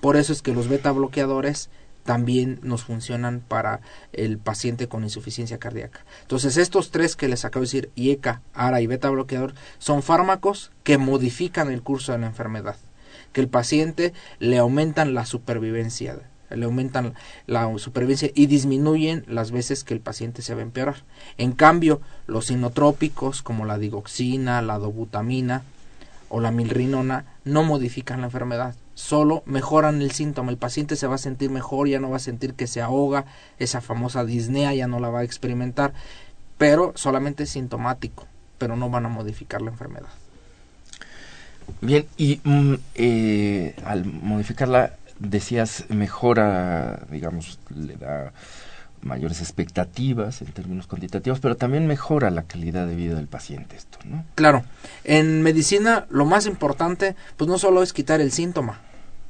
Por 0.00 0.16
eso 0.16 0.32
es 0.32 0.42
que 0.42 0.52
los 0.52 0.68
beta 0.68 0.90
bloqueadores 0.92 1.70
también 2.04 2.58
nos 2.62 2.84
funcionan 2.84 3.40
para 3.46 3.80
el 4.12 4.38
paciente 4.38 4.88
con 4.88 5.04
insuficiencia 5.04 5.58
cardíaca. 5.58 6.04
Entonces, 6.22 6.56
estos 6.56 6.90
tres 6.90 7.16
que 7.16 7.28
les 7.28 7.44
acabo 7.44 7.62
de 7.62 7.66
decir, 7.66 7.90
IECA, 7.94 8.42
ARA 8.54 8.80
y 8.80 8.86
beta 8.86 9.10
bloqueador, 9.10 9.54
son 9.78 10.02
fármacos 10.02 10.70
que 10.82 10.98
modifican 10.98 11.70
el 11.70 11.82
curso 11.82 12.12
de 12.12 12.18
la 12.18 12.26
enfermedad, 12.26 12.76
que 13.32 13.40
el 13.40 13.48
paciente 13.48 14.12
le 14.38 14.58
aumentan 14.58 15.14
la 15.14 15.26
supervivencia 15.26 16.18
le 16.56 16.66
aumentan 16.66 17.14
la 17.46 17.70
supervivencia 17.78 18.30
y 18.34 18.46
disminuyen 18.46 19.24
las 19.28 19.50
veces 19.50 19.84
que 19.84 19.94
el 19.94 20.00
paciente 20.00 20.42
se 20.42 20.54
va 20.54 20.60
a 20.60 20.64
empeorar. 20.64 20.96
En 21.38 21.52
cambio, 21.52 22.00
los 22.26 22.50
inotrópicos 22.50 23.42
como 23.42 23.64
la 23.64 23.78
digoxina, 23.78 24.62
la 24.62 24.78
dobutamina 24.78 25.62
o 26.28 26.40
la 26.40 26.50
milrinona 26.50 27.24
no 27.44 27.62
modifican 27.62 28.20
la 28.20 28.26
enfermedad, 28.26 28.74
solo 29.00 29.42
mejoran 29.46 30.02
el 30.02 30.10
síntoma. 30.12 30.50
El 30.50 30.58
paciente 30.58 30.94
se 30.94 31.06
va 31.06 31.14
a 31.14 31.18
sentir 31.18 31.50
mejor, 31.50 31.88
ya 31.88 31.98
no 31.98 32.10
va 32.10 32.16
a 32.16 32.20
sentir 32.20 32.54
que 32.54 32.66
se 32.66 32.82
ahoga, 32.82 33.24
esa 33.58 33.80
famosa 33.80 34.24
disnea 34.24 34.74
ya 34.74 34.86
no 34.86 35.00
la 35.00 35.08
va 35.08 35.20
a 35.20 35.24
experimentar, 35.24 35.94
pero 36.58 36.92
solamente 36.96 37.44
es 37.44 37.50
sintomático, 37.50 38.26
pero 38.58 38.76
no 38.76 38.90
van 38.90 39.06
a 39.06 39.08
modificar 39.08 39.62
la 39.62 39.70
enfermedad. 39.70 40.10
Bien, 41.80 42.04
y 42.16 42.40
mm, 42.44 42.74
eh, 42.94 43.74
al 43.84 44.04
modificarla, 44.04 44.96
decías, 45.18 45.84
mejora, 45.88 47.06
digamos, 47.10 47.58
le 47.74 47.96
da 47.96 48.32
mayores 49.02 49.40
expectativas 49.40 50.42
en 50.42 50.48
términos 50.48 50.86
cuantitativos, 50.86 51.40
pero 51.40 51.56
también 51.56 51.86
mejora 51.86 52.30
la 52.30 52.42
calidad 52.42 52.86
de 52.86 52.96
vida 52.96 53.14
del 53.14 53.28
paciente 53.28 53.76
esto, 53.76 53.98
¿no? 54.04 54.26
Claro. 54.34 54.62
En 55.04 55.40
medicina 55.40 56.06
lo 56.10 56.26
más 56.26 56.44
importante, 56.44 57.16
pues 57.38 57.48
no 57.48 57.56
solo 57.56 57.82
es 57.82 57.94
quitar 57.94 58.20
el 58.20 58.30
síntoma, 58.30 58.80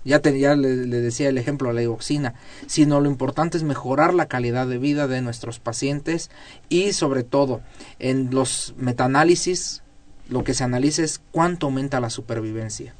ya, 0.04 0.20
te, 0.20 0.38
ya 0.38 0.54
le, 0.56 0.68
decía 0.86 1.28
el 1.28 1.38
ejemplo 1.38 1.68
de 1.68 1.74
la 1.74 1.80
dioxina, 1.80 2.34
sino 2.66 3.00
lo 3.00 3.08
importante 3.08 3.56
es 3.56 3.62
mejorar 3.62 4.14
la 4.14 4.26
calidad 4.26 4.66
de 4.66 4.78
vida 4.78 5.06
de 5.06 5.22
nuestros 5.22 5.58
pacientes 5.58 6.30
y 6.68 6.92
sobre 6.92 7.22
todo 7.22 7.60
en 7.98 8.30
los 8.30 8.74
metaanálisis 8.76 9.82
lo 10.28 10.44
que 10.44 10.54
se 10.54 10.64
analiza 10.64 11.02
es 11.02 11.20
cuánto 11.32 11.66
aumenta 11.66 12.00
la 12.00 12.10
supervivencia 12.10 12.94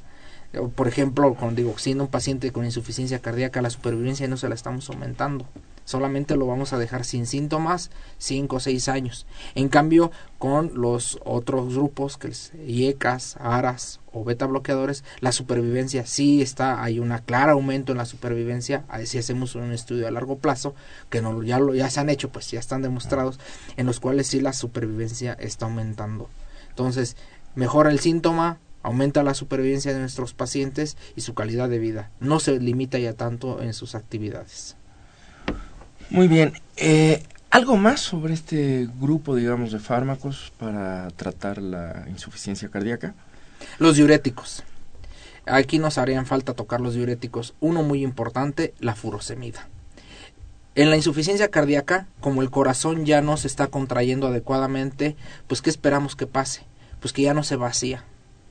por 0.75 0.87
ejemplo, 0.87 1.33
con 1.35 1.55
digoxina, 1.55 2.03
un 2.03 2.09
paciente 2.09 2.51
con 2.51 2.65
insuficiencia 2.65 3.19
cardíaca, 3.19 3.61
la 3.61 3.69
supervivencia 3.69 4.27
no 4.27 4.37
se 4.37 4.49
la 4.49 4.55
estamos 4.55 4.89
aumentando. 4.89 5.45
Solamente 5.85 6.35
lo 6.35 6.47
vamos 6.47 6.73
a 6.73 6.77
dejar 6.77 7.03
sin 7.03 7.25
síntomas 7.25 7.91
5 8.19 8.55
o 8.55 8.59
6 8.59 8.87
años. 8.87 9.25
En 9.55 9.69
cambio, 9.69 10.11
con 10.37 10.71
los 10.75 11.19
otros 11.25 11.73
grupos, 11.73 12.17
que 12.17 12.29
es 12.29 12.51
IECAS, 12.65 13.37
ARAS 13.39 13.99
o 14.13 14.23
beta 14.23 14.45
bloqueadores, 14.45 15.03
la 15.19 15.31
supervivencia 15.31 16.05
sí 16.05 16.41
está, 16.41 16.83
hay 16.83 16.99
un 16.99 17.15
claro 17.25 17.53
aumento 17.53 17.91
en 17.91 17.97
la 17.97 18.05
supervivencia. 18.05 18.85
Si 19.05 19.17
hacemos 19.17 19.55
un 19.55 19.71
estudio 19.71 20.07
a 20.07 20.11
largo 20.11 20.37
plazo, 20.37 20.75
que 21.09 21.21
no, 21.21 21.43
ya, 21.43 21.59
lo, 21.59 21.73
ya 21.73 21.89
se 21.89 21.99
han 21.99 22.09
hecho, 22.09 22.29
pues 22.29 22.49
ya 22.51 22.59
están 22.59 22.81
demostrados, 22.81 23.39
en 23.77 23.85
los 23.85 23.99
cuales 23.99 24.27
sí 24.27 24.39
la 24.39 24.53
supervivencia 24.53 25.33
está 25.33 25.65
aumentando. 25.65 26.29
Entonces, 26.69 27.17
mejora 27.55 27.91
el 27.91 27.99
síntoma, 27.99 28.59
aumenta 28.83 29.23
la 29.23 29.33
supervivencia 29.33 29.93
de 29.93 29.99
nuestros 29.99 30.33
pacientes 30.33 30.97
y 31.15 31.21
su 31.21 31.33
calidad 31.33 31.69
de 31.69 31.79
vida. 31.79 32.11
No 32.19 32.39
se 32.39 32.59
limita 32.59 32.97
ya 32.99 33.13
tanto 33.13 33.61
en 33.61 33.73
sus 33.73 33.95
actividades. 33.95 34.75
Muy 36.11 36.27
bien. 36.27 36.51
Eh, 36.75 37.23
¿Algo 37.51 37.77
más 37.77 38.01
sobre 38.01 38.33
este 38.33 38.89
grupo, 38.99 39.33
digamos, 39.33 39.71
de 39.71 39.79
fármacos 39.79 40.51
para 40.59 41.07
tratar 41.11 41.61
la 41.61 42.03
insuficiencia 42.09 42.67
cardíaca? 42.67 43.15
Los 43.79 43.95
diuréticos. 43.95 44.63
Aquí 45.45 45.79
nos 45.79 45.97
harían 45.97 46.25
falta 46.25 46.53
tocar 46.53 46.81
los 46.81 46.95
diuréticos. 46.95 47.55
Uno 47.61 47.81
muy 47.81 48.03
importante, 48.03 48.73
la 48.81 48.93
furosemida. 48.93 49.69
En 50.75 50.89
la 50.89 50.97
insuficiencia 50.97 51.49
cardíaca, 51.49 52.07
como 52.19 52.41
el 52.41 52.49
corazón 52.49 53.05
ya 53.05 53.21
no 53.21 53.37
se 53.37 53.47
está 53.47 53.67
contrayendo 53.67 54.27
adecuadamente, 54.27 55.15
pues 55.47 55.61
¿qué 55.61 55.69
esperamos 55.69 56.17
que 56.17 56.27
pase? 56.27 56.65
Pues 56.99 57.13
que 57.13 57.21
ya 57.21 57.33
no 57.33 57.43
se 57.43 57.55
vacía, 57.55 58.03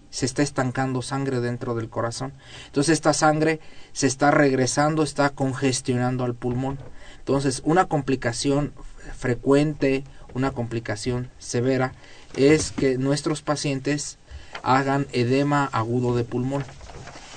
se 0.08 0.24
está 0.24 0.42
estancando 0.42 1.02
sangre 1.02 1.40
dentro 1.40 1.74
del 1.74 1.90
corazón. 1.90 2.32
Entonces 2.66 2.94
esta 2.94 3.12
sangre 3.12 3.60
se 3.92 4.06
está 4.06 4.30
regresando, 4.30 5.02
está 5.02 5.28
congestionando 5.28 6.24
al 6.24 6.34
pulmón. 6.34 6.78
Entonces 7.20 7.62
una 7.64 7.86
complicación 7.86 8.72
frecuente, 9.16 10.04
una 10.34 10.50
complicación 10.50 11.30
severa 11.38 11.92
es 12.36 12.72
que 12.72 12.98
nuestros 12.98 13.42
pacientes 13.42 14.18
hagan 14.62 15.06
edema 15.12 15.64
agudo 15.72 16.16
de 16.16 16.24
pulmón. 16.24 16.64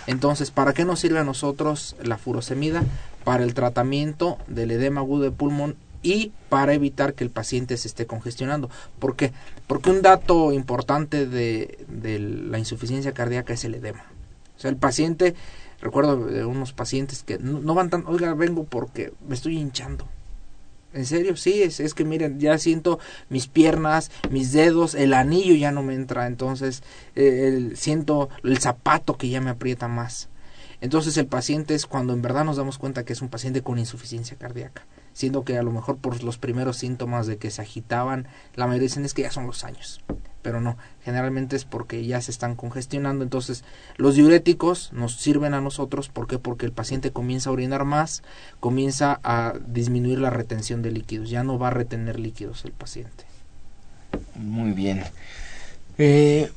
Entonces, 0.08 0.52
¿para 0.52 0.74
qué 0.74 0.84
nos 0.84 1.00
sirve 1.00 1.20
a 1.20 1.24
nosotros 1.24 1.96
la 2.04 2.18
furosemida? 2.18 2.84
Para 3.24 3.44
el 3.44 3.54
tratamiento 3.54 4.38
del 4.48 4.72
edema 4.72 5.02
agudo 5.02 5.24
de 5.24 5.32
pulmón 5.32 5.78
y 6.02 6.34
para 6.50 6.74
evitar 6.74 7.14
que 7.14 7.24
el 7.24 7.30
paciente 7.30 7.78
se 7.78 7.88
esté 7.88 8.06
congestionando. 8.06 8.70
¿Por 9.00 9.16
qué? 9.16 9.32
Porque 9.68 9.90
un 9.90 10.02
dato 10.02 10.52
importante 10.52 11.26
de, 11.26 11.86
de 11.88 12.20
la 12.20 12.60
insuficiencia 12.60 13.14
cardíaca 13.14 13.54
es 13.54 13.64
el 13.64 13.76
edema. 13.76 14.06
O 14.58 14.60
sea, 14.60 14.70
el 14.70 14.76
paciente, 14.76 15.36
recuerdo 15.84 16.26
de 16.26 16.46
unos 16.46 16.74
pacientes 16.74 17.24
que 17.24 17.38
no, 17.40 17.74
van 17.76 17.90
tan, 17.90 18.06
oiga, 18.08 18.34
vengo 18.34 18.64
porque 18.66 19.14
me 19.28 19.36
estoy 19.36 19.58
hinchando. 19.58 20.08
En 20.94 21.08
serio, 21.08 21.36
sí, 21.36 21.64
es, 21.64 21.80
es 21.80 21.96
que 21.96 22.06
miren, 22.06 22.40
ya 22.40 22.58
siento 22.60 23.00
mis 23.30 23.48
piernas, 23.48 24.12
mis 24.30 24.52
dedos, 24.52 24.94
el 24.94 25.16
anillo 25.16 25.56
ya 25.56 25.72
no 25.72 25.82
me 25.82 25.96
entra, 25.96 26.28
entonces 26.28 26.84
eh, 27.16 27.48
el- 27.48 27.78
siento 27.78 28.30
el 28.44 28.60
zapato 28.60 29.18
que 29.18 29.30
ya 29.30 29.42
me 29.42 29.50
aprieta 29.50 29.88
más. 29.88 30.30
Entonces 30.82 31.18
el 31.18 31.26
paciente 31.28 31.74
es 31.74 31.88
cuando 31.88 32.14
en 32.14 32.22
verdad 32.22 32.46
nos 32.46 32.58
damos 32.58 32.78
cuenta 32.78 33.06
que 33.06 33.14
es 33.14 33.22
un 33.24 33.30
paciente 33.30 33.64
con 33.64 33.80
insuficiencia 33.80 34.38
cardíaca, 34.38 34.84
siendo 35.14 35.44
que 35.44 35.58
a 35.58 35.64
lo 35.64 35.72
mejor 35.72 35.98
por 35.98 36.24
los 36.24 36.38
primeros 36.38 36.78
síntomas 36.78 37.28
de 37.28 37.38
que 37.38 37.52
se 37.52 37.62
agitaban, 37.62 38.28
la 38.56 38.68
mayoría 38.68 38.88
dicen 38.88 39.06
es 39.06 39.14
que 39.14 39.22
ya 39.22 39.32
son 39.32 39.48
los 39.48 39.64
años, 39.64 40.02
pero 40.42 40.60
no, 40.60 40.78
generalmente 41.04 41.56
es 41.56 41.66
porque 41.66 42.06
ya 42.06 42.22
se 42.22 42.32
están 42.32 42.56
congestionando, 42.56 43.24
entonces 43.24 43.64
los 43.98 44.16
diuréticos 44.16 44.92
nos 44.94 45.16
sirven 45.16 45.54
a 45.54 45.62
nosotros, 45.62 46.10
¿por 46.10 46.28
qué? 46.28 46.40
Porque 46.40 46.66
el 46.66 46.72
paciente 46.72 47.12
comienza 47.12 47.50
a 47.50 47.54
orinar 47.54 47.86
más, 47.86 48.24
comienza 48.60 49.20
a 49.24 49.54
disminuir 49.68 50.20
la 50.20 50.30
retención 50.30 50.82
de 50.82 50.92
líquidos, 50.92 51.30
ya 51.30 51.44
no 51.44 51.58
va 51.58 51.68
a 51.68 51.72
retener 51.72 52.20
líquidos 52.20 52.66
el 52.66 52.72
paciente. 52.72 53.26
Muy 54.36 54.72
bien. 54.72 55.04
Eh, 55.98 56.52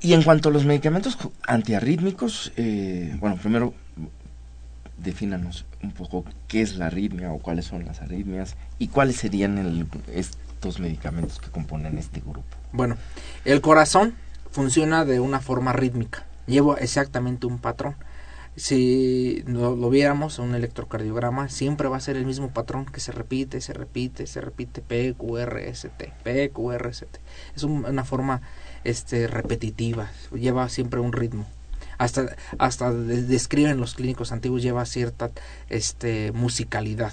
y 0.00 0.12
en 0.12 0.22
cuanto 0.22 0.48
a 0.48 0.52
los 0.52 0.64
medicamentos 0.64 1.18
antiarrítmicos, 1.46 2.52
eh, 2.56 3.16
bueno, 3.18 3.36
primero 3.36 3.74
defínanos 4.98 5.64
un 5.82 5.92
poco 5.92 6.24
qué 6.48 6.60
es 6.60 6.76
la 6.76 6.86
arritmia 6.86 7.32
o 7.32 7.38
cuáles 7.38 7.66
son 7.66 7.84
las 7.84 8.00
arritmias 8.02 8.56
y 8.78 8.88
cuáles 8.88 9.16
serían 9.16 9.58
el- 9.58 9.86
estos 10.12 10.80
medicamentos 10.80 11.38
que 11.38 11.50
componen 11.50 11.98
este 11.98 12.20
grupo. 12.20 12.44
Bueno, 12.72 12.96
el 13.44 13.60
corazón 13.60 14.14
funciona 14.50 15.04
de 15.04 15.20
una 15.20 15.40
forma 15.40 15.72
rítmica, 15.72 16.26
lleva 16.46 16.76
exactamente 16.76 17.46
un 17.46 17.58
patrón. 17.58 17.94
Si 18.56 19.44
no 19.46 19.76
lo 19.76 19.88
viéramos 19.88 20.40
en 20.40 20.46
un 20.46 20.54
electrocardiograma, 20.56 21.48
siempre 21.48 21.86
va 21.86 21.96
a 21.96 22.00
ser 22.00 22.16
el 22.16 22.26
mismo 22.26 22.48
patrón 22.48 22.86
que 22.86 22.98
se 22.98 23.12
repite, 23.12 23.60
se 23.60 23.72
repite, 23.72 24.26
se 24.26 24.40
repite, 24.40 24.82
PQRST, 24.82 26.12
PQRST. 26.24 27.20
Es 27.54 27.62
un- 27.62 27.84
una 27.84 28.04
forma 28.04 28.40
este, 28.82 29.28
repetitiva, 29.28 30.10
lleva 30.34 30.68
siempre 30.68 30.98
un 30.98 31.12
ritmo. 31.12 31.46
Hasta, 31.98 32.36
hasta 32.58 32.92
de- 32.92 33.22
describen 33.22 33.78
los 33.78 33.94
clínicos 33.94 34.32
antiguos, 34.32 34.62
lleva 34.62 34.86
cierta 34.86 35.30
este, 35.68 36.32
musicalidad. 36.32 37.12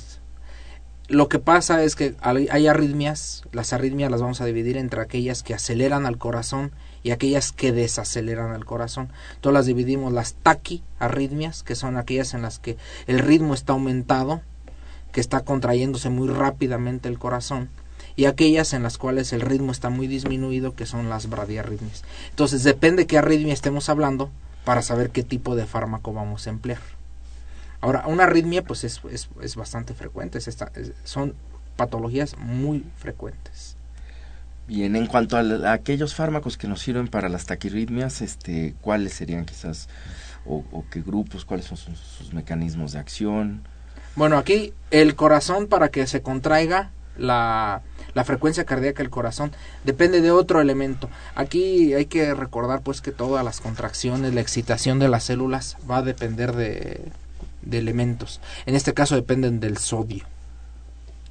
Lo 1.07 1.27
que 1.29 1.37
pasa 1.37 1.83
es 1.83 1.95
que 1.95 2.15
hay 2.21 2.47
hay 2.49 2.65
arritmias, 2.67 3.43
las 3.51 3.73
arritmias 3.73 4.09
las 4.09 4.21
vamos 4.21 4.41
a 4.41 4.45
dividir 4.45 4.75
entre 4.77 5.01
aquellas 5.01 5.43
que 5.43 5.53
aceleran 5.53 6.07
al 6.07 6.17
corazón 6.17 6.71
y 7.03 7.11
aquellas 7.11 7.51
que 7.51 7.71
desaceleran 7.71 8.51
al 8.53 8.65
corazón. 8.65 9.09
Entonces 9.35 9.53
las 9.53 9.65
dividimos 9.67 10.11
las 10.13 10.33
taquiarritmias, 10.33 11.61
que 11.61 11.75
son 11.75 11.97
aquellas 11.97 12.33
en 12.33 12.41
las 12.41 12.57
que 12.57 12.77
el 13.05 13.19
ritmo 13.19 13.53
está 13.53 13.73
aumentado, 13.73 14.41
que 15.11 15.21
está 15.21 15.41
contrayéndose 15.41 16.09
muy 16.09 16.27
rápidamente 16.27 17.07
el 17.07 17.19
corazón, 17.19 17.69
y 18.15 18.25
aquellas 18.25 18.73
en 18.73 18.81
las 18.81 18.97
cuales 18.97 19.31
el 19.31 19.41
ritmo 19.41 19.71
está 19.71 19.89
muy 19.91 20.07
disminuido, 20.07 20.73
que 20.73 20.87
son 20.87 21.09
las 21.09 21.29
bradiarritmias. 21.29 22.03
Entonces 22.31 22.63
depende 22.63 23.05
qué 23.05 23.19
arritmia 23.19 23.53
estemos 23.53 23.89
hablando 23.89 24.31
para 24.65 24.81
saber 24.81 25.11
qué 25.11 25.23
tipo 25.23 25.55
de 25.55 25.65
fármaco 25.65 26.11
vamos 26.13 26.47
a 26.47 26.49
emplear. 26.49 26.79
Ahora, 27.81 28.05
una 28.07 28.23
arritmia 28.23 28.63
pues 28.63 28.83
es, 28.83 29.01
es, 29.11 29.29
es 29.41 29.55
bastante 29.55 29.93
frecuente, 29.93 30.37
es 30.39 30.47
esta- 30.47 30.71
es- 30.75 30.93
son 31.03 31.35
patologías 31.75 32.37
muy 32.37 32.83
frecuentes. 32.97 33.77
Bien, 34.67 34.95
en 34.95 35.05
cuanto 35.05 35.37
a, 35.37 35.71
aquellos 35.73 36.15
fármacos 36.15 36.57
que 36.57 36.67
nos 36.67 36.81
sirven 36.81 37.07
para 37.07 37.29
las 37.29 37.45
taquirritmias, 37.45 38.21
este, 38.21 38.73
¿cuáles 38.81 39.13
serían 39.13 39.45
quizás, 39.45 39.87
o, 40.45 40.63
o 40.71 40.83
qué 40.89 41.01
grupos, 41.01 41.45
cuáles 41.45 41.67
son 41.67 41.77
sus, 41.77 41.99
sus 41.99 42.33
mecanismos 42.33 42.93
de 42.93 42.99
acción? 42.99 43.61
Bueno, 44.15 44.37
aquí 44.37 44.73
el 44.89 45.15
corazón 45.15 45.67
para 45.67 45.89
que 45.89 46.07
se 46.07 46.21
contraiga 46.23 46.91
la, 47.17 47.81
la 48.13 48.23
frecuencia 48.23 48.65
cardíaca 48.65 49.03
del 49.03 49.09
corazón 49.09 49.51
depende 49.83 50.21
de 50.21 50.31
otro 50.31 50.61
elemento. 50.61 51.09
Aquí 51.35 51.93
hay 51.93 52.05
que 52.05 52.33
recordar 52.33 52.81
pues 52.81 53.01
que 53.01 53.11
todas 53.11 53.43
las 53.43 53.61
contracciones, 53.61 54.33
la 54.33 54.41
excitación 54.41 54.99
de 54.99 55.09
las 55.09 55.25
células 55.25 55.77
va 55.89 55.97
a 55.97 56.01
depender 56.01 56.55
de, 56.55 57.11
de 57.61 57.77
elementos. 57.77 58.41
En 58.65 58.75
este 58.75 58.93
caso 58.93 59.15
dependen 59.15 59.59
del 59.59 59.77
sodio. 59.77 60.25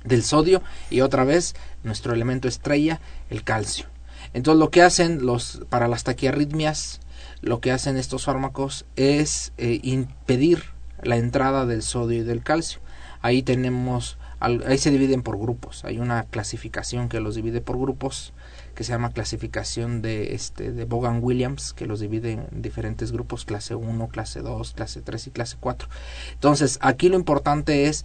Del 0.04 0.22
sodio 0.22 0.62
y 0.90 1.00
otra 1.00 1.24
vez 1.24 1.54
nuestro 1.82 2.12
elemento 2.12 2.48
estrella, 2.48 3.00
el 3.30 3.42
calcio. 3.42 3.86
Entonces 4.34 4.58
lo 4.58 4.70
que 4.70 4.82
hacen 4.82 5.24
los 5.24 5.62
para 5.70 5.88
las 5.88 6.04
taquiarritmias, 6.04 7.00
lo 7.40 7.60
que 7.60 7.72
hacen 7.72 7.96
estos 7.96 8.24
fármacos 8.24 8.84
es 8.96 9.52
eh, 9.56 9.80
impedir 9.82 10.64
la 11.02 11.16
entrada 11.16 11.66
del 11.66 11.82
sodio 11.82 12.20
y 12.20 12.24
del 12.24 12.42
calcio. 12.42 12.80
Ahí 13.22 13.42
tenemos, 13.42 14.18
ahí 14.44 14.78
se 14.78 14.90
dividen 14.90 15.22
por 15.22 15.38
grupos. 15.38 15.84
Hay 15.84 15.98
una 15.98 16.24
clasificación 16.24 17.08
que 17.08 17.20
los 17.20 17.34
divide 17.34 17.60
por 17.60 17.78
grupos 17.78 18.32
que 18.74 18.84
se 18.84 18.92
llama 18.92 19.12
clasificación 19.12 20.02
de 20.02 20.34
este 20.34 20.72
de 20.72 20.84
Bogan 20.84 21.20
Williams 21.22 21.72
que 21.72 21.86
los 21.86 22.00
divide 22.00 22.32
en 22.32 22.62
diferentes 22.62 23.12
grupos 23.12 23.44
clase 23.44 23.74
1, 23.74 24.08
clase 24.08 24.40
2, 24.40 24.72
clase 24.72 25.00
3 25.00 25.26
y 25.28 25.30
clase 25.30 25.56
4. 25.60 25.88
Entonces, 26.32 26.78
aquí 26.82 27.08
lo 27.08 27.16
importante 27.16 27.86
es 27.86 28.04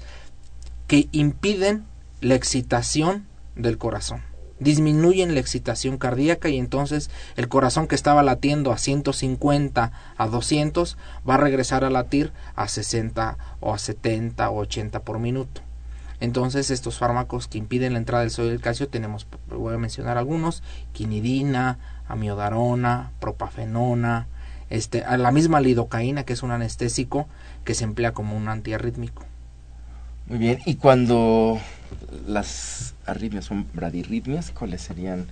que 0.88 1.08
impiden 1.12 1.86
la 2.22 2.36
excitación 2.36 3.26
del 3.56 3.78
corazón. 3.78 4.22
Disminuyen 4.60 5.34
la 5.34 5.40
excitación 5.40 5.98
cardíaca 5.98 6.50
y 6.50 6.58
entonces 6.58 7.10
el 7.38 7.48
corazón 7.48 7.88
que 7.88 7.96
estaba 7.96 8.24
latiendo 8.24 8.74
a 8.74 8.78
150 8.78 9.92
a 10.18 10.28
200 10.28 10.98
va 11.28 11.36
a 11.36 11.38
regresar 11.38 11.86
a 11.86 11.90
latir 11.90 12.34
a 12.56 12.68
60 12.68 13.38
o 13.62 13.74
a 13.74 13.78
70 13.78 14.50
o 14.50 14.58
80 14.58 15.00
por 15.02 15.20
minuto. 15.20 15.62
Entonces 16.22 16.70
estos 16.72 16.97
fármacos 16.97 17.47
que 17.47 17.57
impiden 17.57 17.93
la 17.93 17.99
entrada 17.99 18.22
del 18.24 18.32
sodio 18.32 18.49
y 18.49 18.51
del 18.53 18.61
calcio 18.61 18.89
tenemos, 18.89 19.26
voy 19.49 19.74
a 19.74 19.78
mencionar 19.78 20.17
algunos, 20.17 20.63
quinidina, 20.91 21.78
amiodarona, 22.07 23.11
propafenona, 23.20 24.28
este, 24.70 25.03
a 25.03 25.17
la 25.17 25.32
misma 25.32 25.61
lidocaína 25.61 26.24
que 26.24 26.34
es 26.34 26.43
un 26.43 26.51
anestésico 26.51 27.28
que 27.63 27.74
se 27.74 27.86
emplea 27.86 28.13
como 28.13 28.36
un 28.36 28.49
antiarrítmico. 28.49 29.24
Muy 30.28 30.38
bien, 30.38 30.59
y 30.65 30.76
cuando 30.76 31.59
las 32.28 32.93
arritmias 33.05 33.45
son 33.45 33.65
bradirritmias, 33.74 34.51
¿cuáles 34.51 34.82
serían 34.82 35.28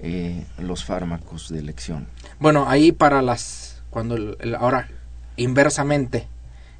eh, 0.00 0.44
los 0.58 0.84
fármacos 0.84 1.48
de 1.50 1.60
elección? 1.60 2.08
Bueno, 2.40 2.68
ahí 2.68 2.90
para 2.92 3.22
las 3.22 3.82
cuando 3.90 4.16
el- 4.16 4.36
el- 4.40 4.54
ahora 4.56 4.88
inversamente 5.36 6.26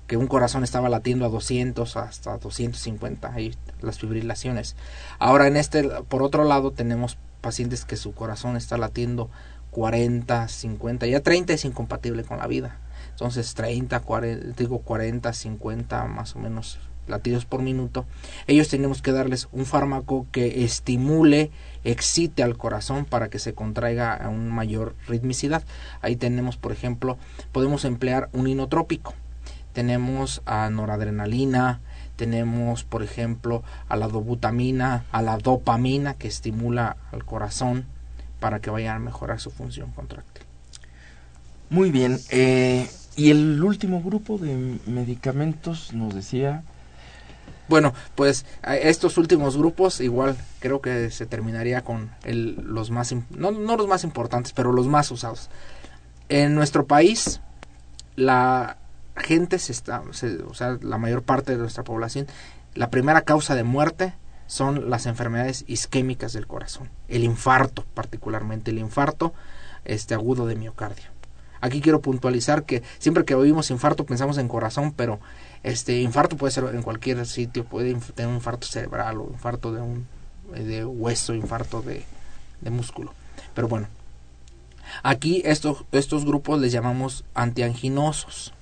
que 0.06 0.16
un 0.16 0.26
corazón 0.26 0.64
estaba 0.64 0.88
latiendo 0.88 1.24
a 1.24 1.28
200 1.28 1.96
hasta 1.96 2.36
250 2.38 3.32
ahí 3.32 3.54
las 3.80 3.98
fibrilaciones. 3.98 4.76
Ahora 5.18 5.46
en 5.46 5.56
este 5.56 5.82
por 6.08 6.22
otro 6.22 6.44
lado 6.44 6.72
tenemos 6.72 7.18
pacientes 7.40 7.84
que 7.84 7.96
su 7.96 8.14
corazón 8.14 8.56
está 8.56 8.76
latiendo 8.78 9.30
40, 9.70 10.48
50, 10.48 11.06
ya 11.06 11.20
30 11.20 11.52
es 11.52 11.64
incompatible 11.64 12.24
con 12.24 12.38
la 12.38 12.46
vida. 12.46 12.78
Entonces 13.10 13.54
30, 13.54 14.00
40, 14.00 14.46
digo 14.56 14.80
40, 14.80 15.32
50 15.32 16.06
más 16.06 16.36
o 16.36 16.38
menos 16.38 16.78
latidos 17.06 17.44
por 17.44 17.62
minuto. 17.62 18.06
Ellos 18.46 18.68
tenemos 18.68 19.02
que 19.02 19.12
darles 19.12 19.48
un 19.52 19.66
fármaco 19.66 20.26
que 20.32 20.64
estimule, 20.64 21.50
excite 21.84 22.42
al 22.42 22.56
corazón 22.56 23.04
para 23.04 23.28
que 23.28 23.38
se 23.38 23.54
contraiga 23.54 24.14
a 24.14 24.28
una 24.28 24.52
mayor 24.52 24.94
ritmicidad. 25.06 25.62
Ahí 26.00 26.16
tenemos, 26.16 26.56
por 26.56 26.72
ejemplo, 26.72 27.18
podemos 27.52 27.84
emplear 27.84 28.30
un 28.32 28.46
inotrópico. 28.46 29.14
Tenemos 29.74 30.40
a 30.46 30.70
noradrenalina, 30.70 31.80
tenemos, 32.16 32.84
por 32.84 33.02
ejemplo, 33.02 33.62
a 33.88 33.96
la 33.96 34.08
dobutamina, 34.08 35.04
a 35.12 35.20
la 35.20 35.36
dopamina 35.36 36.14
que 36.14 36.28
estimula 36.28 36.96
al 37.12 37.24
corazón 37.24 37.84
para 38.40 38.60
que 38.60 38.70
vaya 38.70 38.94
a 38.94 38.98
mejorar 38.98 39.40
su 39.40 39.50
función 39.50 39.90
contráctil. 39.90 40.44
Muy 41.70 41.90
bien, 41.90 42.18
eh, 42.30 42.88
y 43.16 43.30
el 43.30 43.62
último 43.62 44.00
grupo 44.00 44.38
de 44.38 44.78
medicamentos 44.86 45.92
nos 45.92 46.14
decía... 46.14 46.62
Bueno, 47.66 47.94
pues 48.14 48.44
estos 48.62 49.16
últimos 49.16 49.56
grupos 49.56 50.00
igual 50.00 50.36
creo 50.60 50.82
que 50.82 51.10
se 51.10 51.24
terminaría 51.24 51.82
con 51.82 52.10
el, 52.22 52.56
los 52.62 52.90
más, 52.90 53.14
no, 53.30 53.52
no 53.52 53.76
los 53.78 53.88
más 53.88 54.04
importantes, 54.04 54.52
pero 54.52 54.70
los 54.70 54.86
más 54.86 55.10
usados. 55.10 55.48
En 56.28 56.54
nuestro 56.54 56.86
país, 56.86 57.40
la 58.16 58.76
gente 59.16 59.58
se 59.58 59.72
está, 59.72 60.02
se- 60.12 60.42
o 60.42 60.54
sea, 60.54 60.78
la 60.82 60.98
mayor 60.98 61.22
parte 61.22 61.52
de 61.52 61.58
nuestra 61.58 61.84
población, 61.84 62.26
la 62.74 62.90
primera 62.90 63.22
causa 63.22 63.54
de 63.54 63.64
muerte 63.64 64.14
son 64.46 64.90
las 64.90 65.06
enfermedades 65.06 65.64
isquémicas 65.68 66.32
del 66.32 66.46
corazón, 66.46 66.90
el 67.08 67.24
infarto 67.24 67.84
particularmente, 67.94 68.70
el 68.70 68.78
infarto 68.78 69.32
este 69.84 70.14
agudo 70.14 70.46
de 70.46 70.56
miocardio. 70.56 71.04
Aquí 71.60 71.80
quiero 71.80 72.00
puntualizar 72.02 72.64
que 72.64 72.82
siempre 72.98 73.24
que 73.24 73.34
oímos 73.34 73.70
infarto 73.70 74.04
pensamos 74.04 74.36
en 74.36 74.48
corazón, 74.48 74.92
pero 74.92 75.18
este 75.62 75.98
infarto 76.00 76.36
puede 76.36 76.52
ser 76.52 76.64
en 76.74 76.82
cualquier 76.82 77.24
sitio, 77.24 77.64
puede 77.64 77.94
tener 78.14 78.28
un 78.28 78.34
infarto 78.36 78.66
cerebral 78.66 79.18
o 79.18 79.28
infarto 79.32 79.72
de 79.72 79.80
un 79.80 80.06
de 80.52 80.84
hueso, 80.84 81.32
infarto 81.34 81.80
de, 81.80 82.04
de 82.60 82.70
músculo. 82.70 83.14
Pero 83.54 83.66
bueno, 83.66 83.88
aquí 85.02 85.40
estos, 85.46 85.84
estos 85.92 86.26
grupos 86.26 86.60
les 86.60 86.70
llamamos 86.70 87.24
antianginosos, 87.34 88.52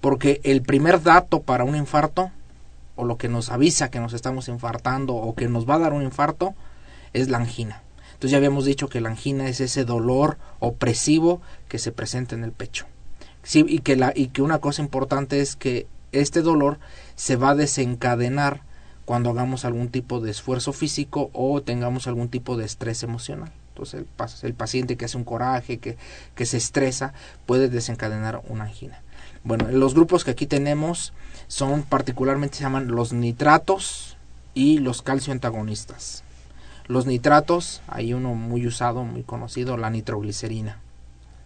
porque 0.00 0.40
el 0.44 0.62
primer 0.62 1.02
dato 1.02 1.42
para 1.42 1.64
un 1.64 1.76
infarto 1.76 2.30
o 2.96 3.04
lo 3.04 3.16
que 3.16 3.28
nos 3.28 3.50
avisa 3.50 3.90
que 3.90 4.00
nos 4.00 4.12
estamos 4.12 4.48
infartando 4.48 5.14
o 5.14 5.34
que 5.34 5.48
nos 5.48 5.68
va 5.68 5.74
a 5.74 5.78
dar 5.78 5.92
un 5.92 6.02
infarto 6.02 6.54
es 7.12 7.28
la 7.28 7.38
angina. 7.38 7.82
Entonces 8.08 8.32
ya 8.32 8.38
habíamos 8.38 8.64
dicho 8.64 8.88
que 8.88 9.00
la 9.00 9.10
angina 9.10 9.48
es 9.48 9.60
ese 9.60 9.84
dolor 9.84 10.38
opresivo 10.58 11.40
que 11.68 11.78
se 11.78 11.92
presenta 11.92 12.34
en 12.34 12.42
el 12.42 12.50
pecho. 12.52 12.86
Sí, 13.44 13.64
y 13.68 13.78
que 13.78 13.94
la 13.94 14.12
y 14.14 14.28
que 14.28 14.42
una 14.42 14.58
cosa 14.58 14.82
importante 14.82 15.40
es 15.40 15.54
que 15.54 15.86
este 16.10 16.42
dolor 16.42 16.78
se 17.14 17.36
va 17.36 17.50
a 17.50 17.54
desencadenar 17.54 18.62
cuando 19.04 19.30
hagamos 19.30 19.64
algún 19.64 19.88
tipo 19.88 20.20
de 20.20 20.30
esfuerzo 20.30 20.72
físico 20.72 21.30
o 21.32 21.62
tengamos 21.62 22.08
algún 22.08 22.28
tipo 22.28 22.56
de 22.56 22.64
estrés 22.64 23.02
emocional. 23.04 23.52
Entonces 23.68 24.00
el, 24.00 24.48
el 24.48 24.54
paciente 24.54 24.96
que 24.96 25.04
hace 25.04 25.16
un 25.16 25.24
coraje, 25.24 25.78
que, 25.78 25.96
que 26.34 26.46
se 26.46 26.56
estresa, 26.56 27.14
puede 27.46 27.68
desencadenar 27.68 28.42
una 28.48 28.64
angina. 28.64 29.00
Bueno, 29.44 29.68
los 29.70 29.94
grupos 29.94 30.24
que 30.24 30.32
aquí 30.32 30.46
tenemos 30.46 31.12
son 31.46 31.82
particularmente 31.82 32.56
se 32.56 32.64
llaman 32.64 32.88
los 32.88 33.12
nitratos 33.12 34.16
y 34.54 34.78
los 34.78 35.02
calcio 35.02 35.32
antagonistas. 35.32 36.24
Los 36.86 37.06
nitratos, 37.06 37.82
hay 37.86 38.14
uno 38.14 38.34
muy 38.34 38.66
usado, 38.66 39.04
muy 39.04 39.22
conocido, 39.22 39.76
la 39.76 39.90
nitroglicerina. 39.90 40.80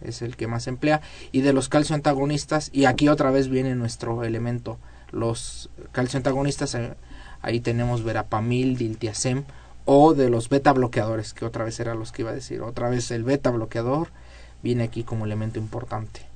Es 0.01 0.21
el 0.21 0.35
que 0.35 0.47
más 0.47 0.63
se 0.63 0.71
emplea. 0.71 1.01
Y 1.31 1.41
de 1.41 1.53
los 1.53 1.69
calcio 1.69 1.95
antagonistas, 1.95 2.69
y 2.73 2.85
aquí 2.85 3.09
otra 3.09 3.29
vez 3.29 3.49
viene 3.49 3.75
nuestro 3.75 4.23
elemento, 4.23 4.79
los 5.11 5.69
calcio 5.91 6.17
antagonistas, 6.17 6.75
eh, 6.75 6.95
ahí 7.41 7.59
tenemos 7.59 8.03
verapamil, 8.03 8.77
diltiazem, 8.77 9.43
o 9.85 10.13
de 10.13 10.29
los 10.29 10.49
beta 10.49 10.73
bloqueadores, 10.73 11.33
que 11.33 11.45
otra 11.45 11.65
vez 11.65 11.79
era 11.79 11.93
los 11.93 12.11
que 12.11 12.23
iba 12.23 12.31
a 12.31 12.35
decir. 12.35 12.61
Otra 12.61 12.89
vez 12.89 13.11
el 13.11 13.23
beta 13.23 13.51
bloqueador 13.51 14.09
viene 14.63 14.83
aquí 14.83 15.03
como 15.03 15.25
elemento 15.25 15.59
importante 15.59 16.32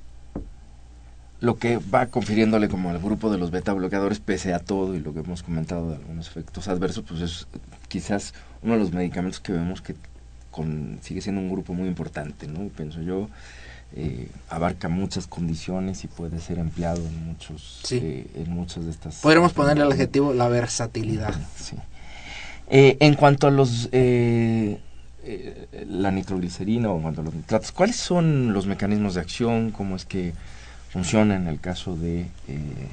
lo 1.40 1.56
que 1.56 1.78
va 1.78 2.06
confiriéndole 2.06 2.68
como 2.68 2.90
al 2.90 2.98
grupo 2.98 3.30
de 3.30 3.38
los 3.38 3.50
beta 3.50 3.72
bloqueadores 3.72 4.18
pese 4.18 4.54
a 4.54 4.58
todo 4.58 4.94
y 4.94 5.00
lo 5.00 5.14
que 5.14 5.20
hemos 5.20 5.42
comentado 5.42 5.90
de 5.90 5.96
algunos 5.96 6.26
efectos 6.28 6.68
adversos, 6.68 7.04
pues 7.06 7.20
es 7.20 7.46
quizás 7.88 8.34
uno 8.62 8.74
de 8.74 8.80
los 8.80 8.92
medicamentos 8.92 9.40
que 9.40 9.52
vemos 9.52 9.80
que 9.80 9.94
con, 10.50 10.98
sigue 11.02 11.20
siendo 11.20 11.40
un 11.40 11.50
grupo 11.50 11.74
muy 11.74 11.86
importante, 11.86 12.48
¿no? 12.48 12.68
Pienso 12.68 13.00
yo, 13.02 13.28
eh, 13.94 14.28
abarca 14.50 14.88
muchas 14.88 15.26
condiciones 15.26 16.04
y 16.04 16.08
puede 16.08 16.40
ser 16.40 16.58
empleado 16.58 17.00
en 17.00 17.26
muchos 17.26 17.80
eh, 17.90 18.26
en 18.34 18.50
muchas 18.50 18.84
de 18.84 18.90
estas 18.90 19.16
podríamos 19.16 19.54
ponerle 19.54 19.82
el 19.84 19.92
adjetivo 19.92 20.34
la 20.34 20.46
versatilidad 20.48 21.34
sí. 21.56 21.74
eh, 22.68 22.98
en 23.00 23.14
cuanto 23.14 23.46
a 23.46 23.50
los 23.50 23.88
eh, 23.92 24.78
la 25.88 26.10
nitroglicerina 26.10 26.90
o 26.90 26.96
en 26.96 27.02
cuanto 27.02 27.22
a 27.22 27.24
los 27.24 27.32
nitratos 27.32 27.72
cuáles 27.72 27.96
son 27.96 28.52
los 28.52 28.66
mecanismos 28.66 29.14
de 29.14 29.22
acción 29.22 29.70
cómo 29.70 29.96
es 29.96 30.04
que 30.04 30.34
funciona 30.90 31.36
en 31.36 31.46
el 31.46 31.60
caso 31.60 31.96
de, 31.96 32.22
eh, 32.48 32.88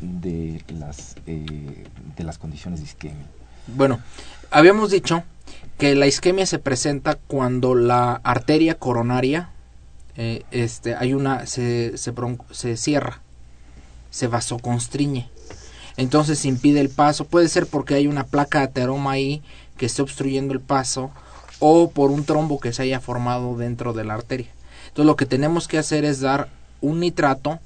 de, 0.00 0.62
las, 0.68 1.16
eh, 1.26 1.84
de 2.16 2.24
las 2.24 2.38
condiciones 2.38 2.80
de 2.80 2.86
isquemia. 2.86 3.26
Bueno, 3.66 4.00
habíamos 4.50 4.90
dicho 4.90 5.24
que 5.78 5.94
la 5.94 6.06
isquemia 6.06 6.46
se 6.46 6.58
presenta 6.58 7.16
cuando 7.26 7.74
la 7.74 8.20
arteria 8.22 8.78
coronaria 8.78 9.50
eh, 10.16 10.44
este, 10.50 10.94
hay 10.94 11.14
una, 11.14 11.46
se, 11.46 11.98
se, 11.98 12.14
se 12.50 12.76
cierra, 12.76 13.20
se 14.10 14.28
vasoconstriñe. 14.28 15.28
Entonces 15.96 16.44
impide 16.44 16.80
el 16.80 16.88
paso. 16.88 17.24
Puede 17.24 17.48
ser 17.48 17.66
porque 17.66 17.94
hay 17.94 18.06
una 18.06 18.24
placa 18.24 18.58
de 18.60 18.64
ateroma 18.66 19.12
ahí 19.12 19.42
que 19.76 19.86
esté 19.86 20.02
obstruyendo 20.02 20.52
el 20.52 20.60
paso 20.60 21.10
o 21.58 21.90
por 21.90 22.10
un 22.10 22.24
trombo 22.24 22.60
que 22.60 22.72
se 22.72 22.82
haya 22.82 23.00
formado 23.00 23.56
dentro 23.56 23.92
de 23.92 24.04
la 24.04 24.14
arteria. 24.14 24.48
Entonces 24.88 25.06
lo 25.06 25.16
que 25.16 25.26
tenemos 25.26 25.66
que 25.68 25.78
hacer 25.78 26.04
es 26.04 26.20
dar 26.20 26.48
un 26.84 27.00
nitrato 27.00 27.58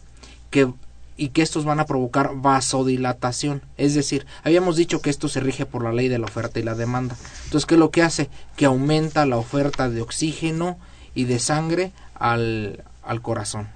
que 0.50 0.72
y 1.18 1.30
que 1.30 1.42
estos 1.42 1.64
van 1.64 1.80
a 1.80 1.84
provocar 1.84 2.30
vasodilatación. 2.36 3.60
Es 3.76 3.92
decir, 3.92 4.24
habíamos 4.44 4.76
dicho 4.76 5.02
que 5.02 5.10
esto 5.10 5.28
se 5.28 5.40
rige 5.40 5.66
por 5.66 5.82
la 5.82 5.92
ley 5.92 6.06
de 6.08 6.18
la 6.18 6.26
oferta 6.26 6.60
y 6.60 6.62
la 6.62 6.76
demanda. 6.76 7.16
Entonces, 7.44 7.66
¿qué 7.66 7.74
es 7.74 7.80
lo 7.80 7.90
que 7.90 8.02
hace? 8.02 8.30
Que 8.56 8.66
aumenta 8.66 9.26
la 9.26 9.36
oferta 9.36 9.90
de 9.90 10.00
oxígeno 10.00 10.78
y 11.16 11.24
de 11.24 11.40
sangre 11.40 11.90
al, 12.14 12.84
al 13.02 13.20
corazón. 13.20 13.66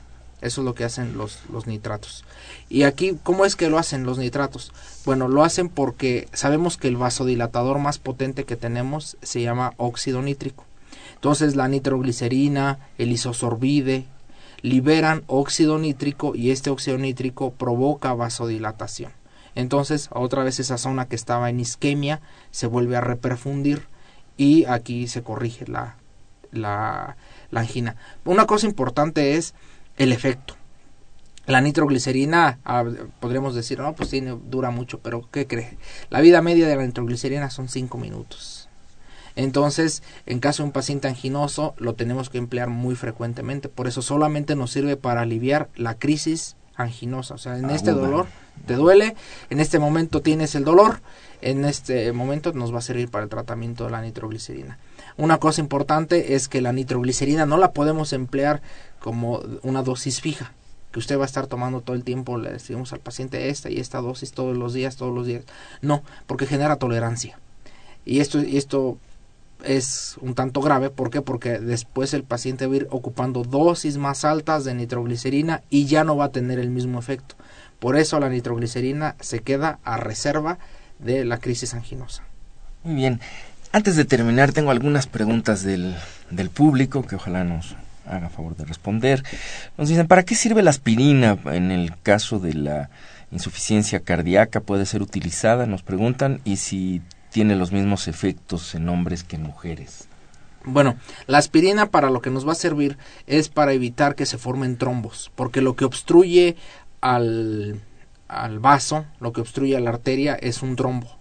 Eso 0.40 0.60
es 0.60 0.64
lo 0.64 0.74
que 0.74 0.84
hacen 0.84 1.18
los, 1.18 1.40
los 1.50 1.66
nitratos. 1.66 2.24
Y 2.68 2.84
aquí, 2.84 3.18
¿cómo 3.22 3.44
es 3.44 3.56
que 3.56 3.68
lo 3.68 3.78
hacen 3.78 4.04
los 4.04 4.18
nitratos? 4.18 4.72
Bueno, 5.04 5.28
lo 5.28 5.42
hacen 5.44 5.68
porque 5.68 6.28
sabemos 6.32 6.76
que 6.76 6.88
el 6.88 6.96
vasodilatador 6.96 7.78
más 7.78 7.98
potente 7.98 8.44
que 8.44 8.56
tenemos 8.56 9.16
se 9.22 9.42
llama 9.42 9.74
óxido 9.78 10.22
nítrico. 10.22 10.64
Entonces 11.14 11.54
la 11.54 11.68
nitroglicerina, 11.68 12.78
el 12.98 13.12
isosorbide, 13.12 14.06
liberan 14.62 15.24
óxido 15.26 15.78
nítrico 15.78 16.34
y 16.34 16.50
este 16.50 16.70
óxido 16.70 16.98
nítrico 16.98 17.52
provoca 17.52 18.14
vasodilatación. 18.14 19.12
Entonces, 19.54 20.08
otra 20.12 20.44
vez 20.44 20.60
esa 20.60 20.78
zona 20.78 21.06
que 21.08 21.16
estaba 21.16 21.50
en 21.50 21.60
isquemia 21.60 22.20
se 22.50 22.66
vuelve 22.66 22.96
a 22.96 23.00
reperfundir 23.00 23.86
y 24.36 24.64
aquí 24.64 25.08
se 25.08 25.22
corrige 25.22 25.66
la, 25.66 25.96
la, 26.52 27.16
angina. 27.52 27.96
Una 28.24 28.46
cosa 28.46 28.66
importante 28.66 29.36
es 29.36 29.54
el 29.98 30.12
efecto. 30.12 30.54
La 31.46 31.60
nitroglicerina, 31.60 32.60
ah, 32.64 32.84
podríamos 33.20 33.54
decir, 33.54 33.80
no, 33.80 33.94
pues 33.94 34.10
tiene, 34.10 34.38
dura 34.48 34.70
mucho, 34.70 35.00
pero 35.00 35.28
¿qué 35.30 35.46
cree? 35.46 35.76
La 36.08 36.20
vida 36.20 36.40
media 36.40 36.68
de 36.68 36.76
la 36.76 36.86
nitroglicerina 36.86 37.50
son 37.50 37.68
5 37.68 37.98
minutos. 37.98 38.61
Entonces, 39.36 40.02
en 40.26 40.40
caso 40.40 40.62
de 40.62 40.68
un 40.68 40.72
paciente 40.72 41.08
anginoso, 41.08 41.74
lo 41.78 41.94
tenemos 41.94 42.30
que 42.30 42.38
emplear 42.38 42.68
muy 42.68 42.94
frecuentemente. 42.94 43.68
Por 43.68 43.86
eso 43.86 44.02
solamente 44.02 44.56
nos 44.56 44.72
sirve 44.72 44.96
para 44.96 45.22
aliviar 45.22 45.68
la 45.76 45.94
crisis 45.94 46.56
anginosa. 46.76 47.34
O 47.34 47.38
sea, 47.38 47.58
en 47.58 47.70
este 47.70 47.92
dolor 47.92 48.26
te 48.66 48.74
duele, 48.74 49.14
en 49.50 49.60
este 49.60 49.78
momento 49.78 50.20
tienes 50.20 50.54
el 50.54 50.64
dolor, 50.64 51.00
en 51.40 51.64
este 51.64 52.12
momento 52.12 52.52
nos 52.52 52.72
va 52.72 52.78
a 52.78 52.82
servir 52.82 53.10
para 53.10 53.24
el 53.24 53.30
tratamiento 53.30 53.84
de 53.84 53.90
la 53.90 54.02
nitroglicerina. 54.02 54.78
Una 55.16 55.38
cosa 55.38 55.60
importante 55.60 56.34
es 56.34 56.48
que 56.48 56.60
la 56.60 56.72
nitroglicerina 56.72 57.46
no 57.46 57.56
la 57.56 57.72
podemos 57.72 58.12
emplear 58.12 58.62
como 58.98 59.42
una 59.62 59.82
dosis 59.82 60.20
fija 60.20 60.52
que 60.92 60.98
usted 60.98 61.18
va 61.18 61.22
a 61.22 61.26
estar 61.26 61.46
tomando 61.46 61.80
todo 61.80 61.96
el 61.96 62.04
tiempo, 62.04 62.38
le 62.38 62.52
decimos 62.52 62.92
al 62.92 63.00
paciente 63.00 63.48
esta 63.48 63.70
y 63.70 63.78
esta 63.78 64.02
dosis 64.02 64.32
todos 64.32 64.56
los 64.56 64.74
días, 64.74 64.96
todos 64.96 65.14
los 65.14 65.26
días. 65.26 65.44
No, 65.80 66.02
porque 66.26 66.46
genera 66.46 66.76
tolerancia. 66.76 67.38
Y 68.04 68.20
esto, 68.20 68.42
y 68.42 68.58
esto 68.58 68.98
es 69.64 70.16
un 70.20 70.34
tanto 70.34 70.60
grave. 70.60 70.90
¿Por 70.90 71.10
qué? 71.10 71.22
Porque 71.22 71.58
después 71.58 72.14
el 72.14 72.24
paciente 72.24 72.66
va 72.66 72.74
a 72.74 72.76
ir 72.76 72.88
ocupando 72.90 73.42
dosis 73.42 73.98
más 73.98 74.24
altas 74.24 74.64
de 74.64 74.74
nitroglicerina 74.74 75.62
y 75.70 75.86
ya 75.86 76.04
no 76.04 76.16
va 76.16 76.26
a 76.26 76.32
tener 76.32 76.58
el 76.58 76.70
mismo 76.70 76.98
efecto. 76.98 77.34
Por 77.78 77.96
eso 77.96 78.20
la 78.20 78.28
nitroglicerina 78.28 79.16
se 79.20 79.40
queda 79.40 79.78
a 79.84 79.96
reserva 79.96 80.58
de 80.98 81.24
la 81.24 81.38
crisis 81.38 81.74
anginosa. 81.74 82.22
Muy 82.84 82.94
bien. 82.94 83.20
Antes 83.72 83.96
de 83.96 84.04
terminar, 84.04 84.52
tengo 84.52 84.70
algunas 84.70 85.06
preguntas 85.06 85.62
del, 85.62 85.94
del 86.30 86.50
público 86.50 87.02
que 87.02 87.16
ojalá 87.16 87.42
nos 87.42 87.74
haga 88.06 88.28
favor 88.28 88.56
de 88.56 88.64
responder. 88.64 89.22
Nos 89.78 89.88
dicen, 89.88 90.06
¿para 90.06 90.24
qué 90.24 90.34
sirve 90.34 90.62
la 90.62 90.70
aspirina 90.70 91.38
en 91.46 91.70
el 91.70 91.94
caso 92.02 92.38
de 92.38 92.54
la 92.54 92.90
insuficiencia 93.30 94.00
cardíaca? 94.00 94.60
¿Puede 94.60 94.86
ser 94.86 95.02
utilizada? 95.02 95.66
Nos 95.66 95.82
preguntan. 95.82 96.40
Y 96.44 96.56
si 96.56 97.00
tiene 97.32 97.56
los 97.56 97.72
mismos 97.72 98.06
efectos 98.08 98.74
en 98.74 98.88
hombres 98.88 99.24
que 99.24 99.36
en 99.36 99.42
mujeres. 99.42 100.06
Bueno, 100.64 100.96
la 101.26 101.38
aspirina 101.38 101.86
para 101.86 102.10
lo 102.10 102.22
que 102.22 102.30
nos 102.30 102.46
va 102.46 102.52
a 102.52 102.56
servir 102.56 102.96
es 103.26 103.48
para 103.48 103.72
evitar 103.72 104.14
que 104.14 104.26
se 104.26 104.38
formen 104.38 104.76
trombos, 104.76 105.32
porque 105.34 105.60
lo 105.60 105.74
que 105.74 105.84
obstruye 105.84 106.56
al, 107.00 107.80
al 108.28 108.60
vaso, 108.60 109.06
lo 109.18 109.32
que 109.32 109.40
obstruye 109.40 109.76
a 109.76 109.80
la 109.80 109.90
arteria 109.90 110.34
es 110.34 110.62
un 110.62 110.76
trombo. 110.76 111.18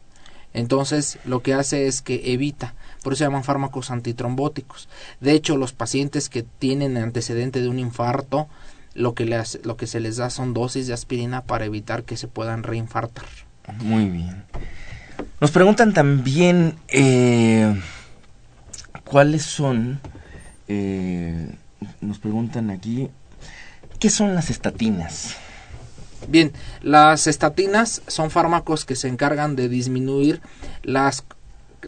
Entonces, 0.53 1.17
lo 1.25 1.41
que 1.41 1.53
hace 1.53 1.87
es 1.87 2.01
que 2.01 2.33
evita, 2.33 2.75
por 3.03 3.13
eso 3.13 3.19
se 3.19 3.23
llaman 3.23 3.43
fármacos 3.43 3.89
antitrombóticos. 3.89 4.89
De 5.21 5.31
hecho, 5.31 5.57
los 5.57 5.73
pacientes 5.73 6.29
que 6.29 6.43
tienen 6.43 6.97
antecedente 6.97 7.61
de 7.61 7.69
un 7.69 7.79
infarto, 7.79 8.47
lo 8.93 9.13
que, 9.15 9.25
les, 9.25 9.59
lo 9.63 9.77
que 9.77 9.87
se 9.87 10.01
les 10.01 10.17
da 10.17 10.29
son 10.29 10.53
dosis 10.53 10.87
de 10.87 10.93
aspirina 10.93 11.41
para 11.41 11.65
evitar 11.65 12.03
que 12.03 12.17
se 12.17 12.27
puedan 12.27 12.63
reinfartar. 12.63 13.25
Muy 13.79 14.09
bien. 14.09 14.43
Nos 15.39 15.51
preguntan 15.51 15.93
también 15.93 16.75
eh, 16.87 17.79
cuáles 19.03 19.43
son, 19.43 19.99
eh, 20.67 21.55
nos 21.99 22.19
preguntan 22.19 22.69
aquí, 22.69 23.09
¿qué 23.99 24.09
son 24.09 24.35
las 24.35 24.49
estatinas? 24.49 25.35
Bien, 26.27 26.53
las 26.81 27.27
estatinas 27.27 28.01
son 28.07 28.29
fármacos 28.29 28.85
que 28.85 28.95
se 28.95 29.07
encargan 29.07 29.55
de 29.55 29.69
disminuir 29.69 30.41
las 30.83 31.23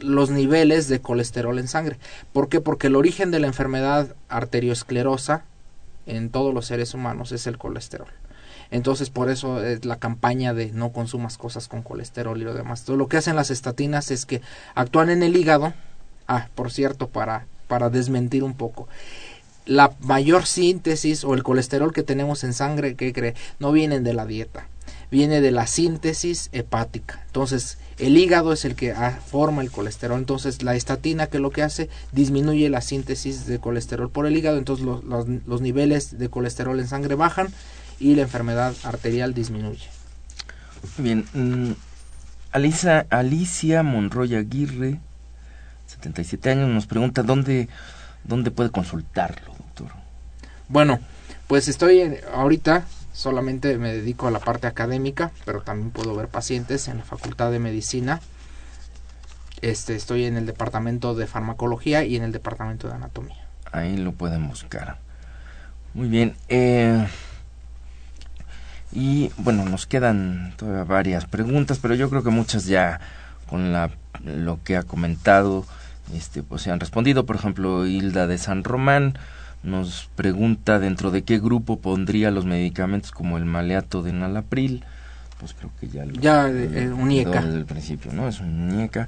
los 0.02 0.32
niveles 0.32 0.88
de 0.88 1.02
colesterol 1.02 1.60
en 1.60 1.68
sangre. 1.68 1.98
¿Por 2.32 2.50
qué? 2.50 2.62
Porque 2.62 2.88
el 2.88 2.96
origen 2.96 3.30
de 3.30 3.40
la 3.40 3.48
enfermedad 3.48 4.16
arteriosclerosa 4.28 5.46
en 6.06 6.30
todos 6.30 6.54
los 6.54 6.66
seres 6.66 6.94
humanos 6.94 7.32
es 7.32 7.48
el 7.48 7.58
colesterol. 7.58 8.08
Entonces, 8.72 9.10
por 9.10 9.30
eso 9.30 9.64
es 9.64 9.86
la 9.86 9.98
campaña 9.98 10.54
de 10.54 10.72
no 10.72 10.92
consumas 10.92 11.38
cosas 11.38 11.68
con 11.68 11.82
colesterol 11.84 12.40
y 12.42 12.44
lo 12.44 12.54
demás. 12.54 12.84
Todo 12.84 12.98
lo 12.98 13.08
que 13.08 13.18
hacen 13.18 13.36
las 13.36 13.52
estatinas 13.52 14.12
es 14.12 14.26
que 14.26 14.42
actúan 14.76 15.10
en 15.10 15.24
el 15.24 15.36
hígado. 15.36 15.74
Ah, 16.28 16.48
por 16.56 16.72
cierto, 16.72 17.08
para, 17.08 17.46
para 17.68 17.90
desmentir 17.90 18.44
un 18.44 18.54
poco. 18.54 18.88
La 19.66 19.94
mayor 20.00 20.46
síntesis 20.46 21.24
o 21.24 21.34
el 21.34 21.44
colesterol 21.44 21.94
que 21.94 22.04
tenemos 22.04 22.44
en 22.44 22.54
sangre, 22.54 22.96
¿qué 22.96 23.14
cree? 23.14 23.36
No 23.60 23.72
vienen 23.72 24.04
de 24.04 24.14
la 24.14 24.26
dieta. 24.26 24.68
viene 25.12 25.42
de 25.42 25.52
la 25.52 25.68
síntesis 25.68 26.50
hepática. 26.54 27.22
Entonces, 27.28 27.78
el 28.00 28.18
hígado 28.18 28.52
es 28.52 28.66
el 28.66 28.76
que 28.76 28.92
ah, 28.92 29.20
forma 29.26 29.62
el 29.62 29.70
colesterol. 29.70 30.18
Entonces, 30.18 30.64
la 30.64 30.76
estatina 30.76 31.28
que 31.28 31.38
lo 31.40 31.52
que 31.52 31.62
hace 31.62 31.90
disminuye 32.12 32.68
la 32.70 32.82
síntesis 32.82 33.46
de 33.46 33.60
colesterol 33.60 34.10
por 34.10 34.26
el 34.26 34.36
hígado. 34.36 34.58
Entonces, 34.58 34.86
los 34.86 35.62
niveles 35.62 36.18
de 36.18 36.30
colesterol 36.30 36.80
en 36.80 36.88
sangre 36.88 37.16
bajan 37.16 37.54
y 38.04 38.16
la 38.16 38.24
enfermedad 38.24 38.74
arterial 38.84 39.34
disminuye. 39.34 39.88
Muy 40.98 41.04
bien. 41.04 41.26
mm, 41.34 41.72
Alicia, 42.52 43.08
Alicia 43.10 43.82
Monroy 43.82 44.36
Aguirre, 44.36 45.00
77 45.88 46.52
años, 46.52 46.70
nos 46.70 46.86
pregunta 46.86 47.24
dónde, 47.24 47.70
dónde 48.26 48.52
puede 48.52 48.70
consultarlo, 48.72 49.54
doctor. 49.58 49.92
Bueno, 50.68 51.00
pues 51.48 51.68
estoy 51.70 52.02
en- 52.02 52.18
ahorita 52.34 52.84
solamente 53.14 53.78
me 53.78 53.94
dedico 53.94 54.28
a 54.28 54.32
la 54.32 54.40
parte 54.40 54.68
académica, 54.68 55.32
pero 55.46 55.62
también 55.62 55.92
puedo 55.92 56.14
ver 56.16 56.28
pacientes 56.28 56.88
en 56.90 56.98
la 56.98 57.04
Facultad 57.06 57.52
de 57.52 57.60
Medicina. 57.60 58.20
Este, 59.62 59.96
estoy 59.96 60.26
en 60.26 60.36
el 60.36 60.46
departamento 60.46 61.16
de 61.16 61.26
farmacología 61.26 62.04
y 62.04 62.18
en 62.18 62.24
el 62.24 62.34
departamento 62.34 62.90
de 62.90 62.96
anatomía. 62.96 63.38
Ahí 63.72 63.96
lo 63.98 64.12
pueden 64.12 64.48
buscar. 64.50 64.98
Muy 65.94 66.10
bien. 66.10 66.36
eh, 66.50 67.08
y 68.94 69.32
bueno, 69.38 69.66
nos 69.66 69.86
quedan 69.88 70.54
todavía 70.58 70.84
varias 70.84 71.26
preguntas, 71.26 71.80
pero 71.82 71.96
yo 71.96 72.10
creo 72.10 72.24
que 72.24 72.30
muchas 72.30 72.66
ya 72.66 73.00
con 73.50 73.74
la, 73.74 73.90
lo 74.24 74.60
que 74.64 74.78
ha 74.78 74.84
comentado 74.84 75.66
este, 76.16 76.44
pues 76.44 76.62
se 76.62 76.72
han 76.72 76.80
respondido. 76.80 77.26
Por 77.26 77.36
ejemplo, 77.36 77.86
Hilda 77.86 78.28
de 78.28 78.38
San 78.38 78.64
Román 78.64 79.18
nos 79.64 80.10
pregunta 80.16 80.80
dentro 80.80 81.12
de 81.12 81.24
qué 81.24 81.40
grupo 81.40 81.80
pondría 81.80 82.32
los 82.32 82.46
medicamentos 82.46 83.12
como 83.12 83.38
el 83.38 83.46
maleato 83.46 84.04
de 84.04 84.14
nalapril. 84.14 84.84
Pues 85.40 85.54
creo 85.54 85.72
que 85.80 85.88
ya 85.90 86.06
lo 86.06 86.14
Ya, 86.14 86.48
eh, 86.48 86.88
lo 86.90 86.96
un 86.96 87.12
IECA. 87.12 87.32
quedó 87.32 87.46
desde 87.46 87.60
el 87.60 87.66
principio, 87.66 88.14
¿no? 88.14 88.28
Es 88.28 88.40
un 88.40 88.80
IECA. 88.80 89.08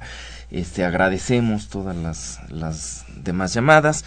Este, 0.50 0.84
agradecemos 0.84 1.68
todas 1.68 1.96
las, 1.96 2.40
las 2.50 3.04
demás 3.16 3.54
llamadas 3.54 4.04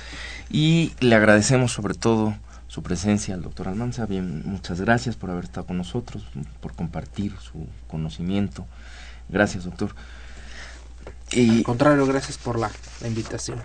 y 0.50 0.94
le 1.00 1.16
agradecemos 1.16 1.72
sobre 1.72 1.94
todo 1.94 2.36
su 2.80 2.84
presencia 2.84 3.34
al 3.34 3.42
doctor 3.42 3.68
Almanza. 3.68 4.06
Bien, 4.06 4.42
muchas 4.46 4.80
gracias 4.80 5.18
por 5.18 5.30
haber 5.30 5.44
estado 5.44 5.68
con 5.68 5.78
nosotros, 5.78 6.24
por 6.62 6.74
compartir 6.76 7.34
su 7.42 7.68
conocimiento. 7.90 8.66
Gracias, 9.28 9.66
doctor. 9.66 9.94
Y, 11.34 11.58
Al 11.58 11.64
contrario, 11.64 12.06
gracias 12.06 12.38
por 12.38 12.58
la, 12.58 12.72
la 13.02 13.08
invitación. 13.10 13.60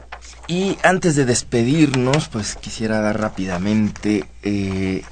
y 0.48 0.76
antes 0.82 1.14
de 1.14 1.26
despedirnos, 1.26 2.28
pues 2.28 2.56
quisiera 2.56 3.00
dar 3.00 3.20
rápidamente 3.20 4.24
eh, 4.42 5.04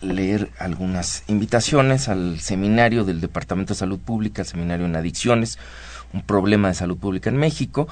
leer 0.00 0.50
algunas 0.58 1.22
invitaciones 1.28 2.08
al 2.08 2.40
seminario 2.40 3.04
del 3.04 3.20
Departamento 3.20 3.74
de 3.74 3.78
Salud 3.78 4.00
Pública, 4.00 4.42
el 4.42 4.48
seminario 4.48 4.86
en 4.86 4.96
adicciones, 4.96 5.56
un 6.12 6.22
problema 6.22 6.66
de 6.66 6.74
salud 6.74 6.98
pública 6.98 7.30
en 7.30 7.36
México, 7.36 7.86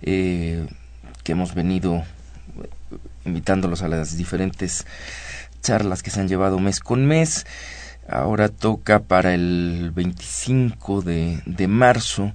eh, 0.00 0.68
que 1.24 1.32
hemos 1.32 1.54
venido 1.54 2.04
invitándolos 3.26 3.82
a 3.82 3.88
las 3.88 4.16
diferentes 4.16 4.86
charlas 5.60 6.02
que 6.02 6.10
se 6.10 6.20
han 6.20 6.28
llevado 6.28 6.58
mes 6.58 6.80
con 6.80 7.06
mes. 7.06 7.46
Ahora 8.08 8.48
toca 8.48 9.00
para 9.00 9.34
el 9.34 9.90
25 9.94 11.02
de, 11.02 11.42
de 11.44 11.68
marzo 11.68 12.32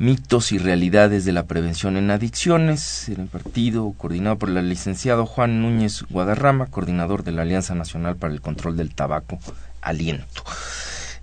mitos 0.00 0.50
y 0.52 0.58
realidades 0.58 1.26
de 1.26 1.32
la 1.32 1.44
prevención 1.44 1.98
en 1.98 2.10
adicciones, 2.10 2.80
será 2.80 3.20
impartido, 3.20 3.92
coordinado 3.98 4.38
por 4.38 4.48
el 4.48 4.68
licenciado 4.68 5.26
Juan 5.26 5.60
Núñez 5.60 6.04
Guadarrama, 6.08 6.68
coordinador 6.68 7.22
de 7.22 7.32
la 7.32 7.42
Alianza 7.42 7.74
Nacional 7.74 8.16
para 8.16 8.32
el 8.32 8.40
Control 8.40 8.78
del 8.78 8.94
Tabaco, 8.94 9.38
Aliento. 9.82 10.42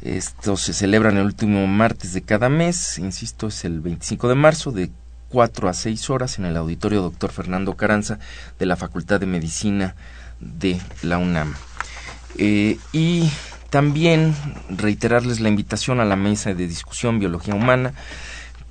Esto 0.04 0.58
se 0.58 0.74
celebra 0.74 1.10
en 1.10 1.18
el 1.18 1.26
último 1.26 1.66
martes 1.66 2.14
de 2.14 2.22
cada 2.22 2.50
mes, 2.50 3.00
insisto, 3.00 3.48
es 3.48 3.66
el 3.66 3.82
25 3.82 4.30
de 4.30 4.36
marzo, 4.36 4.72
de 4.72 4.92
4 5.30 5.70
a 5.70 5.74
6 5.74 6.10
horas 6.10 6.40
en 6.40 6.46
el 6.46 6.58
auditorio 6.58 7.02
Dr. 7.02 7.32
Fernando 7.32 7.76
Caranza 7.76 8.20
de 8.60 8.66
la 8.66 8.76
Facultad 8.76 9.20
de 9.20 9.26
Medicina 9.26 9.96
de 10.40 10.80
la 11.02 11.18
UNAM. 11.18 11.54
Eh, 12.38 12.78
y 12.94 13.30
también 13.70 14.36
reiterarles 14.70 15.40
la 15.40 15.50
invitación 15.50 16.00
a 16.00 16.06
la 16.06 16.16
mesa 16.16 16.54
de 16.54 16.68
discusión 16.68 17.20
Biología 17.20 17.56
Humana, 17.56 17.94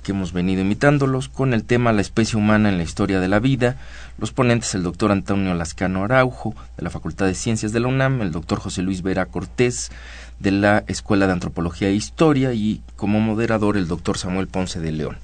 que 0.03 0.13
hemos 0.13 0.31
venido 0.31 0.61
invitándolos 0.61 1.27
con 1.27 1.53
el 1.53 1.65
tema 1.65 1.91
La 1.91 2.01
especie 2.01 2.39
humana 2.39 2.69
en 2.69 2.77
la 2.77 2.83
historia 2.83 3.19
de 3.19 3.27
la 3.27 3.39
vida. 3.39 3.75
Los 4.17 4.31
ponentes 4.31 4.73
el 4.73 4.83
doctor 4.83 5.11
Antonio 5.11 5.53
Lascano 5.53 6.05
Araujo 6.05 6.55
de 6.77 6.83
la 6.83 6.89
Facultad 6.89 7.25
de 7.25 7.35
Ciencias 7.35 7.73
de 7.73 7.81
la 7.81 7.89
UNAM, 7.89 8.21
el 8.21 8.31
doctor 8.31 8.59
José 8.59 8.81
Luis 8.81 9.01
Vera 9.01 9.25
Cortés 9.25 9.91
de 10.39 10.51
la 10.51 10.83
Escuela 10.87 11.27
de 11.27 11.33
Antropología 11.33 11.87
e 11.87 11.93
Historia 11.93 12.53
y 12.53 12.81
como 12.95 13.19
moderador 13.19 13.77
el 13.77 13.87
doctor 13.87 14.17
Samuel 14.17 14.47
Ponce 14.47 14.79
de 14.79 14.91
León. 14.91 15.17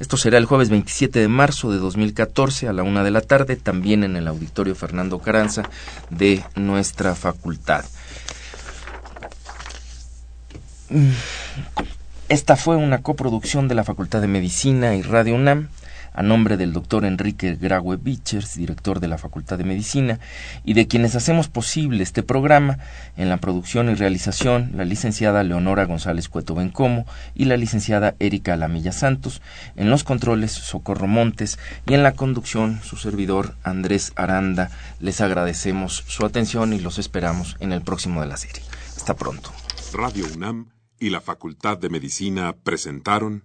Esto 0.00 0.16
será 0.16 0.38
el 0.38 0.44
jueves 0.44 0.68
27 0.68 1.20
de 1.20 1.28
marzo 1.28 1.70
de 1.70 1.78
2014 1.78 2.68
a 2.68 2.72
la 2.72 2.82
una 2.82 3.04
de 3.04 3.10
la 3.10 3.20
tarde, 3.20 3.56
también 3.56 4.04
en 4.04 4.16
el 4.16 4.28
auditorio 4.28 4.74
Fernando 4.74 5.18
Caranza 5.20 5.62
de 6.10 6.44
nuestra 6.54 7.14
facultad. 7.14 7.84
Esta 12.28 12.56
fue 12.56 12.76
una 12.76 13.02
coproducción 13.02 13.68
de 13.68 13.74
la 13.74 13.84
Facultad 13.84 14.20
de 14.20 14.26
Medicina 14.26 14.94
y 14.96 15.02
Radio 15.02 15.34
UNAM, 15.34 15.68
a 16.16 16.22
nombre 16.22 16.56
del 16.56 16.72
doctor 16.72 17.04
Enrique 17.04 17.54
Graue 17.54 17.96
Bichers, 17.96 18.56
director 18.56 19.00
de 19.00 19.08
la 19.08 19.18
Facultad 19.18 19.58
de 19.58 19.64
Medicina, 19.64 20.18
y 20.64 20.72
de 20.72 20.88
quienes 20.88 21.14
hacemos 21.14 21.48
posible 21.48 22.02
este 22.02 22.22
programa, 22.22 22.78
en 23.16 23.28
la 23.28 23.36
producción 23.36 23.90
y 23.90 23.94
realización, 23.94 24.72
la 24.74 24.84
licenciada 24.84 25.44
Leonora 25.44 25.84
González 25.84 26.28
Cueto 26.28 26.54
Bencomo 26.54 27.06
y 27.34 27.44
la 27.44 27.56
licenciada 27.56 28.14
Erika 28.18 28.54
Alamilla 28.54 28.92
Santos, 28.92 29.42
en 29.76 29.90
los 29.90 30.04
controles 30.04 30.52
Socorro 30.52 31.06
Montes 31.06 31.58
y 31.86 31.94
en 31.94 32.02
la 32.02 32.12
conducción 32.12 32.80
su 32.82 32.96
servidor 32.96 33.54
Andrés 33.62 34.12
Aranda. 34.16 34.70
Les 35.00 35.20
agradecemos 35.20 36.02
su 36.06 36.24
atención 36.24 36.72
y 36.72 36.80
los 36.80 36.98
esperamos 36.98 37.56
en 37.60 37.72
el 37.72 37.82
próximo 37.82 38.22
de 38.22 38.26
la 38.26 38.38
serie. 38.38 38.62
Hasta 38.96 39.14
pronto. 39.14 39.52
Radio 39.92 40.24
UNAM 40.34 40.70
y 40.98 41.10
la 41.10 41.20
Facultad 41.20 41.78
de 41.78 41.90
Medicina 41.90 42.54
presentaron 42.62 43.44